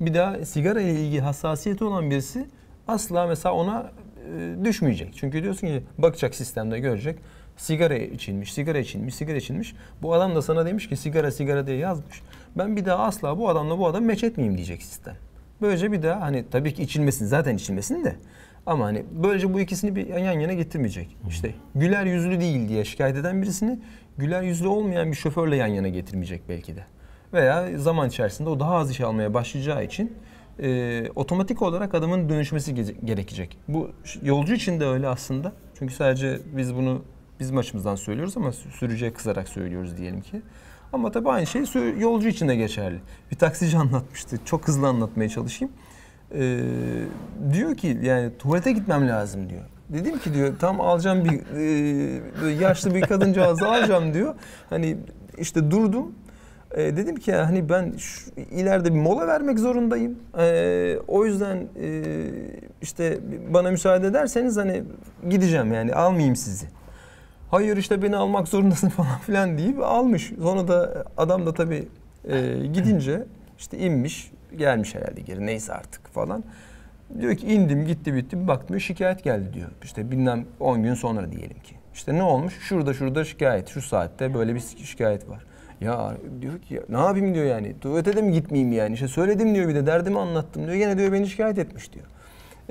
Bir 0.00 0.14
daha 0.14 0.44
sigara 0.44 0.80
ile 0.80 1.00
ilgili 1.00 1.20
hassasiyeti 1.20 1.84
olan 1.84 2.10
birisi 2.10 2.46
asla 2.88 3.26
mesela 3.26 3.54
ona 3.54 3.90
e, 4.36 4.64
düşmeyecek. 4.64 5.14
Çünkü 5.16 5.42
diyorsun 5.42 5.66
ki 5.66 5.82
bakacak 5.98 6.34
sistemde 6.34 6.78
görecek. 6.78 7.18
Sigara 7.56 7.96
içilmiş, 7.96 8.52
sigara 8.52 8.78
içilmiş, 8.78 9.14
sigara 9.14 9.36
içilmiş. 9.36 9.74
Bu 10.02 10.14
adam 10.14 10.34
da 10.34 10.42
sana 10.42 10.66
demiş 10.66 10.88
ki 10.88 10.96
sigara 10.96 11.30
sigara 11.30 11.66
diye 11.66 11.76
yazmış. 11.76 12.22
Ben 12.58 12.76
bir 12.76 12.84
daha 12.84 13.04
asla 13.04 13.38
bu 13.38 13.48
adamla 13.48 13.78
bu 13.78 13.86
adam 13.86 14.04
meç 14.04 14.24
etmeyeyim 14.24 14.56
diyecek 14.56 14.82
sistem. 14.82 15.14
Böylece 15.62 15.92
bir 15.92 16.02
daha 16.02 16.20
hani 16.20 16.44
tabii 16.50 16.74
ki 16.74 16.82
içilmesin 16.82 17.26
zaten 17.26 17.56
içilmesin 17.56 18.04
de 18.04 18.16
ama 18.66 18.84
hani 18.84 19.04
böylece 19.12 19.54
bu 19.54 19.60
ikisini 19.60 19.96
bir 19.96 20.06
yan 20.06 20.40
yana 20.40 20.52
getirmeyecek. 20.52 21.16
İşte 21.28 21.54
güler 21.74 22.06
yüzlü 22.06 22.40
değil 22.40 22.68
diye 22.68 22.84
şikayet 22.84 23.16
eden 23.16 23.42
birisini 23.42 23.78
güler 24.18 24.42
yüzlü 24.42 24.66
olmayan 24.66 25.10
bir 25.10 25.16
şoförle 25.16 25.56
yan 25.56 25.66
yana 25.66 25.88
getirmeyecek 25.88 26.42
belki 26.48 26.76
de. 26.76 26.84
Veya 27.32 27.78
zaman 27.78 28.08
içerisinde 28.08 28.50
o 28.50 28.60
daha 28.60 28.74
az 28.74 28.90
iş 28.90 29.00
almaya 29.00 29.34
başlayacağı 29.34 29.84
için 29.84 30.12
e, 30.62 31.02
otomatik 31.14 31.62
olarak 31.62 31.94
adamın 31.94 32.28
dönüşmesi 32.28 32.72
ge- 32.72 33.04
gerekecek. 33.04 33.58
Bu 33.68 33.90
yolcu 34.22 34.54
için 34.54 34.80
de 34.80 34.86
öyle 34.86 35.08
aslında. 35.08 35.52
Çünkü 35.78 35.94
sadece 35.94 36.38
biz 36.56 36.74
bunu 36.74 37.02
bizim 37.40 37.56
açımızdan 37.58 37.94
söylüyoruz 37.94 38.36
ama 38.36 38.48
sü- 38.48 38.70
sürücüye 38.70 39.12
kızarak 39.12 39.48
söylüyoruz 39.48 39.96
diyelim 39.96 40.20
ki. 40.20 40.42
Ama 40.92 41.10
tabii 41.10 41.28
aynı 41.28 41.46
şey 41.46 41.64
yolcu 41.98 42.28
için 42.28 42.48
de 42.48 42.56
geçerli. 42.56 42.98
Bir 43.30 43.36
taksici 43.36 43.76
anlatmıştı. 43.78 44.38
Çok 44.44 44.68
hızlı 44.68 44.86
anlatmaya 44.86 45.28
çalışayım. 45.28 45.74
Ee, 46.34 46.60
diyor 47.52 47.76
ki 47.76 47.98
yani 48.02 48.30
tuvalete 48.38 48.72
gitmem 48.72 49.08
lazım 49.08 49.50
diyor. 49.50 49.62
Dedim 49.88 50.18
ki 50.18 50.34
diyor 50.34 50.54
tam 50.58 50.80
alacağım 50.80 51.24
bir 51.24 51.56
e, 52.46 52.52
yaşlı 52.62 52.94
bir 52.94 53.00
kadıncağızı 53.00 53.68
alacağım 53.68 54.14
diyor. 54.14 54.34
Hani 54.70 54.96
işte 55.38 55.70
durdum. 55.70 56.14
E, 56.74 56.96
dedim 56.96 57.16
ki 57.16 57.32
hani 57.32 57.68
ben 57.68 57.92
şu, 57.96 58.30
ileride 58.50 58.94
bir 58.94 58.98
mola 58.98 59.26
vermek 59.26 59.58
zorundayım. 59.58 60.18
E, 60.38 60.98
o 61.08 61.26
yüzden 61.26 61.56
e, 61.56 62.02
işte 62.82 63.18
bana 63.54 63.70
müsaade 63.70 64.06
ederseniz 64.06 64.56
hani 64.56 64.82
gideceğim 65.28 65.72
yani 65.72 65.94
almayayım 65.94 66.36
sizi. 66.36 66.66
Hayır 67.50 67.76
işte 67.76 68.02
beni 68.02 68.16
almak 68.16 68.48
zorundasın 68.48 68.88
falan 68.96 69.18
filan 69.18 69.58
deyip 69.58 69.82
almış. 69.82 70.32
Sonra 70.42 70.68
da 70.68 71.04
adam 71.16 71.46
da 71.46 71.54
tabii 71.54 71.88
e, 72.28 72.66
gidince 72.72 73.24
işte 73.58 73.78
inmiş 73.78 74.32
gelmiş 74.56 74.94
herhalde 74.94 75.20
geri 75.20 75.46
neyse 75.46 75.72
artık 75.72 76.08
falan. 76.08 76.44
Diyor 77.20 77.36
ki 77.36 77.46
indim 77.46 77.86
gitti 77.86 78.14
bitti 78.14 78.40
bir 78.42 78.48
baktım 78.48 78.80
şikayet 78.80 79.24
geldi 79.24 79.52
diyor. 79.54 79.70
İşte 79.82 80.10
bilmem 80.10 80.46
10 80.60 80.82
gün 80.82 80.94
sonra 80.94 81.32
diyelim 81.32 81.58
ki. 81.58 81.74
İşte 81.94 82.14
ne 82.14 82.22
olmuş? 82.22 82.58
Şurada 82.60 82.94
şurada 82.94 83.24
şikayet. 83.24 83.68
Şu 83.68 83.82
saatte 83.82 84.34
böyle 84.34 84.54
bir 84.54 84.60
şikayet 84.60 85.28
var. 85.28 85.46
Ya 85.80 86.16
diyor 86.40 86.58
ki 86.58 86.82
ne 86.88 86.96
yapayım 86.98 87.34
diyor 87.34 87.46
yani. 87.46 87.80
Tuvalete 87.80 88.16
de 88.16 88.22
mi 88.22 88.32
gitmeyeyim 88.32 88.72
yani. 88.72 88.94
İşte 88.94 89.08
söyledim 89.08 89.54
diyor 89.54 89.68
bir 89.68 89.74
de 89.74 89.86
derdimi 89.86 90.18
anlattım 90.18 90.62
diyor. 90.66 90.74
Gene 90.76 90.98
diyor 90.98 91.12
beni 91.12 91.26
şikayet 91.26 91.58
etmiş 91.58 91.92
diyor. 91.92 92.06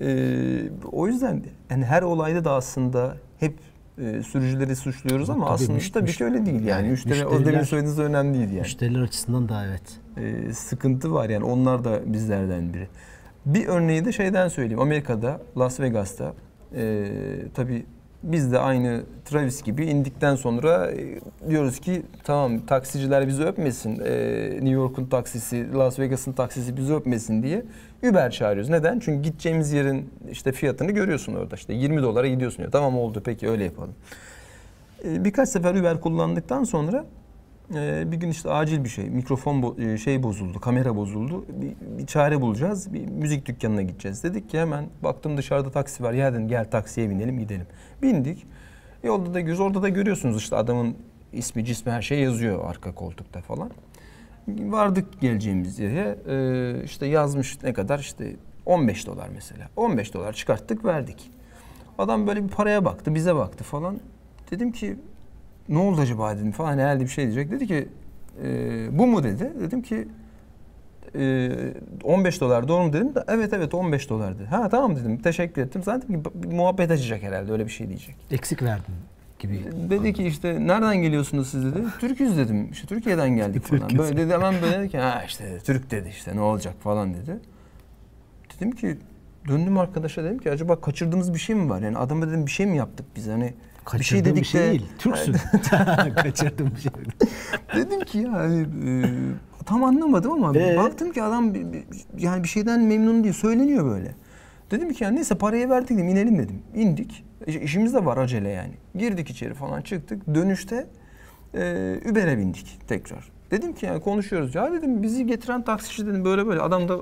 Ee, 0.02 0.70
o 0.92 1.08
yüzden 1.08 1.44
de 1.44 1.48
yani 1.70 1.86
her 1.86 2.02
olayda 2.02 2.46
da 2.46 2.52
aslında 2.52 3.18
hep 3.40 3.54
e, 3.98 4.22
sürücüleri 4.24 4.76
suçluyoruz 4.76 5.30
ama 5.30 5.46
Tabii, 5.46 5.54
aslında 5.54 5.74
müş- 5.74 5.92
tabii 5.92 6.12
ki 6.12 6.24
öyle 6.26 6.46
değil 6.46 6.66
yani. 6.66 6.88
Müşteri, 6.88 7.26
o 7.26 7.46
demin 7.46 7.64
söylediğiniz 7.64 8.00
önemli 8.00 8.34
değil 8.34 8.50
yani. 8.50 8.60
Müşteriler 8.60 9.02
açısından 9.02 9.50
da 9.50 9.66
evet. 9.66 10.00
Ee, 10.18 10.54
sıkıntı 10.54 11.14
var 11.14 11.30
yani 11.30 11.44
onlar 11.44 11.84
da 11.84 12.14
bizlerden 12.14 12.74
biri. 12.74 12.88
Bir 13.46 13.68
örneği 13.68 14.06
de 14.06 14.12
şeyden 14.12 14.48
söyleyeyim. 14.48 14.80
Amerika'da, 14.80 15.42
Las 15.58 15.80
Vegas'ta 15.80 16.34
e, 16.76 17.06
tabii 17.54 17.86
biz 18.24 18.52
de 18.52 18.60
aynı 18.60 19.04
Travis 19.26 19.64
gibi 19.64 19.86
indikten 19.86 20.36
sonra 20.36 20.92
e, 20.92 21.20
diyoruz 21.50 21.80
ki 21.80 22.02
tamam 22.24 22.60
taksiciler 22.66 23.28
bizi 23.28 23.44
öpmesin. 23.44 24.00
E, 24.06 24.50
New 24.52 24.70
York'un 24.70 25.06
taksisi, 25.06 25.74
Las 25.74 26.00
Vegas'ın 26.00 26.34
taksisi 26.34 26.78
bizi 26.78 26.94
öpmesin 26.94 27.44
diye 27.44 27.66
Uber 28.10 28.32
çağırıyoruz. 28.32 28.70
Neden? 28.70 29.00
Çünkü 29.00 29.22
gideceğimiz 29.30 29.74
yerin 29.74 30.10
işte 30.32 30.52
fiyatını 30.52 30.92
görüyorsun 30.92 31.36
orada. 31.36 31.56
İşte 31.56 31.74
20 31.74 32.04
dolara 32.04 32.28
gidiyorsun 32.28 32.58
diyor. 32.58 32.72
Tamam 32.72 32.98
oldu 32.98 33.22
peki 33.26 33.50
öyle 33.50 33.64
yapalım. 33.64 33.94
E, 35.06 35.26
birkaç 35.26 35.50
sefer 35.50 35.76
Uber 35.76 36.02
kullandıktan 36.02 36.64
sonra 36.64 37.06
e, 37.76 38.12
bir 38.12 38.18
gün 38.18 38.30
işte 38.30 38.50
acil 38.50 38.84
bir 38.84 38.90
şey, 38.90 39.10
mikrofon 39.10 39.62
bo- 39.62 39.94
e, 39.94 39.98
şey 39.98 40.24
bozuldu, 40.24 40.60
kamera 40.60 40.96
bozuldu. 40.96 41.46
Bir, 41.50 42.00
bir 42.00 42.06
çare 42.08 42.42
bulacağız, 42.42 42.94
bir 42.94 43.06
müzik 43.06 43.46
dükkanına 43.46 43.82
gideceğiz. 43.82 44.24
Dedik 44.24 44.50
ki 44.50 44.60
hemen 44.60 44.86
baktım 45.04 45.38
dışarıda 45.38 45.72
taksi 45.72 46.04
var. 46.04 46.14
Ya 46.14 46.34
dedim 46.34 46.48
gel 46.48 46.72
taksiye 46.72 47.10
binelim 47.10 47.40
gidelim. 47.40 47.68
Bindik. 48.02 48.46
Yolda 49.04 49.34
da 49.34 49.40
göz 49.40 49.60
orada 49.60 49.82
da 49.82 49.90
görüyorsunuz 49.90 50.38
işte 50.38 50.56
adamın 50.56 50.96
ismi, 51.34 51.66
cismi 51.66 51.92
her 51.92 52.02
şey 52.02 52.20
yazıyor 52.20 52.70
arka 52.70 52.96
koltukta 52.96 53.42
falan. 53.42 53.72
Vardık 54.48 55.22
geleceğimiz 55.22 55.80
yere 55.80 56.18
e, 56.28 56.84
işte 56.84 57.06
yazmış 57.06 57.64
ne 57.64 57.74
kadar 57.74 58.00
işte 58.00 58.36
15 58.66 59.08
dolar 59.08 59.30
mesela. 59.36 59.70
15 59.76 60.14
dolar 60.14 60.34
çıkarttık 60.34 60.86
verdik. 60.86 61.32
Adam 61.98 62.28
böyle 62.28 62.44
bir 62.44 62.50
paraya 62.50 62.86
baktı, 62.86 63.16
bize 63.16 63.36
baktı 63.36 63.64
falan. 63.64 64.00
Dedim 64.52 64.72
ki 64.72 64.96
ne 65.70 65.78
oldu 65.78 66.02
acaba 66.02 66.38
dedim 66.38 66.52
falan 66.52 66.78
herhalde 66.78 67.04
bir 67.04 67.10
şey 67.10 67.26
diyecek. 67.26 67.52
Dedi 67.52 67.68
ki 67.68 67.88
e, 68.44 68.48
bu 69.00 69.08
mu 69.08 69.24
dedi. 69.24 69.54
Dedim 69.60 69.82
ki 69.82 70.08
15 72.04 72.42
dolar 72.42 72.68
doğru 72.68 72.84
mu 72.84 72.94
dedim 72.94 73.16
de 73.16 73.24
evet 73.28 73.54
evet 73.54 73.74
15 73.74 74.10
dolar 74.10 74.36
dedi. 74.36 74.46
Ha 74.46 74.70
tamam 74.70 74.96
dedim 74.96 75.18
teşekkür 75.18 75.62
ettim. 75.62 75.84
Zaten 75.84 76.24
muhabbet 76.52 76.92
açacak 76.92 77.24
herhalde 77.24 77.52
öyle 77.52 77.66
bir 77.66 77.72
şey 77.72 77.88
diyecek. 77.88 78.16
Eksik 78.32 78.64
verdin 78.64 78.96
gibi. 79.40 79.64
Dedi 79.90 80.14
ki 80.14 80.24
işte 80.24 80.68
nereden 80.68 80.98
geliyorsunuz 80.98 81.50
siz 81.50 81.66
dedi. 81.66 81.80
Türküz 82.00 82.38
dedim. 82.38 82.72
İşte 82.72 82.88
Türkiye'den 82.88 83.30
geldik 83.30 83.64
falan. 83.68 83.98
Böyle 83.98 84.18
dedi 84.18 84.34
hemen 84.34 84.56
böyle 84.62 84.80
dedi 84.80 84.90
ki 84.90 84.98
ha 84.98 85.24
işte 85.28 85.44
dedi, 85.44 85.64
Türk 85.64 85.92
dedi 85.92 86.10
işte 86.10 86.36
ne 86.36 86.42
olacak 86.42 86.76
falan 86.80 87.14
dedi. 87.14 87.40
Dedim 88.56 88.72
ki 88.72 88.98
döndüm 89.48 89.78
arkadaşa 89.78 90.24
dedim 90.24 90.40
ki 90.40 90.52
acaba 90.52 90.82
kaçırdığımız 90.82 91.34
bir 91.34 91.40
şey 91.40 91.56
mi 91.56 91.70
var? 91.70 91.82
Yani 91.82 91.98
adama 91.98 92.28
dedim 92.28 92.46
bir 92.46 92.52
şey 92.52 92.66
mi 92.66 92.78
yaptık 92.78 93.06
biz 93.16 93.28
hani 93.28 93.54
bir 93.94 94.04
şey 94.04 94.26
dedik 94.26 94.38
bir 94.38 94.48
şey 94.48 94.62
de 94.62 94.70
değil. 94.70 94.86
Türksün. 94.98 95.34
Kaçırdığın 96.16 96.72
bir 96.76 96.82
şey 96.82 96.92
dedim 97.76 98.00
ki 98.00 98.18
yani 98.18 98.62
e, 98.62 99.06
tam 99.66 99.84
anlamadım 99.84 100.32
ama 100.32 100.58
Ee? 100.60 100.78
baktım 100.78 101.12
ki 101.12 101.24
adam 101.24 101.54
yani 102.18 102.44
bir 102.44 102.48
şeyden 102.48 102.82
memnun 102.82 103.24
değil 103.24 103.34
söyleniyor 103.34 103.86
böyle. 103.86 104.16
Dedim 104.72 104.94
ki 104.94 105.04
yani 105.04 105.16
neyse 105.16 105.36
parayı 105.36 105.70
verdik 105.70 105.90
dedim 105.90 106.08
inelim 106.08 106.38
dedim. 106.38 106.60
İndik. 106.76 107.26
İş- 107.48 107.56
İşimiz 107.56 107.94
de 107.94 108.06
var 108.06 108.18
acele 108.18 108.50
yani. 108.50 108.74
Girdik 108.96 109.30
içeri 109.30 109.54
falan 109.54 109.82
çıktık. 109.82 110.36
Dönüşte 110.36 110.88
e, 111.56 111.60
Uber'e 112.12 112.38
bindik 112.38 112.80
tekrar. 112.88 113.32
Dedim 113.52 113.74
ki 113.74 113.86
yani 113.86 114.02
konuşuyoruz. 114.02 114.56
Ya 114.56 114.72
dedim 114.74 115.04
bizi 115.04 115.26
getiren 115.28 115.62
taksici 115.64 116.08
dedim 116.08 116.26
böyle 116.26 116.48
böyle. 116.48 116.62
Adam 116.62 116.90
da 116.90 116.98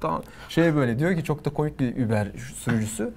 ta- 0.00 0.22
şey 0.48 0.74
böyle 0.74 0.98
diyor 0.98 1.16
ki 1.16 1.24
çok 1.24 1.44
da 1.44 1.50
komik 1.50 1.80
bir 1.80 2.06
Uber 2.06 2.28
sürücüsü. 2.56 3.10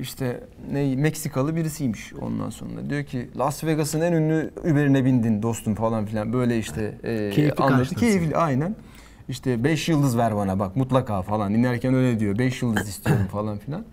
İşte 0.00 0.40
ne 0.72 0.96
Meksikalı 0.96 1.56
birisiymiş 1.56 2.12
ondan 2.20 2.50
sonra. 2.50 2.90
Diyor 2.90 3.04
ki 3.04 3.30
Las 3.38 3.64
Vegas'ın 3.64 4.00
en 4.00 4.12
ünlü 4.12 4.50
Uber'ine 4.60 5.04
bindin 5.04 5.42
dostum 5.42 5.74
falan 5.74 6.06
filan. 6.06 6.32
Böyle 6.32 6.58
işte 6.58 6.94
e, 7.02 7.30
Keyifli 7.30 7.64
anlattı. 7.64 7.94
Keyifli 7.94 8.36
aynen. 8.36 8.76
İşte 9.28 9.64
5 9.64 9.88
yıldız 9.88 10.18
ver 10.18 10.36
bana 10.36 10.58
bak 10.58 10.76
mutlaka 10.76 11.22
falan. 11.22 11.54
İnerken 11.54 11.94
öyle 11.94 12.20
diyor. 12.20 12.38
5 12.38 12.62
yıldız 12.62 12.88
istiyorum 12.88 13.26
falan 13.32 13.58
filan. 13.58 13.84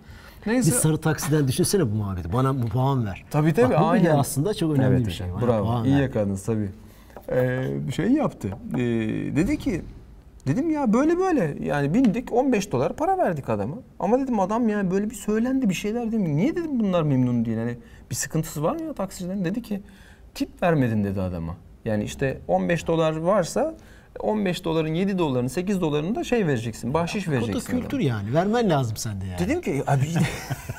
Neyse. 0.46 0.70
Bir 0.70 0.76
sarı 0.76 0.98
taksiden 0.98 1.48
düşünsene 1.48 1.82
bu 1.82 1.94
muhabbeti. 1.94 2.32
Bana 2.32 2.62
bu 2.62 2.66
puan 2.66 3.06
ver. 3.06 3.24
Tabii 3.30 3.52
tabii 3.54 3.74
Bak, 3.74 3.80
bu 3.80 3.94
bile 3.94 4.10
aynen. 4.10 4.18
aslında 4.18 4.54
çok 4.54 4.72
önemli 4.78 4.96
Evet, 4.96 5.06
bir 5.06 5.12
şey. 5.12 5.26
Bana 5.32 5.46
Bravo. 5.46 5.64
puan 5.64 5.84
İyi 5.84 5.96
ver. 5.96 6.02
yakaladınız 6.02 6.42
tabii. 6.44 6.70
Ee, 7.32 7.68
bir 7.88 7.92
şey 7.92 8.08
yaptı. 8.12 8.48
Ee, 8.74 8.78
dedi 9.36 9.58
ki 9.58 9.82
dedim 10.46 10.70
ya 10.70 10.92
böyle 10.92 11.18
böyle 11.18 11.56
yani 11.60 11.94
bindik 11.94 12.32
15 12.32 12.72
dolar 12.72 12.96
para 12.96 13.18
verdik 13.18 13.48
adama. 13.48 13.76
Ama 13.98 14.20
dedim 14.20 14.40
adam 14.40 14.68
yani 14.68 14.90
böyle 14.90 15.10
bir 15.10 15.14
söylendi 15.14 15.68
bir 15.68 15.74
şeyler 15.74 16.08
dedim. 16.08 16.36
Niye 16.36 16.56
dedim 16.56 16.80
bunlar 16.80 17.02
memnun 17.02 17.44
değil? 17.44 17.56
Hani 17.58 17.76
bir 18.10 18.14
sıkıntısı 18.14 18.62
var 18.62 18.76
mı 18.76 18.82
ya 18.82 18.92
taksicilerin? 18.92 19.44
Dedi 19.44 19.62
ki 19.62 19.82
tip 20.34 20.62
vermedin 20.62 21.04
dedi 21.04 21.20
adama. 21.20 21.56
Yani 21.84 22.04
işte 22.04 22.40
15 22.48 22.86
dolar 22.86 23.16
varsa 23.16 23.74
15 24.20 24.64
doların 24.64 24.94
7 24.94 25.18
doların 25.18 25.46
8 25.46 25.80
dolarını 25.80 26.14
da 26.14 26.24
şey 26.24 26.46
vereceksin. 26.46 26.94
Bahşiş 26.94 27.28
O 27.28 27.30
da 27.30 27.34
vereceksin. 27.34 27.68
adama. 27.72 27.82
kültür 27.82 28.00
yani. 28.00 28.34
Vermen 28.34 28.70
lazım 28.70 28.96
sende 28.96 29.26
yani. 29.26 29.38
Dedim 29.38 29.60
ki 29.60 29.82
abi 29.86 30.06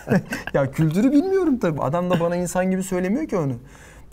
ya 0.54 0.72
kültürü 0.72 1.12
bilmiyorum 1.12 1.58
tabii. 1.60 1.82
Adam 1.82 2.10
da 2.10 2.20
bana 2.20 2.36
insan 2.36 2.72
gibi 2.72 2.84
söylemiyor 2.84 3.28
ki 3.28 3.38
onu. 3.38 3.54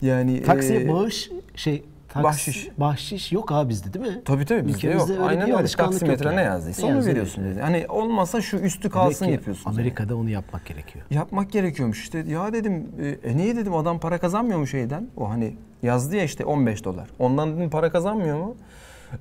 Yani 0.01 0.43
Taksiye 0.43 0.81
e, 0.81 0.89
bağış 0.93 1.29
şey 1.55 1.83
taks- 2.15 2.23
bahşiş. 2.23 2.69
bahşiş 2.77 3.31
yok 3.31 3.51
abi 3.51 3.69
bizde 3.69 3.93
değil 3.93 4.05
mi? 4.05 4.21
Tabii 4.25 4.45
tabii 4.45 4.67
bizde 4.67 4.87
yok. 4.87 5.09
Öyle 5.09 5.21
Aynen 5.21 5.51
öyle. 5.51 5.67
Taksimetre 5.67 6.25
yani. 6.25 6.37
ne 6.37 6.41
yazdıysa 6.41 6.87
onu 6.87 7.05
veriyorsun 7.05 7.43
dedi. 7.43 7.59
Hani 7.59 7.85
olmazsa 7.89 8.41
şu 8.41 8.57
üstü 8.57 8.89
kalsın 8.89 9.25
yapıyorsun. 9.25 9.69
Amerika'da 9.69 10.15
onu 10.15 10.29
yapmak 10.29 10.65
gerekiyor. 10.65 11.05
Yapmak 11.09 11.51
gerekiyormuş 11.51 12.01
işte. 12.01 12.17
Ya 12.17 12.53
dedim 12.53 12.87
e, 13.01 13.29
e 13.29 13.37
niye 13.37 13.55
dedim 13.55 13.75
adam 13.75 13.99
para 13.99 14.17
kazanmıyor 14.17 14.59
mu 14.59 14.67
şeyden? 14.67 15.07
O 15.17 15.29
hani 15.29 15.55
yazdı 15.83 16.15
ya 16.15 16.23
işte 16.23 16.45
15 16.45 16.83
dolar. 16.85 17.07
Ondan 17.19 17.57
dedim 17.57 17.69
para 17.69 17.91
kazanmıyor 17.91 18.39
mu? 18.39 18.55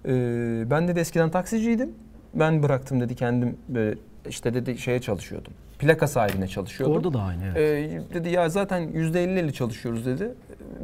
E, 0.07 0.11
ben 0.70 0.88
dedi 0.88 1.01
eskiden 1.01 1.30
taksiciydim. 1.30 1.90
Ben 2.34 2.62
bıraktım 2.62 3.01
dedi 3.01 3.14
kendim 3.14 3.57
böyle 3.68 3.99
işte 4.28 4.55
dedi 4.55 4.78
şeye 4.78 5.01
çalışıyordum. 5.01 5.53
Plaka 5.78 6.07
sahibine 6.07 6.49
çalışıyordum. 6.49 6.97
Orada 6.97 7.12
da 7.12 7.22
aynı 7.22 7.45
evet. 7.45 7.92
Ee, 7.92 8.14
dedi 8.14 8.30
ya 8.30 8.49
zaten 8.49 8.80
yüzde 8.80 9.24
50'li 9.24 9.53
çalışıyoruz 9.53 10.07
dedi. 10.07 10.34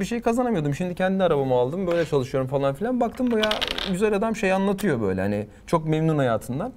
Bir 0.01 0.05
şey 0.05 0.20
kazanamıyordum. 0.20 0.74
Şimdi 0.74 0.95
kendi 0.95 1.24
arabamı 1.24 1.55
aldım. 1.55 1.87
Böyle 1.87 2.05
çalışıyorum 2.05 2.49
falan 2.49 2.74
filan. 2.74 3.01
Baktım 3.01 3.31
bu 3.31 3.39
ya 3.39 3.51
güzel 3.93 4.14
adam 4.14 4.37
şey 4.37 4.53
anlatıyor 4.53 5.01
böyle. 5.01 5.20
Hani 5.20 5.47
çok 5.66 5.89
memnun 5.89 6.18
hayatından. 6.18 6.72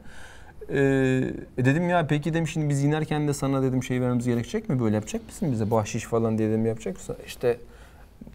Ee, 0.69 0.79
e 1.57 1.65
dedim 1.65 1.89
ya 1.89 2.07
peki 2.07 2.33
dedim 2.33 2.47
şimdi 2.47 2.69
biz 2.69 2.83
inerken 2.83 3.27
de 3.27 3.33
sana 3.33 3.63
dedim 3.63 3.83
şey 3.83 4.01
vermemiz 4.01 4.25
gerekecek 4.25 4.69
mi? 4.69 4.79
Böyle 4.79 4.95
yapacak 4.95 5.25
mısın 5.27 5.51
bize 5.51 5.71
bahşiş 5.71 6.03
falan 6.03 6.37
diye 6.37 6.49
dedim 6.49 6.65
yapacak 6.65 6.95
mısın? 6.95 7.15
İşte 7.25 7.57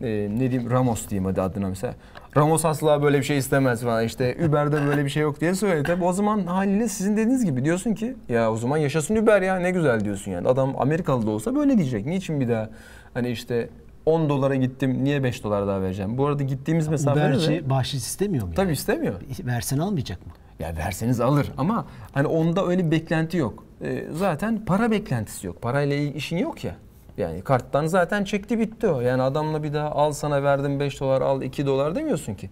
e, 0.02 0.28
ne 0.30 0.50
diyeyim 0.50 0.70
Ramos 0.70 1.08
diyeyim 1.08 1.24
hadi 1.24 1.42
adına 1.42 1.68
mesela. 1.68 1.94
Ramos 2.36 2.64
asla 2.64 3.02
böyle 3.02 3.18
bir 3.18 3.24
şey 3.24 3.38
istemez 3.38 3.82
falan 3.82 4.04
işte 4.04 4.36
Uber'de 4.48 4.86
böyle 4.86 5.04
bir 5.04 5.10
şey 5.10 5.22
yok 5.22 5.40
diye 5.40 5.54
söyledi. 5.54 5.82
Tabii 5.86 6.04
o 6.04 6.12
zaman 6.12 6.46
haliyle 6.46 6.88
sizin 6.88 7.12
dediğiniz 7.12 7.44
gibi 7.44 7.64
diyorsun 7.64 7.94
ki 7.94 8.16
ya 8.28 8.52
o 8.52 8.56
zaman 8.56 8.76
yaşasın 8.76 9.16
Uber 9.16 9.42
ya 9.42 9.56
ne 9.56 9.70
güzel 9.70 10.04
diyorsun 10.04 10.30
yani. 10.30 10.48
Adam 10.48 10.74
Amerikalı 10.78 11.26
da 11.26 11.30
olsa 11.30 11.54
böyle 11.54 11.78
diyecek. 11.78 12.06
Niçin 12.06 12.40
bir 12.40 12.48
daha 12.48 12.70
hani 13.14 13.30
işte 13.30 13.68
10 14.08 14.28
dolara 14.28 14.54
gittim 14.54 15.04
niye 15.04 15.22
5 15.22 15.44
dolar 15.44 15.66
daha 15.66 15.82
vereceğim? 15.82 16.18
Bu 16.18 16.26
arada 16.26 16.42
gittiğimiz 16.42 16.88
mesafede 16.88 17.24
de 17.24 17.28
Uberci 17.28 17.70
bahşiş 17.70 17.94
istemiyor 17.94 18.46
mu? 18.46 18.52
tabii 18.54 18.66
yani? 18.66 18.72
istemiyor. 18.72 19.14
Versen 19.44 19.78
almayacak 19.78 20.26
mı? 20.26 20.32
Ya 20.58 20.76
verseniz 20.76 21.20
alır 21.20 21.52
ama 21.56 21.86
hani 22.12 22.26
onda 22.26 22.66
öyle 22.66 22.86
bir 22.86 22.90
beklenti 22.90 23.36
yok. 23.36 23.64
Ee, 23.82 24.04
zaten 24.12 24.64
para 24.64 24.90
beklentisi 24.90 25.46
yok. 25.46 25.62
Parayla 25.62 25.96
işin 25.96 26.36
yok 26.36 26.64
ya. 26.64 26.76
Yani 27.18 27.42
karttan 27.42 27.86
zaten 27.86 28.24
çekti 28.24 28.58
bitti 28.58 28.88
o. 28.88 29.00
Yani 29.00 29.22
adamla 29.22 29.62
bir 29.62 29.72
daha 29.72 29.90
al 29.90 30.12
sana 30.12 30.42
verdim 30.42 30.80
5 30.80 31.00
dolar 31.00 31.20
al 31.20 31.42
2 31.42 31.66
dolar 31.66 31.94
demiyorsun 31.94 32.34
ki. 32.34 32.50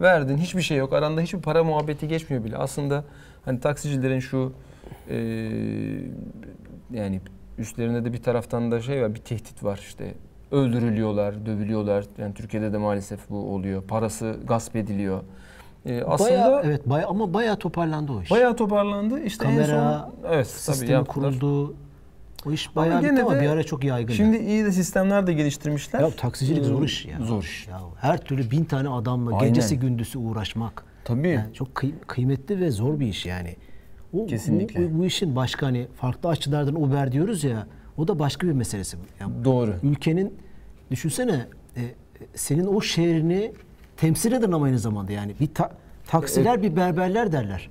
Verdin 0.00 0.36
hiçbir 0.36 0.62
şey 0.62 0.76
yok. 0.76 0.92
Aranda 0.92 1.20
hiçbir 1.20 1.40
para 1.40 1.64
muhabbeti 1.64 2.08
geçmiyor 2.08 2.44
bile. 2.44 2.56
Aslında 2.56 3.04
hani 3.44 3.60
taksicilerin 3.60 4.20
şu 4.20 4.52
e, 5.10 5.16
yani 6.90 7.20
üstlerinde 7.58 8.04
de 8.04 8.12
bir 8.12 8.22
taraftan 8.22 8.70
da 8.70 8.80
şey 8.80 9.02
var 9.02 9.14
bir 9.14 9.20
tehdit 9.20 9.64
var 9.64 9.78
işte 9.82 10.14
öldürülüyorlar, 10.50 11.46
dövülüyorlar. 11.46 12.04
Yani 12.18 12.34
Türkiye'de 12.34 12.72
de 12.72 12.78
maalesef 12.78 13.30
bu 13.30 13.54
oluyor. 13.54 13.82
Parası 13.82 14.36
gasp 14.46 14.76
ediliyor. 14.76 15.20
Ee, 15.86 16.02
aslında 16.02 16.30
Bayağı, 16.30 16.62
evet 16.64 16.88
bayağı, 16.88 17.08
ama 17.10 17.34
bayağı 17.34 17.56
toparlandı 17.56 18.12
o 18.12 18.22
iş. 18.22 18.30
Bayağı 18.30 18.56
toparlandı. 18.56 19.20
İşte 19.20 19.46
en 19.46 19.50
Kamera 19.50 19.66
son 20.22 20.28
evet 20.34 20.34
tabii 20.36 20.44
Sistemi 20.44 20.92
yaptılar. 20.92 21.30
kuruldu. 21.40 21.74
O 22.46 22.52
iş 22.52 22.68
Ama 22.68 22.76
bayağı 22.86 22.98
bitti 23.02 23.10
gene 23.10 23.22
ama 23.22 23.36
de 23.36 23.40
bir 23.40 23.48
ara 23.48 23.62
çok 23.62 23.84
yaygındı. 23.84 24.14
Şimdi 24.14 24.36
iyi 24.36 24.64
de 24.64 24.72
sistemler 24.72 25.26
de 25.26 25.32
geliştirmişler. 25.32 26.00
ya 26.00 26.10
taksicilik 26.10 26.62
Ee, 26.62 26.66
zor 26.66 26.82
iş 26.82 27.06
ya. 27.06 27.18
Zor 27.20 27.42
iş. 27.42 27.68
Ya 27.68 27.80
her 28.00 28.18
türlü 28.18 28.50
bin 28.50 28.64
tane 28.64 28.88
adamla 28.88 29.36
Aynen. 29.36 29.48
gecesi 29.48 29.78
gündüzü 29.78 30.18
uğraşmak. 30.18 30.84
Tabii. 31.04 31.28
Yani 31.28 31.54
çok 31.54 31.68
kıy- 31.74 31.94
kıymetli 32.06 32.60
ve 32.60 32.70
zor 32.70 33.00
bir 33.00 33.06
iş 33.06 33.26
yani. 33.26 33.56
O, 34.12 34.26
Kesinlikle. 34.26 34.94
Bu, 34.94 34.98
bu 34.98 35.04
işin 35.04 35.36
başka 35.36 35.66
hani 35.66 35.86
farklı 36.00 36.28
açılardan 36.28 36.82
Uber 36.82 37.12
diyoruz 37.12 37.44
ya. 37.44 37.66
O 37.96 38.08
da 38.08 38.18
başka 38.18 38.46
bir 38.46 38.52
meselesi. 38.52 38.96
Yani 39.20 39.44
Doğru. 39.44 39.74
ülkenin 39.82 40.34
düşünsene 40.90 41.46
e, 41.76 41.80
senin 42.34 42.66
o 42.66 42.80
şehrini 42.80 43.52
temsil 43.96 44.32
eden 44.32 44.52
ama 44.52 44.64
aynı 44.66 44.78
zamanda 44.78 45.12
yani 45.12 45.34
bir 45.40 45.46
ta- 45.54 45.70
taksiler 46.06 46.62
bir 46.62 46.76
berberler 46.76 47.32
derler. 47.32 47.70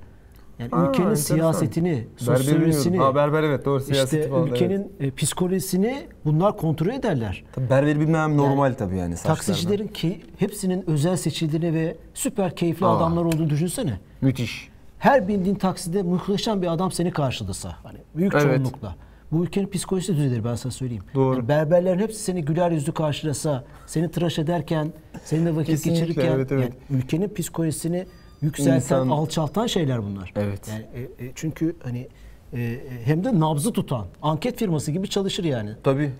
Yani 0.59 0.69
Aa, 0.71 0.89
ülkenin 0.89 1.05
enteresan. 1.05 1.35
siyasetini, 1.35 2.07
sosyolojisini. 2.17 2.97
Ha, 2.97 3.15
berber 3.15 3.43
evet 3.43 3.65
doğru 3.65 3.79
siyaseti 3.79 4.17
işte 4.17 4.29
falan. 4.29 4.47
ülkenin 4.47 4.91
e, 4.99 5.11
psikolojisini 5.11 6.07
bunlar 6.25 6.57
kontrol 6.57 6.87
ederler. 6.93 7.43
Tabii 7.53 7.69
berberi 7.69 7.99
bilmem 7.99 8.37
normal 8.37 8.73
tabii 8.73 8.97
yani 8.97 9.17
saçlardan. 9.17 9.35
Taksicilerin 9.35 9.87
ki 9.87 10.21
hepsinin 10.37 10.89
özel 10.89 11.15
seçildiğini 11.17 11.73
ve 11.73 11.95
süper 12.13 12.55
keyifli 12.55 12.85
Aa. 12.85 12.97
adamlar 12.97 13.25
olduğunu 13.25 13.49
düşünsene. 13.49 13.99
Müthiş. 14.21 14.69
Her 14.99 15.27
bindiğin 15.27 15.55
takside 15.55 16.03
muhteşem 16.03 16.61
bir 16.61 16.67
adam 16.67 16.91
seni 16.91 17.11
karşılasa. 17.11 17.75
Hani 17.83 17.97
büyük 18.15 18.33
Evet. 18.33 18.43
çoğunlukla. 18.43 18.95
Bu 19.31 19.43
ülkenin 19.43 19.67
psikolojisi 19.69 20.15
düzelir 20.17 20.43
ben 20.43 20.55
sana 20.55 20.71
söyleyeyim. 20.71 21.03
Doğru. 21.15 21.35
Yani 21.35 21.47
berberlerin 21.47 21.99
hepsi 21.99 22.19
seni 22.19 22.45
güler 22.45 22.71
yüzlü 22.71 22.91
karşılasa, 22.93 23.63
seni 23.87 24.11
tıraş 24.11 24.39
ederken, 24.39 24.93
seninle 25.23 25.55
vakit 25.55 25.67
Kesinlikle, 25.67 26.01
geçirirken 26.05 26.31
evet, 26.35 26.51
evet. 26.51 26.63
yani 26.89 26.99
ülkenin 27.01 27.33
psikolojisini 27.33 28.05
yükselten, 28.41 28.75
İnsan- 28.75 29.09
alçaltan 29.09 29.67
şeyler 29.67 30.03
bunlar. 30.03 30.33
Evet. 30.35 30.67
Yani 30.69 30.85
e, 31.19 31.25
e, 31.25 31.31
çünkü 31.35 31.75
hani 31.83 32.07
e, 32.55 32.79
hem 33.05 33.23
de 33.23 33.39
nabzı 33.39 33.73
tutan, 33.73 34.05
anket 34.21 34.57
firması 34.59 34.91
gibi 34.91 35.07
çalışır 35.07 35.43
yani. 35.43 35.69
Tabii. 35.83 36.11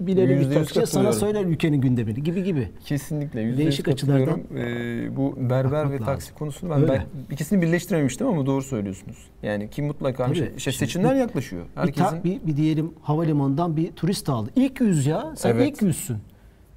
E, 0.00 0.06
bileli 0.06 0.54
taksiye 0.54 0.86
sana 0.86 1.12
söyler 1.12 1.44
ülkenin 1.44 1.80
gündemini 1.80 2.22
gibi 2.22 2.44
gibi. 2.44 2.68
Kesinlikle. 2.84 3.40
yüzde 3.40 3.62
Değişik 3.62 3.86
yüz 3.86 3.94
açılardan. 3.94 4.40
Ee, 4.56 5.16
bu 5.16 5.36
berber 5.50 5.90
ve 5.92 5.98
taksi 5.98 6.10
lazım. 6.10 6.34
konusunu 6.38 6.70
ben, 6.70 6.82
Öyle. 6.82 6.88
ben 6.92 7.34
ikisini 7.34 7.62
birleştirememiştim 7.62 8.26
ama 8.26 8.46
doğru 8.46 8.62
söylüyorsunuz. 8.62 9.16
Yani 9.42 9.70
ki 9.70 9.82
mutlaka 9.82 10.26
Tabii. 10.26 10.36
şey, 10.36 10.50
işte 10.56 10.72
Şimdi 10.72 10.76
seçimler 10.76 11.14
bir- 11.14 11.20
yaklaşıyor. 11.20 11.66
Herkesin 11.74 12.24
bir, 12.24 12.46
bir 12.46 12.56
diyelim 12.56 12.94
havalimanından 13.02 13.76
bir 13.76 13.92
turist 13.92 14.28
aldı. 14.28 14.50
İlk 14.56 14.80
yüz 14.80 15.06
ya. 15.06 15.32
Sen 15.36 15.50
Evet. 15.50 15.72
ilk 15.72 15.82
yüzsün. 15.82 16.16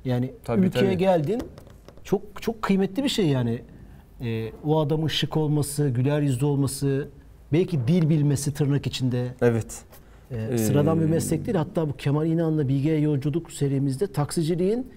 Yani 0.06 0.34
Tabii, 0.44 0.66
ülkeye 0.66 0.86
tabii. 0.86 0.98
geldin. 0.98 1.42
Çok 2.04 2.22
çok 2.42 2.62
kıymetli 2.62 3.04
bir 3.04 3.10
şey 3.10 3.28
yani. 3.28 3.62
Ee, 4.22 4.52
o 4.66 4.80
adamın 4.80 5.08
şık 5.08 5.38
olması, 5.38 5.90
güler 5.90 6.22
yüzlü 6.22 6.46
olması, 6.46 7.08
belki 7.56 7.80
dil 7.88 8.10
bilmesi 8.10 8.54
tırnak 8.54 8.88
içinde. 8.88 9.28
evet. 9.42 9.82
Ee, 10.32 10.48
Ee, 10.52 10.58
sıradan 10.58 11.00
bir 11.02 11.06
meslek 11.06 11.46
değil. 11.46 11.58
Hatta 11.58 11.90
bu 11.90 11.98
Kemal 11.98 12.28
İnan'la 12.28 12.68
Bilge'ye 12.68 13.00
yolculuk 13.00 13.52
serimizde 13.52 14.08
taksiciliğin 14.08 14.88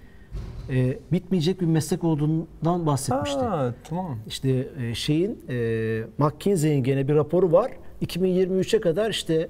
e, 0.69 0.97
bitmeyecek 1.11 1.61
bir 1.61 1.65
meslek 1.65 2.03
olduğundan 2.03 2.85
bahsetmişti. 2.85 3.39
Aa, 3.39 3.73
tamam. 3.83 4.19
İşte 4.27 4.67
e, 4.81 4.95
şeyin 4.95 5.39
e, 5.49 6.03
McKinsey'in 6.17 6.83
gene 6.83 7.07
bir 7.07 7.15
raporu 7.15 7.51
var. 7.51 7.71
2023'e 8.01 8.81
kadar 8.81 9.09
işte 9.09 9.49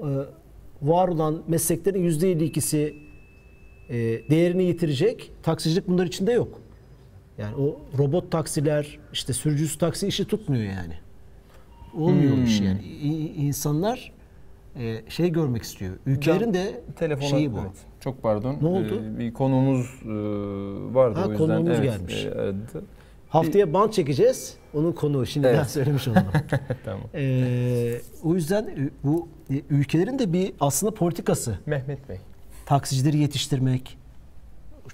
e, 0.00 0.08
var 0.82 1.08
olan 1.08 1.42
mesleklerin 1.48 2.10
%52'si 2.10 2.94
e, 3.88 3.96
değerini 4.30 4.62
yitirecek. 4.64 5.32
Taksicilik 5.42 5.88
bunlar 5.88 6.06
içinde 6.06 6.32
yok. 6.32 6.60
Yani 7.38 7.54
o 7.56 7.80
robot 7.98 8.30
taksiler, 8.32 8.98
işte 9.12 9.32
sürücüsüz 9.32 9.78
taksi 9.78 10.06
işi 10.06 10.24
tutmuyor 10.24 10.62
yani. 10.64 10.94
Olmuyor 11.98 12.38
o 12.38 12.40
iş 12.40 12.58
Hmm. 12.60 12.66
yani. 12.66 12.80
İnsanlar 13.36 14.12
e, 14.78 15.00
şey 15.08 15.30
görmek 15.32 15.62
istiyor. 15.62 15.94
Ülkelerin 16.06 16.54
de 16.54 16.80
Telefona 16.96 17.28
şeyi 17.28 17.52
bu. 17.52 17.58
evet. 17.62 17.76
Çok 18.00 18.22
pardon. 18.22 18.56
Ne 18.62 18.68
oldu? 18.68 19.02
Ee, 19.14 19.18
bir 19.18 19.32
konuğumuz 19.32 19.86
e, 20.04 20.08
vardı 20.94 21.18
Ha, 21.20 21.26
o 21.26 21.30
yüzden. 21.30 21.46
konuğumuz 21.46 21.68
evet, 21.78 21.82
gelmiş. 21.82 22.24
e, 22.24 22.30
aradı. 22.30 22.84
Haftaya 23.28 23.72
band 23.72 23.90
çekeceğiz. 23.90 24.54
Onun 24.74 24.92
konuğu. 24.92 25.26
Şimdiden 25.26 25.54
Evet. 25.54 25.66
söylemiş 25.70 26.08
olalım. 26.08 26.24
tamam. 26.84 27.00
Ee, 27.14 27.94
o 28.24 28.34
yüzden 28.34 28.64
ü- 28.66 28.90
bu 29.04 29.28
e, 29.50 29.54
ülkelerin 29.70 30.18
de 30.18 30.32
bir 30.32 30.52
aslında 30.60 30.94
politikası. 30.94 31.58
Mehmet 31.66 32.08
Bey. 32.08 32.16
Taksicileri 32.66 33.18
yetiştirmek. 33.18 33.98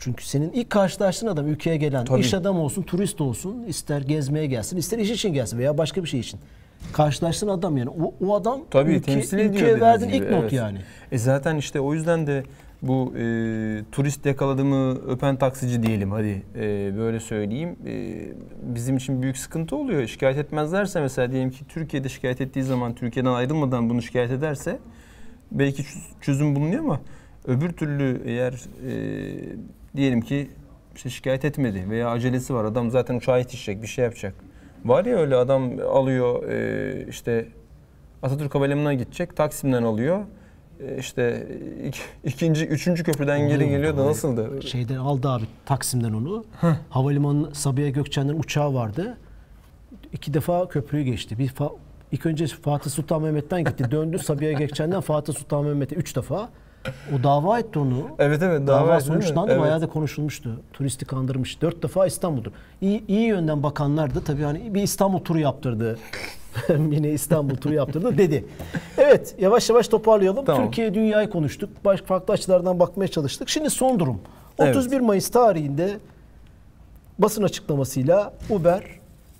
Çünkü 0.00 0.24
senin 0.26 0.50
ilk 0.52 0.70
karşılaştığın 0.70 1.26
adam 1.26 1.48
ülkeye 1.48 1.76
gelen 1.76 2.04
Tabii. 2.04 2.20
iş 2.20 2.34
adamı 2.34 2.60
olsun, 2.60 2.82
turist 2.82 3.20
olsun, 3.20 3.62
ister 3.68 4.00
gezmeye 4.00 4.46
gelsin, 4.46 4.76
ister 4.76 4.98
iş 4.98 5.10
için 5.10 5.32
gelsin 5.32 5.58
veya 5.58 5.78
başka 5.78 6.02
bir 6.02 6.08
şey 6.08 6.20
için. 6.20 6.40
Karşılaştığın 6.92 7.48
adam 7.48 7.76
yani 7.76 7.90
o, 7.90 8.14
o 8.26 8.34
adam 8.34 8.60
Tabii 8.70 8.92
ülke- 8.92 9.02
temsil 9.02 9.38
ülkeye 9.38 9.80
verdiğin 9.80 10.10
ilk 10.10 10.30
not 10.30 10.40
evet. 10.42 10.52
yani. 10.52 10.78
E 11.12 11.18
zaten 11.18 11.56
işte 11.56 11.80
o 11.80 11.94
yüzden 11.94 12.26
de 12.26 12.42
bu 12.82 13.12
e, 13.18 13.22
turist 13.92 14.26
yakaladı 14.26 14.64
mı 14.64 14.98
öpen 15.08 15.36
taksici 15.36 15.82
diyelim 15.82 16.10
hadi 16.10 16.42
e, 16.56 16.92
böyle 16.96 17.20
söyleyeyim. 17.20 17.76
E, 17.86 18.14
bizim 18.62 18.96
için 18.96 19.22
büyük 19.22 19.38
sıkıntı 19.38 19.76
oluyor. 19.76 20.06
Şikayet 20.06 20.38
etmezlerse 20.38 21.00
mesela 21.00 21.32
diyelim 21.32 21.50
ki 21.50 21.64
Türkiye'de 21.68 22.08
şikayet 22.08 22.40
ettiği 22.40 22.62
zaman 22.62 22.94
Türkiye'den 22.94 23.30
ayrılmadan 23.30 23.90
bunu 23.90 24.02
şikayet 24.02 24.30
ederse 24.30 24.78
belki 25.52 25.82
çöz- 25.82 26.12
çözüm 26.20 26.56
bulunuyor 26.56 26.84
ama 26.84 27.00
öbür 27.46 27.70
türlü 27.72 28.22
eğer 28.24 28.52
e, 28.52 28.92
diyelim 29.96 30.20
ki 30.20 30.50
işte 30.96 31.10
şikayet 31.10 31.44
etmedi 31.44 31.84
veya 31.90 32.08
acelesi 32.10 32.54
var 32.54 32.64
adam 32.64 32.90
zaten 32.90 33.14
uçağa 33.14 33.38
yetişecek 33.38 33.82
bir 33.82 33.86
şey 33.88 34.04
yapacak. 34.04 34.34
Var 34.84 35.04
ya 35.04 35.16
öyle 35.16 35.36
adam 35.36 35.70
alıyor 35.92 36.48
e, 36.48 37.06
işte 37.08 37.48
Atatürk 38.22 38.54
Havalimanı'na 38.54 38.94
gidecek 38.94 39.36
Taksim'den 39.36 39.82
alıyor. 39.82 40.18
E, 40.80 40.96
işte 40.98 41.46
ik- 41.84 42.00
ikinci, 42.24 42.66
üçüncü 42.66 43.04
köprüden 43.04 43.48
geri 43.48 43.68
geliyor 43.68 43.96
da 43.96 44.06
nasıldı? 44.06 44.62
Şeyden 44.62 44.96
aldı 44.96 45.28
abi 45.28 45.44
Taksim'den 45.66 46.12
onu. 46.12 46.44
Havalimanı 46.90 47.54
Sabiha 47.54 47.88
Gökçen'den 47.88 48.34
uçağı 48.38 48.74
vardı. 48.74 49.16
İki 50.12 50.34
defa 50.34 50.68
köprüyü 50.68 51.04
geçti. 51.04 51.38
Bir 51.38 51.48
fa- 51.48 51.72
ilk 52.12 52.26
önce 52.26 52.46
Fatih 52.46 52.90
Sultan 52.90 53.22
Mehmet'ten 53.22 53.64
gitti. 53.64 53.90
Döndü 53.90 54.18
Sabiha 54.18 54.52
Gökçen'den 54.52 55.00
Fatih 55.00 55.34
Sultan 55.34 55.64
Mehmet'e 55.64 55.94
üç 55.96 56.16
defa. 56.16 56.48
O 56.88 57.22
dava 57.22 57.58
etti 57.58 57.78
onu. 57.78 58.08
Evet 58.18 58.42
evet 58.42 58.66
Dava, 58.66 58.86
dava 58.86 59.00
sonuçlandı. 59.00 59.50
Evet. 59.52 59.60
Bayağı 59.60 59.80
da 59.80 59.86
konuşulmuştu. 59.88 60.60
Turisti 60.72 61.04
kandırmış. 61.04 61.62
Dört 61.62 61.82
defa 61.82 62.06
İstanbul'dur. 62.06 62.50
İyi, 62.80 63.06
iyi 63.06 63.26
yönden 63.26 63.62
bakanlar 63.62 64.14
da 64.14 64.20
tabii 64.20 64.42
hani 64.42 64.74
bir 64.74 64.82
İstanbul 64.82 65.18
turu 65.18 65.38
yaptırdı. 65.38 65.98
Yine 66.68 67.10
İstanbul 67.10 67.56
turu 67.56 67.74
yaptırdı 67.74 68.18
dedi. 68.18 68.44
Evet 68.98 69.34
yavaş 69.38 69.70
yavaş 69.70 69.88
toparlayalım. 69.88 70.44
Tamam. 70.44 70.64
Türkiye 70.64 70.94
dünyayı 70.94 71.30
konuştuk. 71.30 71.70
Baş, 71.84 72.00
farklı 72.02 72.34
açılardan 72.34 72.80
bakmaya 72.80 73.08
çalıştık. 73.08 73.48
Şimdi 73.48 73.70
son 73.70 73.98
durum. 74.00 74.20
Evet. 74.58 74.76
31 74.76 75.00
Mayıs 75.00 75.28
tarihinde 75.28 75.98
basın 77.18 77.42
açıklamasıyla 77.42 78.32
Uber 78.50 78.82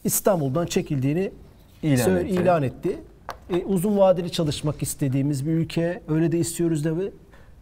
İstanbul'dan 0.05 0.67
çekildiğini 0.67 1.31
İlan 1.83 1.97
söyle- 1.97 2.21
etti. 2.21 2.43
ilan 2.43 2.63
etti. 2.63 2.99
E, 3.51 3.65
uzun 3.65 3.99
vadeli 3.99 4.33
çalışmak 4.33 4.83
istediğimiz 4.83 5.47
bir 5.47 5.51
ülke. 5.53 6.01
Öyle 6.09 6.33
de 6.33 6.39
istiyoruz 6.39 6.85
de 6.85 6.97
ve 6.97 7.11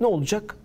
ne 0.01 0.07
olacak? 0.07 0.57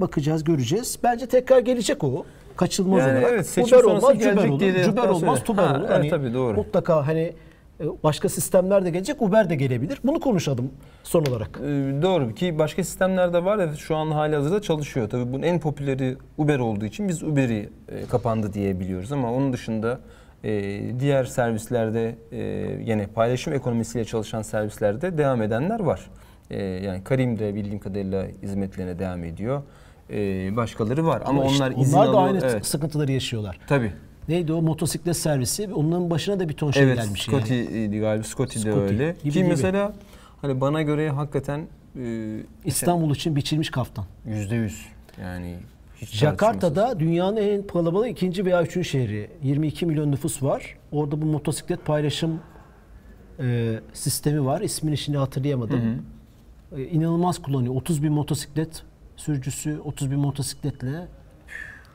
Bakacağız, 0.00 0.44
göreceğiz. 0.44 0.98
Bence 1.02 1.26
tekrar 1.26 1.58
gelecek 1.58 2.04
o. 2.04 2.24
Kaçılmaz 2.56 3.00
Yani 3.00 3.18
olarak. 3.18 3.32
evet, 3.32 3.46
seçim 3.46 3.78
Uber 3.78 3.84
olmaz, 3.84 4.18
cüber 4.18 4.48
olur. 4.48 4.60
Cüber 4.84 5.08
olmaz, 5.08 5.44
tuber 5.44 5.62
Ha, 5.62 5.70
olur. 5.74 5.80
evet, 5.80 5.90
Hani 5.90 6.10
tabii, 6.10 6.34
doğru. 6.34 6.56
Mutlaka 6.56 7.06
hani 7.06 7.32
E, 7.80 7.84
Başka 8.04 8.28
sistemler 8.28 8.84
de 8.84 8.90
gelecek, 8.90 9.22
Uber 9.22 9.50
de 9.50 9.54
gelebilir. 9.54 9.98
Bunu 10.04 10.20
konuşalım 10.20 10.70
son 11.02 11.24
olarak. 11.24 11.60
Ee, 11.62 11.66
Doğru 12.02 12.34
ki 12.34 12.58
başka 12.58 12.84
sistemler 12.84 13.32
de 13.32 13.44
var. 13.44 13.58
Evet 13.58 13.76
şu 13.76 13.96
an 13.96 14.10
hali 14.10 14.36
hazırda 14.36 14.62
çalışıyor. 14.62 15.08
Tabii 15.10 15.32
bunun 15.32 15.42
en 15.42 15.60
popüleri 15.60 16.16
Uber 16.38 16.58
olduğu 16.58 16.84
için 16.84 17.08
biz 17.08 17.22
Uber'i 17.22 17.68
e, 17.88 18.06
kapandı 18.10 18.52
diye 18.52 18.80
biliyoruz 18.80 19.12
ama 19.12 19.32
onun 19.32 19.52
dışında 19.52 20.00
e, 20.44 20.50
diğer 21.00 21.24
servislerde 21.24 22.14
e, 22.32 22.38
yine 22.84 23.06
paylaşım 23.06 23.52
ekonomisiyle 23.52 24.04
çalışan 24.04 24.42
servislerde 24.42 25.18
devam 25.18 25.42
edenler 25.42 25.80
var. 25.80 26.10
E, 26.50 26.62
yani 26.62 27.04
Karim 27.04 27.38
de 27.38 27.54
bildiğim 27.54 27.78
kadarıyla 27.78 28.26
hizmetlerine 28.42 28.98
devam 28.98 29.24
ediyor. 29.24 29.62
E, 30.10 30.56
başkaları 30.56 31.06
var 31.06 31.22
ama, 31.26 31.44
işte 31.46 31.64
onlar 31.64 31.70
izin 31.76 31.96
onlar 31.96 32.06
da 32.06 32.10
alıyor. 32.18 32.42
aynı 32.42 32.52
Evet. 32.52 32.66
sıkıntıları 32.66 33.12
yaşıyorlar. 33.12 33.58
Tabii. 33.66 33.92
Neydi 34.28 34.52
o 34.52 34.62
motosiklet 34.62 35.16
servisi? 35.16 35.72
Onların 35.74 36.10
başına 36.10 36.40
da 36.40 36.48
bir 36.48 36.54
ton 36.54 36.70
şey 36.70 36.82
Evet, 36.82 36.96
gelmiş 36.96 37.22
Scotty 37.22 37.54
yani. 37.54 37.84
idi 37.84 37.98
galiba. 38.00 38.24
Scotty 38.24 38.64
de 38.64 38.72
öyle. 38.72 39.10
gibi 39.22 39.32
Ki 39.32 39.38
gibi. 39.38 39.48
mesela 39.48 39.92
hani 40.40 40.60
bana 40.60 40.82
göre 40.82 41.10
hakikaten 41.10 41.66
e, 42.00 42.36
İstanbul 42.64 43.14
için 43.14 43.36
biçilmiş 43.36 43.70
kaftan. 43.70 44.04
yüzde 44.26 44.54
yüz 44.54 44.86
yani 45.22 45.54
hiç. 45.96 46.14
Jakarta'da 46.16 47.00
dünyanın 47.00 47.36
en 47.36 47.66
kalabalık 47.66 48.08
ikinci 48.10 48.44
veya 48.44 48.62
üçüncü 48.62 48.88
şehri. 48.88 49.30
22 49.42 49.86
milyon 49.86 50.12
nüfus 50.12 50.42
var. 50.42 50.76
Orada 50.92 51.22
bu 51.22 51.26
motosiklet 51.26 51.84
paylaşım 51.86 52.40
e, 53.40 53.74
sistemi 53.92 54.44
var. 54.44 54.60
İsmini 54.60 54.96
şimdi 54.96 55.18
hatırlayamadım. 55.18 56.02
E, 56.76 56.82
inanılmaz 56.84 57.42
kullanıyor. 57.42 57.74
30 57.74 58.02
bin 58.02 58.12
motosiklet 58.12 58.82
sürücüsü 59.16 59.80
30 59.84 60.10
bin 60.10 60.18
motosikletle 60.18 61.08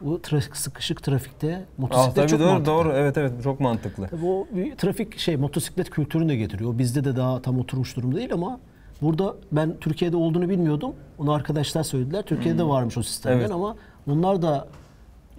o 0.05 0.21
trafik, 0.21 0.57
sıkışık 0.57 1.03
trafikte 1.03 1.55
Aa, 1.55 1.61
motosiklet 1.81 2.15
tabii 2.15 2.27
çok 2.29 2.39
doğru, 2.39 2.47
mantıklı. 2.49 2.71
doğru. 2.73 2.91
Evet 2.95 3.17
evet 3.17 3.43
çok 3.43 3.59
mantıklı. 3.59 4.07
Tabii 4.07 4.25
o 4.25 4.47
trafik 4.77 5.17
şey 5.19 5.37
motosiklet 5.37 5.89
kültürünü 5.89 6.29
de 6.29 6.35
getiriyor. 6.35 6.77
Bizde 6.77 7.03
de 7.03 7.15
daha 7.15 7.41
tam 7.41 7.59
oturmuş 7.59 7.95
durumda 7.95 8.15
değil 8.17 8.33
ama 8.33 8.59
burada 9.01 9.35
ben 9.51 9.73
Türkiye'de 9.81 10.17
olduğunu 10.17 10.49
bilmiyordum. 10.49 10.93
Onu 11.17 11.31
arkadaşlar 11.31 11.83
söylediler. 11.83 12.21
Türkiye'de 12.23 12.63
varmış 12.63 12.97
o 12.97 13.03
sistemler 13.03 13.37
Evet. 13.39 13.51
ama 13.51 13.75
onlar 14.07 14.41
da 14.41 14.67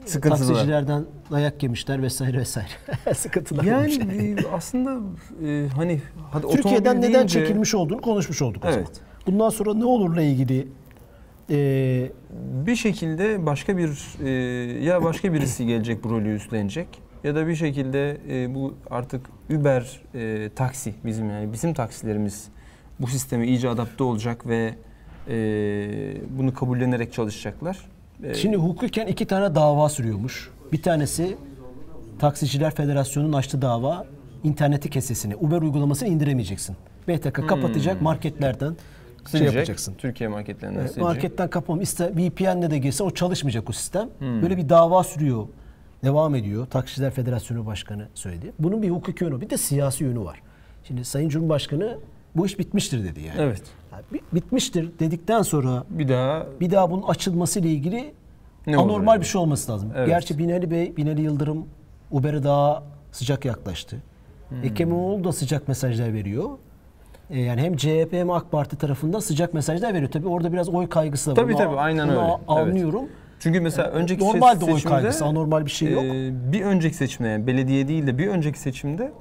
Sıkıntılı. 0.05 0.39
taksicilerden 0.47 1.05
dayak 1.31 1.63
yemişler 1.63 2.03
vesaire 2.03 2.39
vesaire. 2.39 2.69
Sıkıntılar 3.15 3.65
Yani 3.65 3.81
olmuş. 3.81 3.99
e, 3.99 4.37
aslında 4.53 5.01
e, 5.47 5.69
hani 5.77 6.01
hadi 6.31 6.47
Türkiye'den 6.49 6.97
neden 7.03 7.13
deyince- 7.13 7.29
çekilmiş 7.29 7.75
olduğunu 7.75 8.01
konuşmuş 8.01 8.43
olduk 8.43 8.65
o 8.65 8.73
zaman. 8.73 8.87
Bundan 9.27 9.51
sonra 9.51 9.75
ne 9.75 9.85
olurla 9.85 10.23
ilgili 10.23 10.69
e, 11.51 12.11
bir 12.67 12.77
şekilde 12.77 13.47
başka 13.47 13.77
bir 13.77 13.91
e, 14.25 14.31
ya 14.85 15.03
başka 15.05 15.33
birisi 15.33 15.67
gelecek 15.67 16.05
bu 16.05 16.11
rolü 16.11 16.35
üstlenecek 16.35 16.89
ya 17.25 17.35
da 17.35 17.47
bir 17.47 17.57
şekilde 17.57 18.17
e, 18.31 18.55
bu 18.55 18.75
artık 18.91 19.27
Uber 19.51 20.01
e, 20.15 20.51
taksi 20.57 20.95
bizim 21.05 21.31
yani 21.31 21.53
bizim 21.53 21.75
taksilerimiz 21.75 22.49
bu 23.01 23.07
sisteme 23.07 23.47
iyice 23.47 23.69
adapte 23.69 24.05
olacak 24.05 24.47
ve 24.47 24.75
e, 25.29 25.37
bunu 26.39 26.55
kabullenerek 26.55 27.13
çalışacaklar. 27.13 27.79
E, 28.23 28.35
Şimdi 28.35 28.57
hukuken 28.57 29.07
iki 29.07 29.27
tane 29.27 29.55
dava 29.55 29.89
sürüyormuş. 29.89 30.51
Bir 30.73 30.83
tanesi 30.83 31.37
Taksiciler 32.19 32.75
Federasyonu'nun 32.75 33.33
açtığı 33.33 33.63
dava 33.63 34.07
interneti 34.45 34.91
kesesini, 34.91 35.37
Uber 35.37 35.63
uygulamasını 35.63 36.09
indiremeyeceksin. 36.09 36.77
BTK 37.09 37.49
kapatacak 37.49 38.03
marketlerden 38.03 38.77
şey 39.31 39.39
silecek, 39.39 39.57
yapacaksın. 39.57 39.95
Türkiye 39.99 40.29
marketlerinden 40.29 40.79
Evet, 40.81 40.89
silecek. 40.91 41.05
marketten 41.05 41.51
kapamam. 41.51 41.81
İster 41.83 42.11
VPN'le 42.17 42.71
de 42.71 42.79
girse 42.79 43.05
o 43.05 43.11
çalışmayacak 43.11 43.71
o 43.71 43.73
sistem. 43.73 44.09
Hmm. 44.19 44.43
Böyle 44.43 44.57
bir 44.57 44.69
dava 44.69 45.05
sürüyor. 45.05 45.47
Devam 46.05 46.35
ediyor. 46.35 46.67
Taksiciler 46.67 47.11
Federasyonu 47.11 47.67
Başkanı 47.67 48.09
söyledi. 48.15 48.53
Bunun 48.59 48.83
bir 48.83 48.91
hukuki 48.91 49.25
yönü, 49.25 49.41
bir 49.41 49.51
de 49.51 49.57
siyasi 49.57 50.05
yönü 50.05 50.21
var. 50.21 50.43
Şimdi 50.85 51.05
Sayın 51.05 51.29
Cumhurbaşkanı 51.29 51.99
bu 52.37 52.47
iş 52.47 52.59
bitmiştir 52.59 53.05
dedi 53.05 53.21
yani. 53.21 53.37
Evet. 53.39 53.63
Yani 53.93 54.03
bi- 54.13 54.21
bitmiştir 54.35 54.91
dedikten 54.99 55.43
sonra 55.43 55.85
Bir 55.91 56.09
daha 56.09 56.47
bir 56.61 56.71
daha 56.71 56.91
bunun 56.91 57.03
açılması 57.03 57.61
ile 57.61 57.69
ilgili 57.69 58.15
Ne 58.67 58.77
anormal 58.77 59.13
yani? 59.13 59.21
bir 59.21 59.27
şey 59.27 59.41
olması 59.41 59.73
lazım. 59.73 59.93
Evet. 59.97 60.09
Gerçi 60.09 60.39
Binali 60.39 60.71
Bey, 60.71 60.97
Binali 60.97 61.23
Yıldırım 61.23 61.67
Uber'e 62.11 62.43
daha 62.45 62.83
sıcak 63.13 63.45
yaklaştı. 63.45 63.97
Hmm. 64.49 64.65
Ekrem 64.65 64.89
İmamoğlu 64.89 65.25
da 65.25 65.33
sıcak 65.33 65.69
mesajlar 65.69 66.13
veriyor. 66.13 66.49
Ee, 67.35 67.41
yani 67.41 67.61
hem 67.63 67.77
CHP 67.77 68.13
hem 68.13 68.31
AK 68.31 68.51
Parti 68.51 68.77
tarafından 68.79 69.21
sıcak 69.21 69.55
mesajlar 69.55 69.95
veriyor. 69.95 70.11
Tabii 70.11 70.29
orada 70.29 70.53
biraz 70.53 70.69
oy 70.69 70.89
kaygısı 70.89 71.27
da 71.27 71.31
var. 71.31 71.37
Tabii, 71.37 71.57
tabii, 71.57 71.77
aynen 71.77 72.09
öyle. 72.09 72.21
a- 72.21 72.27
Evet. 72.29 72.41
Anlıyorum. 72.49 73.05
Çünkü 73.41 73.61
mesela 73.61 73.89
önceki 73.91 74.25
Normal 74.25 74.61
de 74.61 74.65
oy 74.65 74.83
kaygısı, 74.83 75.25
anormal 75.25 75.67
bir 75.67 75.71
şey 75.71 75.91
yok. 75.93 76.05
e, 76.05 76.31
bir 76.53 76.63
önceki 76.65 76.97
seçimde 76.97 77.29
yani 77.29 77.47
belediye 77.47 77.89
değil 77.89 78.07
de 78.07 78.19
bir 78.19 78.29
önceki 78.29 78.59
seçimde 78.59 79.13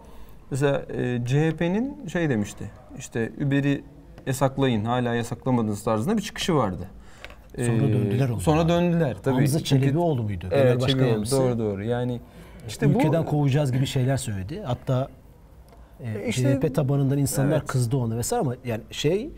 mesela 0.52 0.82
e, 0.98 1.26
CHP'nin 1.26 2.08
şey 2.08 2.30
demişti. 2.30 2.72
İşte 2.98 3.32
Uber'i 3.48 3.84
yasaklayın, 4.28 4.86
hala 4.86 5.16
yasaklamadınız 5.16 5.84
tarzında 5.84 6.18
bir 6.18 6.22
çıkışı 6.22 6.56
vardı. 6.56 6.88
E, 7.58 7.66
Sonra 7.66 7.82
döndüler 7.82 8.30
ona. 8.30 8.40
Sonra 8.40 8.70
döndüler 8.70 9.16
tabii. 9.24 9.36
Hamza 9.36 9.60
Çünkü- 9.64 9.84
Çelebioğlu 9.86 10.24
muydu? 10.24 10.46
Evet, 10.52 10.82
Çelebioğlu. 10.88 11.32
Doğru 11.32 11.60
doğru. 11.60 11.84
Yani 11.84 12.20
işte 12.68 12.86
Ülkeden 12.86 13.24
bu 13.24 13.30
kovacağız 13.30 13.72
gibi 13.72 13.86
şeyler 13.86 14.18
söyledi. 14.18 14.62
Hatta 14.66 15.08
e, 16.04 16.28
işte- 16.28 16.60
CHP 16.62 16.76
tabanından 16.76 17.18
insanlar 17.18 17.58
Evet. 17.58 17.68
kızdı 17.68 17.98
ona 17.98 18.18
vesaire 18.18 18.42
ama 18.42 18.56
yani 18.66 18.82
şey 18.92 19.30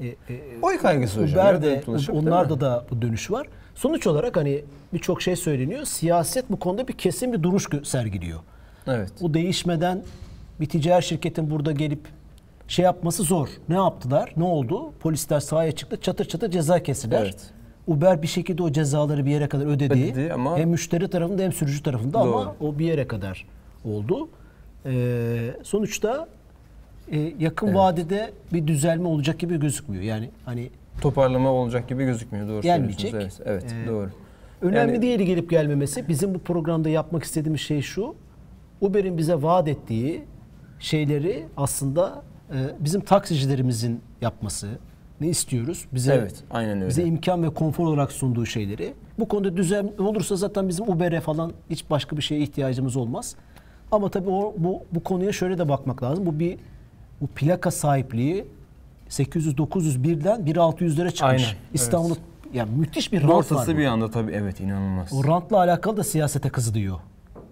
e, 0.00 0.06
e, 0.06 0.14
oy 0.62 0.78
kaygısı 0.78 1.22
hocam. 1.22 1.46
Uber'de, 1.46 1.82
onlarda 2.12 2.60
da 2.60 2.84
bu 2.90 3.02
dönüş 3.02 3.30
var. 3.30 3.46
Sonuç 3.74 4.06
olarak 4.06 4.36
hani 4.36 4.64
birçok 4.92 5.22
şey 5.22 5.36
söyleniyor. 5.36 5.84
Siyaset 5.84 6.50
bu 6.50 6.58
konuda 6.58 6.88
bir 6.88 6.92
kesin 6.92 7.32
bir 7.32 7.42
duruş 7.42 7.68
sergiliyor. 7.84 8.38
Evet. 8.86 9.12
Bu 9.20 9.34
değişmeden 9.34 10.02
bir 10.60 10.66
ticari 10.66 11.02
şirketin 11.02 11.50
burada 11.50 11.72
gelip 11.72 12.00
şey 12.68 12.84
yapması 12.84 13.22
zor. 13.22 13.48
Ne 13.68 13.74
yaptılar? 13.74 14.32
Ne 14.36 14.44
oldu? 14.44 14.92
Polisler 15.00 15.40
sahaya 15.40 15.72
çıktı. 15.72 16.00
Çatır 16.00 16.24
çatır 16.24 16.50
ceza 16.50 16.82
kestiler. 16.82 17.22
Evet. 17.22 17.50
Uber 17.86 18.22
bir 18.22 18.26
şekilde 18.26 18.62
o 18.62 18.72
cezaları 18.72 19.26
bir 19.26 19.30
yere 19.30 19.48
kadar 19.48 19.66
ödedi. 19.66 19.92
Ödedi 19.92 20.32
ama- 20.32 20.58
Hem 20.58 20.68
müşteri 20.70 21.10
tarafında 21.10 21.42
hem 21.42 21.52
sürücü 21.52 21.82
tarafında 21.82 22.18
ama 22.18 22.32
Doğru. 22.44 22.54
o 22.60 22.78
bir 22.78 22.84
yere 22.86 23.08
kadar 23.08 23.46
oldu. 23.84 24.28
Ee, 24.88 25.50
sonuçta 25.62 26.28
e, 27.12 27.32
yakın 27.38 27.74
vadede 27.74 28.30
bir 28.52 28.66
düzelme 28.66 29.08
olacak 29.08 29.38
gibi 29.38 29.60
gözükmüyor. 29.60 30.02
Yani 30.04 30.30
hani 30.44 30.70
Toparlama 31.00 31.50
olacak 31.52 31.88
gibi 31.88 32.04
gözükmüyor. 32.04 32.48
Doğru 32.48 32.60
Gelmeyecek. 32.60 33.14
Evet, 33.14 33.40
evet 33.44 33.74
Ee, 33.84 33.88
doğru. 33.88 34.10
Önemli 34.62 34.92
Yani- 34.92 35.02
değil 35.02 35.20
gelip 35.20 35.50
gelmemesi. 35.50 36.08
Bizim 36.08 36.34
bu 36.34 36.38
programda 36.38 36.88
yapmak 36.88 37.24
istediğimiz 37.24 37.60
şey 37.60 37.82
şu. 37.82 38.14
Uber'in 38.80 39.18
bize 39.18 39.42
vaat 39.42 39.68
ettiği 39.68 40.22
şeyleri 40.80 41.46
aslında 41.56 42.22
e, 42.50 42.56
bizim 42.80 43.00
taksicilerimizin 43.00 44.00
yapması 44.20 44.68
ne 45.20 45.28
istiyoruz? 45.28 45.84
Bize 45.92 46.14
Evet, 46.14 46.34
aynen 46.50 46.76
öyle. 46.76 46.88
bize 46.88 47.02
imkan 47.04 47.42
ve 47.42 47.50
konfor 47.54 47.86
olarak 47.86 48.12
sunduğu 48.12 48.46
şeyleri. 48.46 48.92
Bu 49.18 49.28
konuda 49.28 49.56
düzen 49.56 49.90
olursa 49.98 50.36
zaten 50.36 50.68
bizim 50.68 50.88
Uber'e 50.88 51.20
falan 51.20 51.52
hiç 51.70 51.90
başka 51.90 52.16
bir 52.16 52.22
şeye 52.22 52.40
ihtiyacımız 52.40 52.96
olmaz. 52.96 53.36
Ama 53.92 54.08
tabii 54.10 54.30
o, 54.30 54.54
bu 54.58 54.82
bu 54.92 55.02
konuya 55.02 55.32
şöyle 55.32 55.58
de 55.58 55.68
bakmak 55.68 56.02
lazım. 56.02 56.26
Bu 56.26 56.38
bir 56.38 56.58
bu 57.20 57.26
plaka 57.26 57.70
sahipliği 57.70 58.44
800 59.08 59.54
901'den 59.54 60.40
1600'lere 60.40 61.10
çıkmış. 61.10 61.22
Aynen, 61.22 61.44
İstanbul'da 61.74 62.14
yani 62.54 62.70
müthiş 62.76 63.12
bir 63.12 63.20
rant 63.22 63.30
var. 63.30 63.36
Borsası 63.36 63.74
bu. 63.74 63.78
bir 63.78 63.86
anda 63.86 64.10
tabii 64.10 64.32
evet 64.32 64.60
inanılmaz. 64.60 65.12
O 65.12 65.24
rantla 65.24 65.56
alakalı 65.56 65.96
da 65.96 66.04
siyasete 66.04 66.48
kızılıyor. 66.48 66.98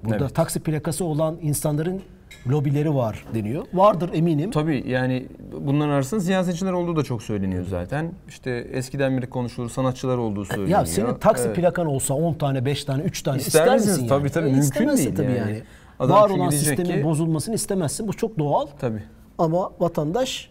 Burada 0.05 0.25
Evet. 0.25 0.35
taksi 0.35 0.61
plakası 0.61 1.05
olan 1.05 1.37
insanların 1.43 2.01
lobileri 2.47 2.95
var 2.95 3.25
deniyor. 3.35 3.65
Vardır 3.75 4.11
eminim. 4.15 4.51
Tabii 4.51 4.85
yani 4.89 5.27
bunların 5.61 5.91
arasında 5.93 6.21
siyasetçiler 6.21 6.73
olduğu 6.73 6.97
da 6.97 7.03
çok 7.03 7.23
söyleniyor 7.23 7.65
zaten. 7.71 8.13
İşte 8.29 8.51
eskiden 8.73 9.17
beri 9.19 9.27
konuşulur 9.31 9.71
sanatçılar 9.71 10.17
olduğu 10.19 10.45
söyleniyor. 10.45 10.79
Ya 10.79 10.87
senin 10.87 11.15
taksi 11.15 11.45
Evet. 11.47 11.57
plakan 11.57 11.87
olsa 11.87 12.15
10 12.15 12.35
tane, 12.35 12.65
5 12.65 12.85
tane, 12.85 13.03
3 13.03 13.23
tane 13.23 13.39
İster 13.39 13.61
ister, 13.61 13.75
misin 13.75 14.09
Tabii, 14.09 14.23
yani? 14.23 14.31
tabii, 14.33 14.49
E, 14.49 14.53
mümkün 14.53 14.97
değil 14.97 15.15
tabii 15.17 15.27
yani. 15.27 15.39
yani. 15.39 15.63
Adam 16.01 16.23
Var 16.23 16.31
olan 16.31 16.51
sistemin 16.51 16.85
ki- 16.85 17.05
bozulmasını 17.05 17.55
istemezsin. 17.55 18.09
Bu 18.09 18.13
çok 18.13 18.39
doğal. 18.39 18.67
Tabii. 18.81 19.03
Ama 19.39 19.71
vatandaş 19.81 20.51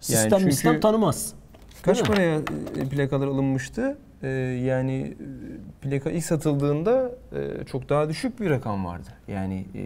sistem 0.00 0.38
çünkü- 0.38 0.52
sistem 0.52 0.80
tanımaz. 0.80 1.32
Kaç 1.82 2.04
paraya 2.04 2.36
e, 2.76 2.88
plakalar 2.90 3.26
alınmıştı? 3.26 3.98
Ee, 4.22 4.28
yani 4.64 4.92
e, 5.82 5.88
plaka 5.88 6.10
ilk 6.10 6.24
satıldığında 6.24 7.10
e, 7.32 7.64
çok 7.64 7.88
daha 7.88 8.08
düşük 8.08 8.40
bir 8.40 8.50
rakam 8.50 8.84
vardı. 8.84 9.08
Yani 9.28 9.66
e, 9.74 9.82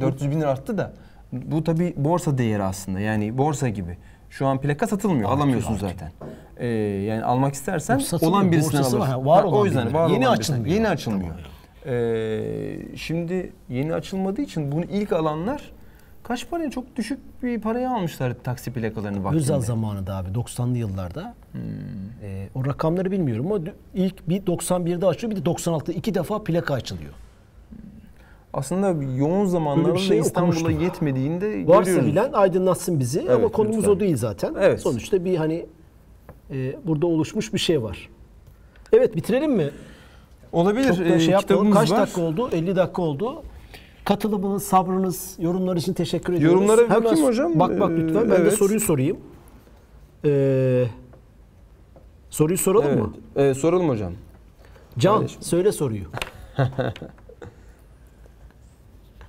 400 0.00 0.30
bin 0.30 0.40
lira 0.40 0.50
arttı 0.50 0.78
da 0.78 0.92
bu 1.32 1.64
tabi 1.64 1.94
borsa 1.96 2.38
değeri 2.38 2.62
aslında 2.62 3.00
yani 3.00 3.38
borsa 3.38 3.68
gibi. 3.68 3.96
Şu 4.30 4.46
an 4.46 4.60
plaka 4.60 4.86
satılmıyor, 4.86 5.20
Artıyor, 5.30 5.38
alamıyorsun 5.38 5.74
artıyor. 5.74 5.90
zaten. 5.92 6.12
Ee, 6.56 6.66
yani 7.06 7.24
almak 7.24 7.54
istersen 7.54 8.02
olan 8.22 8.52
birisinden 8.52 8.78
alırsın. 8.82 9.00
var, 9.00 9.14
var 9.14 9.40
Ha, 9.42 9.46
olan 9.48 9.58
o 9.60 9.64
yüzden 9.64 9.94
var 9.94 10.08
Yeni 10.10 10.26
olan 10.28 10.36
birisinden. 10.38 10.58
açılmıyor. 10.58 10.76
Yeni 10.76 10.88
açılmıyor. 10.88 11.34
Ee, 11.88 12.78
şimdi 12.96 13.52
yeni 13.68 13.94
açılmadığı 13.94 14.40
için 14.42 14.72
bunu 14.72 14.84
ilk 14.84 15.12
alanlar 15.12 15.72
kaç 16.22 16.50
paraya 16.50 16.70
çok 16.70 16.96
düşük 16.96 17.18
bir 17.42 17.60
paraya 17.60 17.90
almışlar 17.90 18.34
taksi 18.44 18.72
plakalarını 18.72 19.24
vaktinde. 19.24 19.42
Özel 19.42 19.60
zamanında 19.60 20.16
abi 20.16 20.28
90'lı 20.30 20.78
yıllarda. 20.78 21.34
Hmm. 21.52 21.60
Ee, 22.22 22.48
o 22.54 22.66
rakamları 22.66 23.10
bilmiyorum 23.10 23.52
ama 23.52 23.60
ilk 23.94 24.28
bir 24.28 24.42
91'de 24.42 25.06
açıyor 25.06 25.30
bir 25.30 25.36
de 25.36 25.50
96'da 25.50 25.92
iki 25.92 26.14
defa 26.14 26.44
plaka 26.44 26.74
açılıyor. 26.74 27.12
aslında 28.52 29.04
yoğun 29.16 29.46
bir 29.94 29.98
şey 29.98 30.18
İstanbul'a 30.18 30.56
okumuştum. 30.58 30.84
yetmediğinde 30.84 31.66
Varsa 31.66 31.90
görüyoruz. 31.90 32.06
bilen 32.12 32.32
aydınlatsın 32.32 33.00
bizi 33.00 33.20
ama 33.20 33.32
Evet, 33.32 33.52
konumuz 33.52 33.76
lütfen. 33.78 33.90
o 33.90 34.00
değil 34.00 34.16
zaten. 34.16 34.54
Evet. 34.60 34.80
Sonuçta 34.80 35.24
bir 35.24 35.36
hani 35.36 35.66
e, 36.50 36.76
burada 36.86 37.06
oluşmuş 37.06 37.54
bir 37.54 37.58
şey 37.58 37.82
var. 37.82 38.08
Evet 38.92 39.16
bitirelim 39.16 39.52
mi? 39.52 39.70
Olabilir. 40.52 40.88
Çok 40.88 40.98
da 40.98 41.04
Ee, 41.04 41.20
şey 41.20 41.30
yapmayalım. 41.30 41.40
kitabımız 41.40 41.74
Kaç 41.78 41.90
var. 41.90 41.98
dakika 42.00 42.20
oldu? 42.20 42.48
50 42.52 42.76
dakika 42.76 43.02
oldu. 43.02 43.42
Katılımınız, 44.04 44.62
sabrınız, 44.62 45.36
yorumlar 45.40 45.76
için 45.76 45.92
teşekkür 45.92 46.32
ediyoruz. 46.32 46.54
Yorumlara 46.54 46.84
bir 46.90 47.04
bakayım 47.04 47.26
hocam. 47.26 47.58
Bak 47.60 47.80
bak 47.80 47.90
Ee, 47.90 47.96
lütfen. 47.96 48.22
Ben 48.22 48.30
de 48.30 48.34
evet. 48.34 48.52
soruyu 48.54 48.80
sorayım. 48.80 49.16
Ee, 50.24 50.84
soruyu 52.30 52.58
soralım 52.58 52.86
Evet. 52.88 52.98
mı? 53.02 53.12
Ee, 53.36 53.54
soralım 53.54 53.88
hocam. 53.88 54.12
Can 54.98 55.14
Kardeşim. 55.16 55.42
söyle 55.42 55.72
soruyu. 55.72 56.04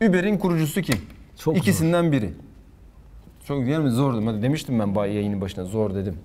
Uber'in 0.02 0.38
kurucusu 0.38 0.82
kim? 0.82 0.96
Çok 1.40 1.58
İkisinden 1.58 2.12
biri. 2.12 2.34
Çok 3.48 3.66
değil 3.66 3.80
mi? 3.80 3.92
Zor. 3.92 4.24
Hadi 4.24 4.42
demiştim 4.42 4.80
ben 4.80 5.06
yayının 5.06 5.42
başına. 5.42 5.66
Zor 5.66 5.96
dedim. 5.96 6.16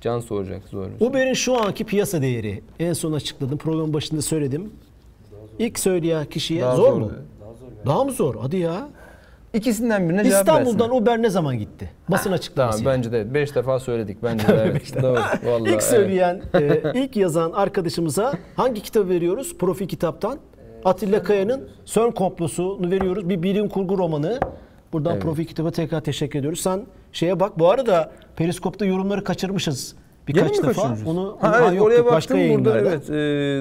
Can 0.00 0.20
soracak 0.20 0.62
zor. 0.68 0.86
Uber'in 1.00 1.34
şu 1.34 1.62
anki 1.62 1.84
piyasa 1.84 2.22
değeri 2.22 2.62
en 2.80 2.92
son 2.92 3.12
açıkladım. 3.12 3.58
Programın 3.58 3.94
başında 3.94 4.22
söyledim. 4.22 4.70
İlk 5.58 5.78
söyleyen 5.78 6.24
kişiye 6.24 6.62
Daha 6.62 6.76
zor, 6.76 6.92
zor 6.92 6.96
mu? 7.00 7.10
dedi. 7.10 7.18
Daha 7.86 8.04
mı 8.04 8.12
zor? 8.12 8.34
Hadi 8.40 8.56
ya. 8.56 8.88
İkisinden 9.54 10.08
birine 10.08 10.24
cevap 10.24 10.40
İstanbul'dan 10.40 10.90
versin. 10.90 11.02
Uber 11.02 11.22
ne 11.22 11.30
zaman 11.30 11.58
gitti? 11.58 11.90
Basın 12.08 12.24
Tamam 12.24 12.38
açıklaması. 12.38 12.84
bence 12.84 13.12
de 13.12 13.34
5 13.34 13.54
defa 13.54 13.78
söyledik 13.80 14.18
bence 14.22 14.48
de 14.48 14.52
evet. 14.70 15.02
Doğru. 15.02 15.20
Vallahi. 15.44 15.62
İlk 15.62 15.68
evet. 15.68 15.82
söyleyen, 15.82 16.42
e, 16.54 16.82
ilk 16.94 17.16
yazan 17.16 17.52
arkadaşımıza 17.52 18.32
hangi 18.56 18.82
kitabı 18.82 19.08
veriyoruz? 19.08 19.58
Profil 19.58 19.88
kitaptan. 19.88 20.38
Atilla 20.84 21.22
Kaya'nın 21.22 21.68
Sön 21.84 22.10
Komplosu'nu 22.10 22.90
veriyoruz. 22.90 23.28
Bir 23.28 23.42
bilim 23.42 23.68
kurgu 23.68 23.98
romanı. 23.98 24.40
Buradan 24.92 25.12
Evet. 25.12 25.22
profil 25.22 25.44
kitaba 25.44 25.70
tekrar 25.70 26.00
teşekkür 26.00 26.38
ediyoruz. 26.38 26.60
Sen 26.60 26.80
şeye 27.16 27.40
bak. 27.40 27.58
Bu 27.58 27.70
arada 27.70 28.10
Periskop'ta 28.36 28.84
yorumları 28.86 29.24
kaçırmışız. 29.24 29.94
Birkaç 30.28 30.58
defa. 30.58 30.66
kaçırmışız? 30.66 31.06
Onu, 31.06 31.36
ha, 31.40 31.58
evet, 31.62 31.76
yok, 31.76 31.86
oraya 31.86 31.96
yok, 31.96 32.12
başka 32.12 32.34
baktım 32.34 32.64
burada 32.64 32.80
evet 32.80 33.10
e, 33.10 33.14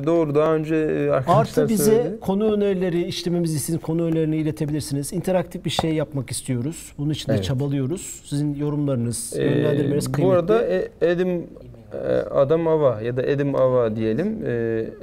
doğru 0.06 0.36
daha 0.36 0.54
önce 0.56 0.76
e, 0.76 1.10
arkadaşlar 1.10 1.42
Artı 1.42 1.70
bize 1.70 1.84
söyledi. 1.96 2.20
konu 2.20 2.54
önerileri, 2.54 3.04
işlememizi 3.04 3.56
istediğiniz 3.56 3.84
konu 3.86 4.04
önerilerini 4.04 4.38
iletebilirsiniz. 4.38 5.14
İnteraktif 5.14 5.66
bir 5.66 5.70
şey 5.70 5.94
yapmak 5.94 6.30
istiyoruz. 6.32 6.94
Bunun 6.98 7.10
için 7.10 7.28
de 7.28 7.34
Evet. 7.36 7.44
çabalıyoruz. 7.44 8.22
Sizin 8.26 8.56
yorumlarınız, 8.56 9.34
Ee, 9.38 9.44
yönlendirmeniz 9.44 10.12
kıymetli. 10.12 10.32
Bu 10.32 10.40
arada 10.40 10.66
e- 10.68 10.90
Edim 11.02 11.48
e, 11.94 11.98
Adam 12.18 12.68
Ava 12.68 13.02
ya 13.02 13.18
da 13.18 13.24
Edim 13.24 13.56
Ava 13.56 13.96
diyelim. 13.96 14.46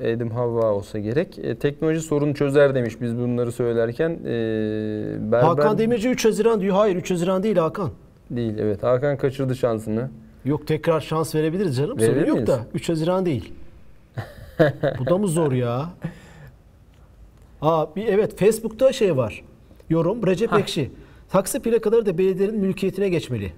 Edim 0.02 0.30
Havva 0.30 0.72
olsa 0.72 0.98
gerek. 0.98 1.38
E, 1.38 1.54
teknoloji 1.54 2.00
sorunu 2.00 2.34
çözer 2.34 2.74
demiş 2.74 3.00
biz 3.00 3.16
bunları 3.18 3.52
söylerken. 3.52 4.10
E, 4.10 4.26
berber 5.32 5.42
Hakan 5.42 5.78
Demirci 5.78 6.08
3 6.08 6.24
Haziran 6.24 6.60
diyor. 6.60 6.76
Hayır 6.76 6.96
3 6.96 7.10
Haziran 7.10 7.42
değil 7.42 7.56
Hakan. 7.56 7.90
Değil. 8.36 8.58
Evet 8.58 8.82
Hakan 8.82 9.16
kaçırdı 9.16 9.56
şansını. 9.56 10.10
Yok 10.44 10.66
tekrar 10.66 11.00
şans 11.00 11.34
verebiliriz 11.34 11.76
canım. 11.76 11.98
Verebilir 11.98 12.14
Sorun 12.14 12.26
yok 12.26 12.36
miyiz? 12.36 12.48
da 12.48 12.66
3 12.74 12.88
Haziran 12.88 13.26
değil. 13.26 13.52
Bu 14.98 15.06
da 15.06 15.18
mı 15.18 15.28
zor 15.28 15.52
ya? 15.52 15.90
Aa, 17.62 17.96
bir, 17.96 18.06
evet 18.06 18.38
Facebook'ta 18.38 18.92
şey 18.92 19.16
var. 19.16 19.44
Yorum 19.90 20.26
Recep 20.26 20.52
Ekşi. 20.52 20.90
Taksi 21.30 21.62
plakaları 21.62 22.06
da 22.06 22.18
belediyenin 22.18 22.58
mülkiyetine 22.60 23.08
geçmeli. 23.08 23.52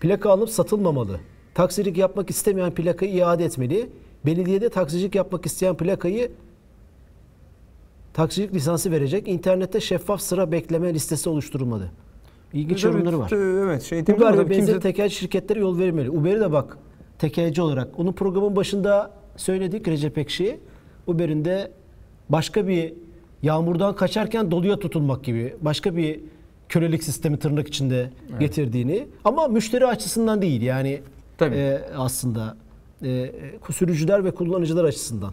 Plaka 0.00 0.30
alıp 0.30 0.50
satılmamalı. 0.50 1.20
Taksilik 1.54 1.96
yapmak 1.96 2.30
istemeyen 2.30 2.70
plakayı 2.70 3.12
iade 3.12 3.44
etmeli. 3.44 3.90
Belediyede 4.26 4.68
taksicilik 4.68 5.14
yapmak 5.14 5.46
isteyen 5.46 5.76
plakayı 5.76 6.30
taksicilik 8.14 8.54
lisansı 8.54 8.90
verecek. 8.90 9.28
İnternette 9.28 9.80
şeffaf 9.80 10.20
sıra 10.20 10.52
bekleme 10.52 10.94
listesi 10.94 11.28
oluşturulmalı. 11.28 11.90
İlginç 12.52 12.84
yorumları 12.84 13.18
var. 13.18 13.32
Evet 13.66 13.82
şey 13.82 14.00
Uber 14.00 14.38
ve 14.38 14.50
benzeri 14.50 14.66
kimse 14.66 14.80
tekel 14.80 15.08
şirketlere 15.08 15.60
yol 15.60 15.78
verilmeli. 15.78 16.10
Uber'i 16.10 16.40
de 16.40 16.52
bak 16.52 16.78
tekelci 17.18 17.62
olarak. 17.62 17.98
Onun 17.98 18.12
programın 18.12 18.56
başında 18.56 19.10
söyledik 19.36 19.88
Recep 19.88 20.18
Ekşi. 20.18 20.60
Uber'in 21.06 21.44
de 21.44 21.70
başka 22.28 22.68
bir 22.68 22.94
yağmurdan 23.42 23.96
kaçarken 23.96 24.50
doluya 24.50 24.78
tutulmak 24.78 25.24
gibi 25.24 25.56
başka 25.60 25.96
bir 25.96 26.20
kölelik 26.68 27.04
sistemi 27.04 27.38
tırnak 27.38 27.68
içinde 27.68 28.10
getirdiğini 28.40 29.06
ama 29.24 29.48
müşteri 29.48 29.86
açısından 29.86 30.42
değil 30.42 30.62
yani 30.62 31.00
Tabii. 31.38 31.54
e, 31.54 31.80
aslında 31.96 32.56
e, 33.02 33.32
sürücüler 33.72 34.24
ve 34.24 34.30
kullanıcılar 34.30 34.84
açısından. 34.84 35.32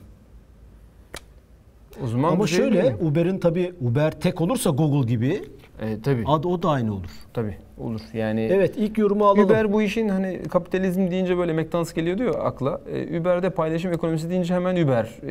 o 2.04 2.08
zaman 2.08 2.32
ama 2.32 2.48
şey 2.48 2.58
şöyle? 2.58 2.96
Uber'in 3.02 3.40
tabi 3.40 3.74
Uber 3.82 4.20
tek 4.20 4.42
olursa 4.42 4.70
Google 4.70 5.10
gibi 5.10 5.42
E, 5.82 6.02
tabii. 6.02 6.24
adı 6.28 6.48
o 6.48 6.64
da 6.64 6.70
aynı 6.70 6.94
olur. 6.94 7.10
Tabii 7.34 7.58
olur. 7.78 8.02
Yani 8.14 8.50
Evet 8.52 8.74
ilk 8.78 8.98
yorumu 8.98 9.26
alalım. 9.26 9.46
Uber 9.46 9.74
bu 9.74 9.82
işin 9.82 10.10
hani 10.10 10.42
kapitalizm 10.50 11.12
deyince 11.12 11.38
böyle 11.38 11.54
McDonald's 11.54 11.94
geliyor 11.94 12.18
diyor 12.18 12.36
akla. 12.46 12.82
Ee, 12.94 13.20
Uber'de 13.20 13.50
paylaşım 13.50 13.94
ekonomisi 13.94 14.30
deyince 14.30 14.54
hemen 14.54 14.84
Uber 14.86 15.10
e, 15.24 15.28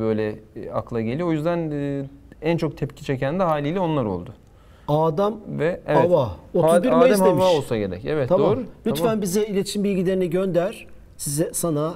böyle 0.00 0.34
e, 0.56 0.70
akla 0.70 1.00
geliyor. 1.00 1.28
O 1.28 1.32
yüzden 1.32 1.70
e, 1.70 2.04
en 2.42 2.56
çok 2.56 2.76
tepki 2.76 3.04
çeken 3.04 3.38
de 3.38 3.42
haliyle 3.42 3.80
onlar 3.80 4.04
oldu. 4.04 4.34
Adam 4.88 5.40
Ve 5.48 5.80
evet. 5.86 6.10
Hava. 6.10 6.30
31 6.54 6.74
Adem 6.76 6.98
Mayıs 6.98 7.20
Hava 7.20 7.30
demiş. 7.30 7.44
olsa 7.44 7.76
gerek. 7.76 8.04
Evet 8.04 8.28
Tamam. 8.28 8.50
doğru. 8.50 8.64
Lütfen 8.86 9.04
Tamam. 9.04 9.22
bize 9.22 9.46
iletişim 9.46 9.84
bilgilerini 9.84 10.30
gönder. 10.30 10.86
Size 11.16 11.50
sana 11.52 11.94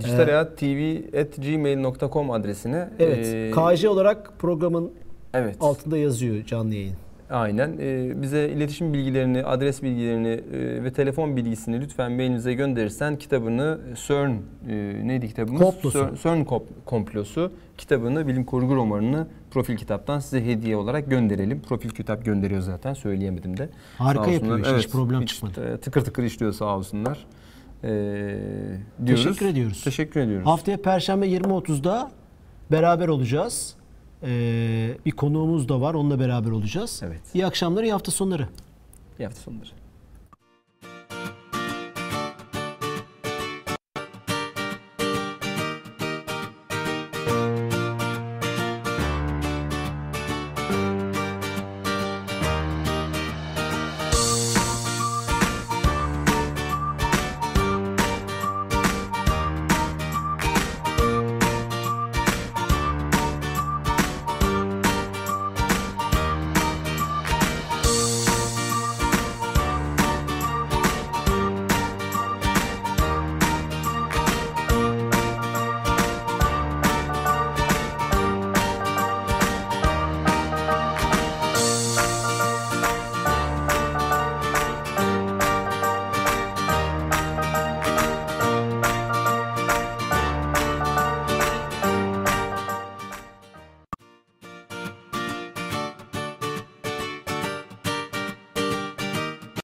dijitalhayat.tv@gmail.com 0.00 2.30
adresine. 2.30 2.88
evet 2.98 3.26
e, 3.26 3.50
KJ 3.50 3.84
olarak 3.84 4.32
programın 4.38 4.92
evet. 5.34 5.56
altında 5.60 5.98
yazıyor 5.98 6.44
canlı 6.44 6.74
yayın. 6.74 6.94
Aynen. 7.30 7.76
Ee, 7.80 8.22
bize 8.22 8.48
iletişim 8.48 8.92
bilgilerini, 8.92 9.44
adres 9.44 9.82
bilgilerini 9.82 10.28
e, 10.28 10.84
ve 10.84 10.92
telefon 10.92 11.36
bilgisini 11.36 11.80
lütfen 11.80 12.12
mailinize 12.12 12.54
gönderirsen 12.54 13.16
kitabını 13.16 13.78
CERN 14.06 14.30
e, 14.68 15.00
neydi 15.08 15.28
kitabımız? 15.28 15.62
Komplosu. 15.62 15.98
CERN, 15.98 16.14
CERN 16.44 16.44
komplosu 16.86 17.52
kitabını, 17.78 18.26
bilim 18.26 18.44
kurgu 18.44 18.76
romanını 18.76 19.26
profil 19.50 19.76
kitaptan 19.76 20.18
size 20.18 20.44
hediye 20.46 20.76
olarak 20.76 21.10
gönderelim. 21.10 21.62
Profil 21.68 21.90
kitap 21.90 22.24
gönderiyor 22.24 22.60
zaten 22.60 22.94
söyleyemedim 22.94 23.56
de. 23.56 23.68
Harika 23.98 24.30
yapıyor 24.30 24.58
iş, 24.58 24.84
hiç 24.84 24.88
problem 24.92 25.24
çıkmadı. 25.24 25.74
e, 25.74 25.80
Tıkır 25.80 26.00
tıkır 26.00 26.22
işliyor 26.22 26.52
sağ 26.52 26.76
olsunlar. 26.76 27.26
Ee, 27.84 27.88
diyoruz. 29.06 29.24
Teşekkür 29.24 29.46
ediyoruz. 29.46 29.84
Teşekkür 29.84 30.20
ediyoruz. 30.20 30.46
Haftaya 30.46 30.76
Perşembe 30.82 31.26
20.30'da 31.28 32.10
beraber 32.70 33.08
olacağız. 33.08 33.74
Ee, 34.22 34.98
bir 35.06 35.10
konuğumuz 35.10 35.68
da 35.68 35.80
var. 35.80 35.94
Onunla 35.94 36.20
beraber 36.20 36.50
olacağız. 36.50 37.00
Evet. 37.06 37.20
İyi 37.34 37.46
akşamlar, 37.46 37.82
iyi 37.82 37.92
hafta 37.92 38.12
sonları. 38.12 38.48
İyi 39.18 39.24
hafta 39.24 39.40
sonları. 39.40 39.68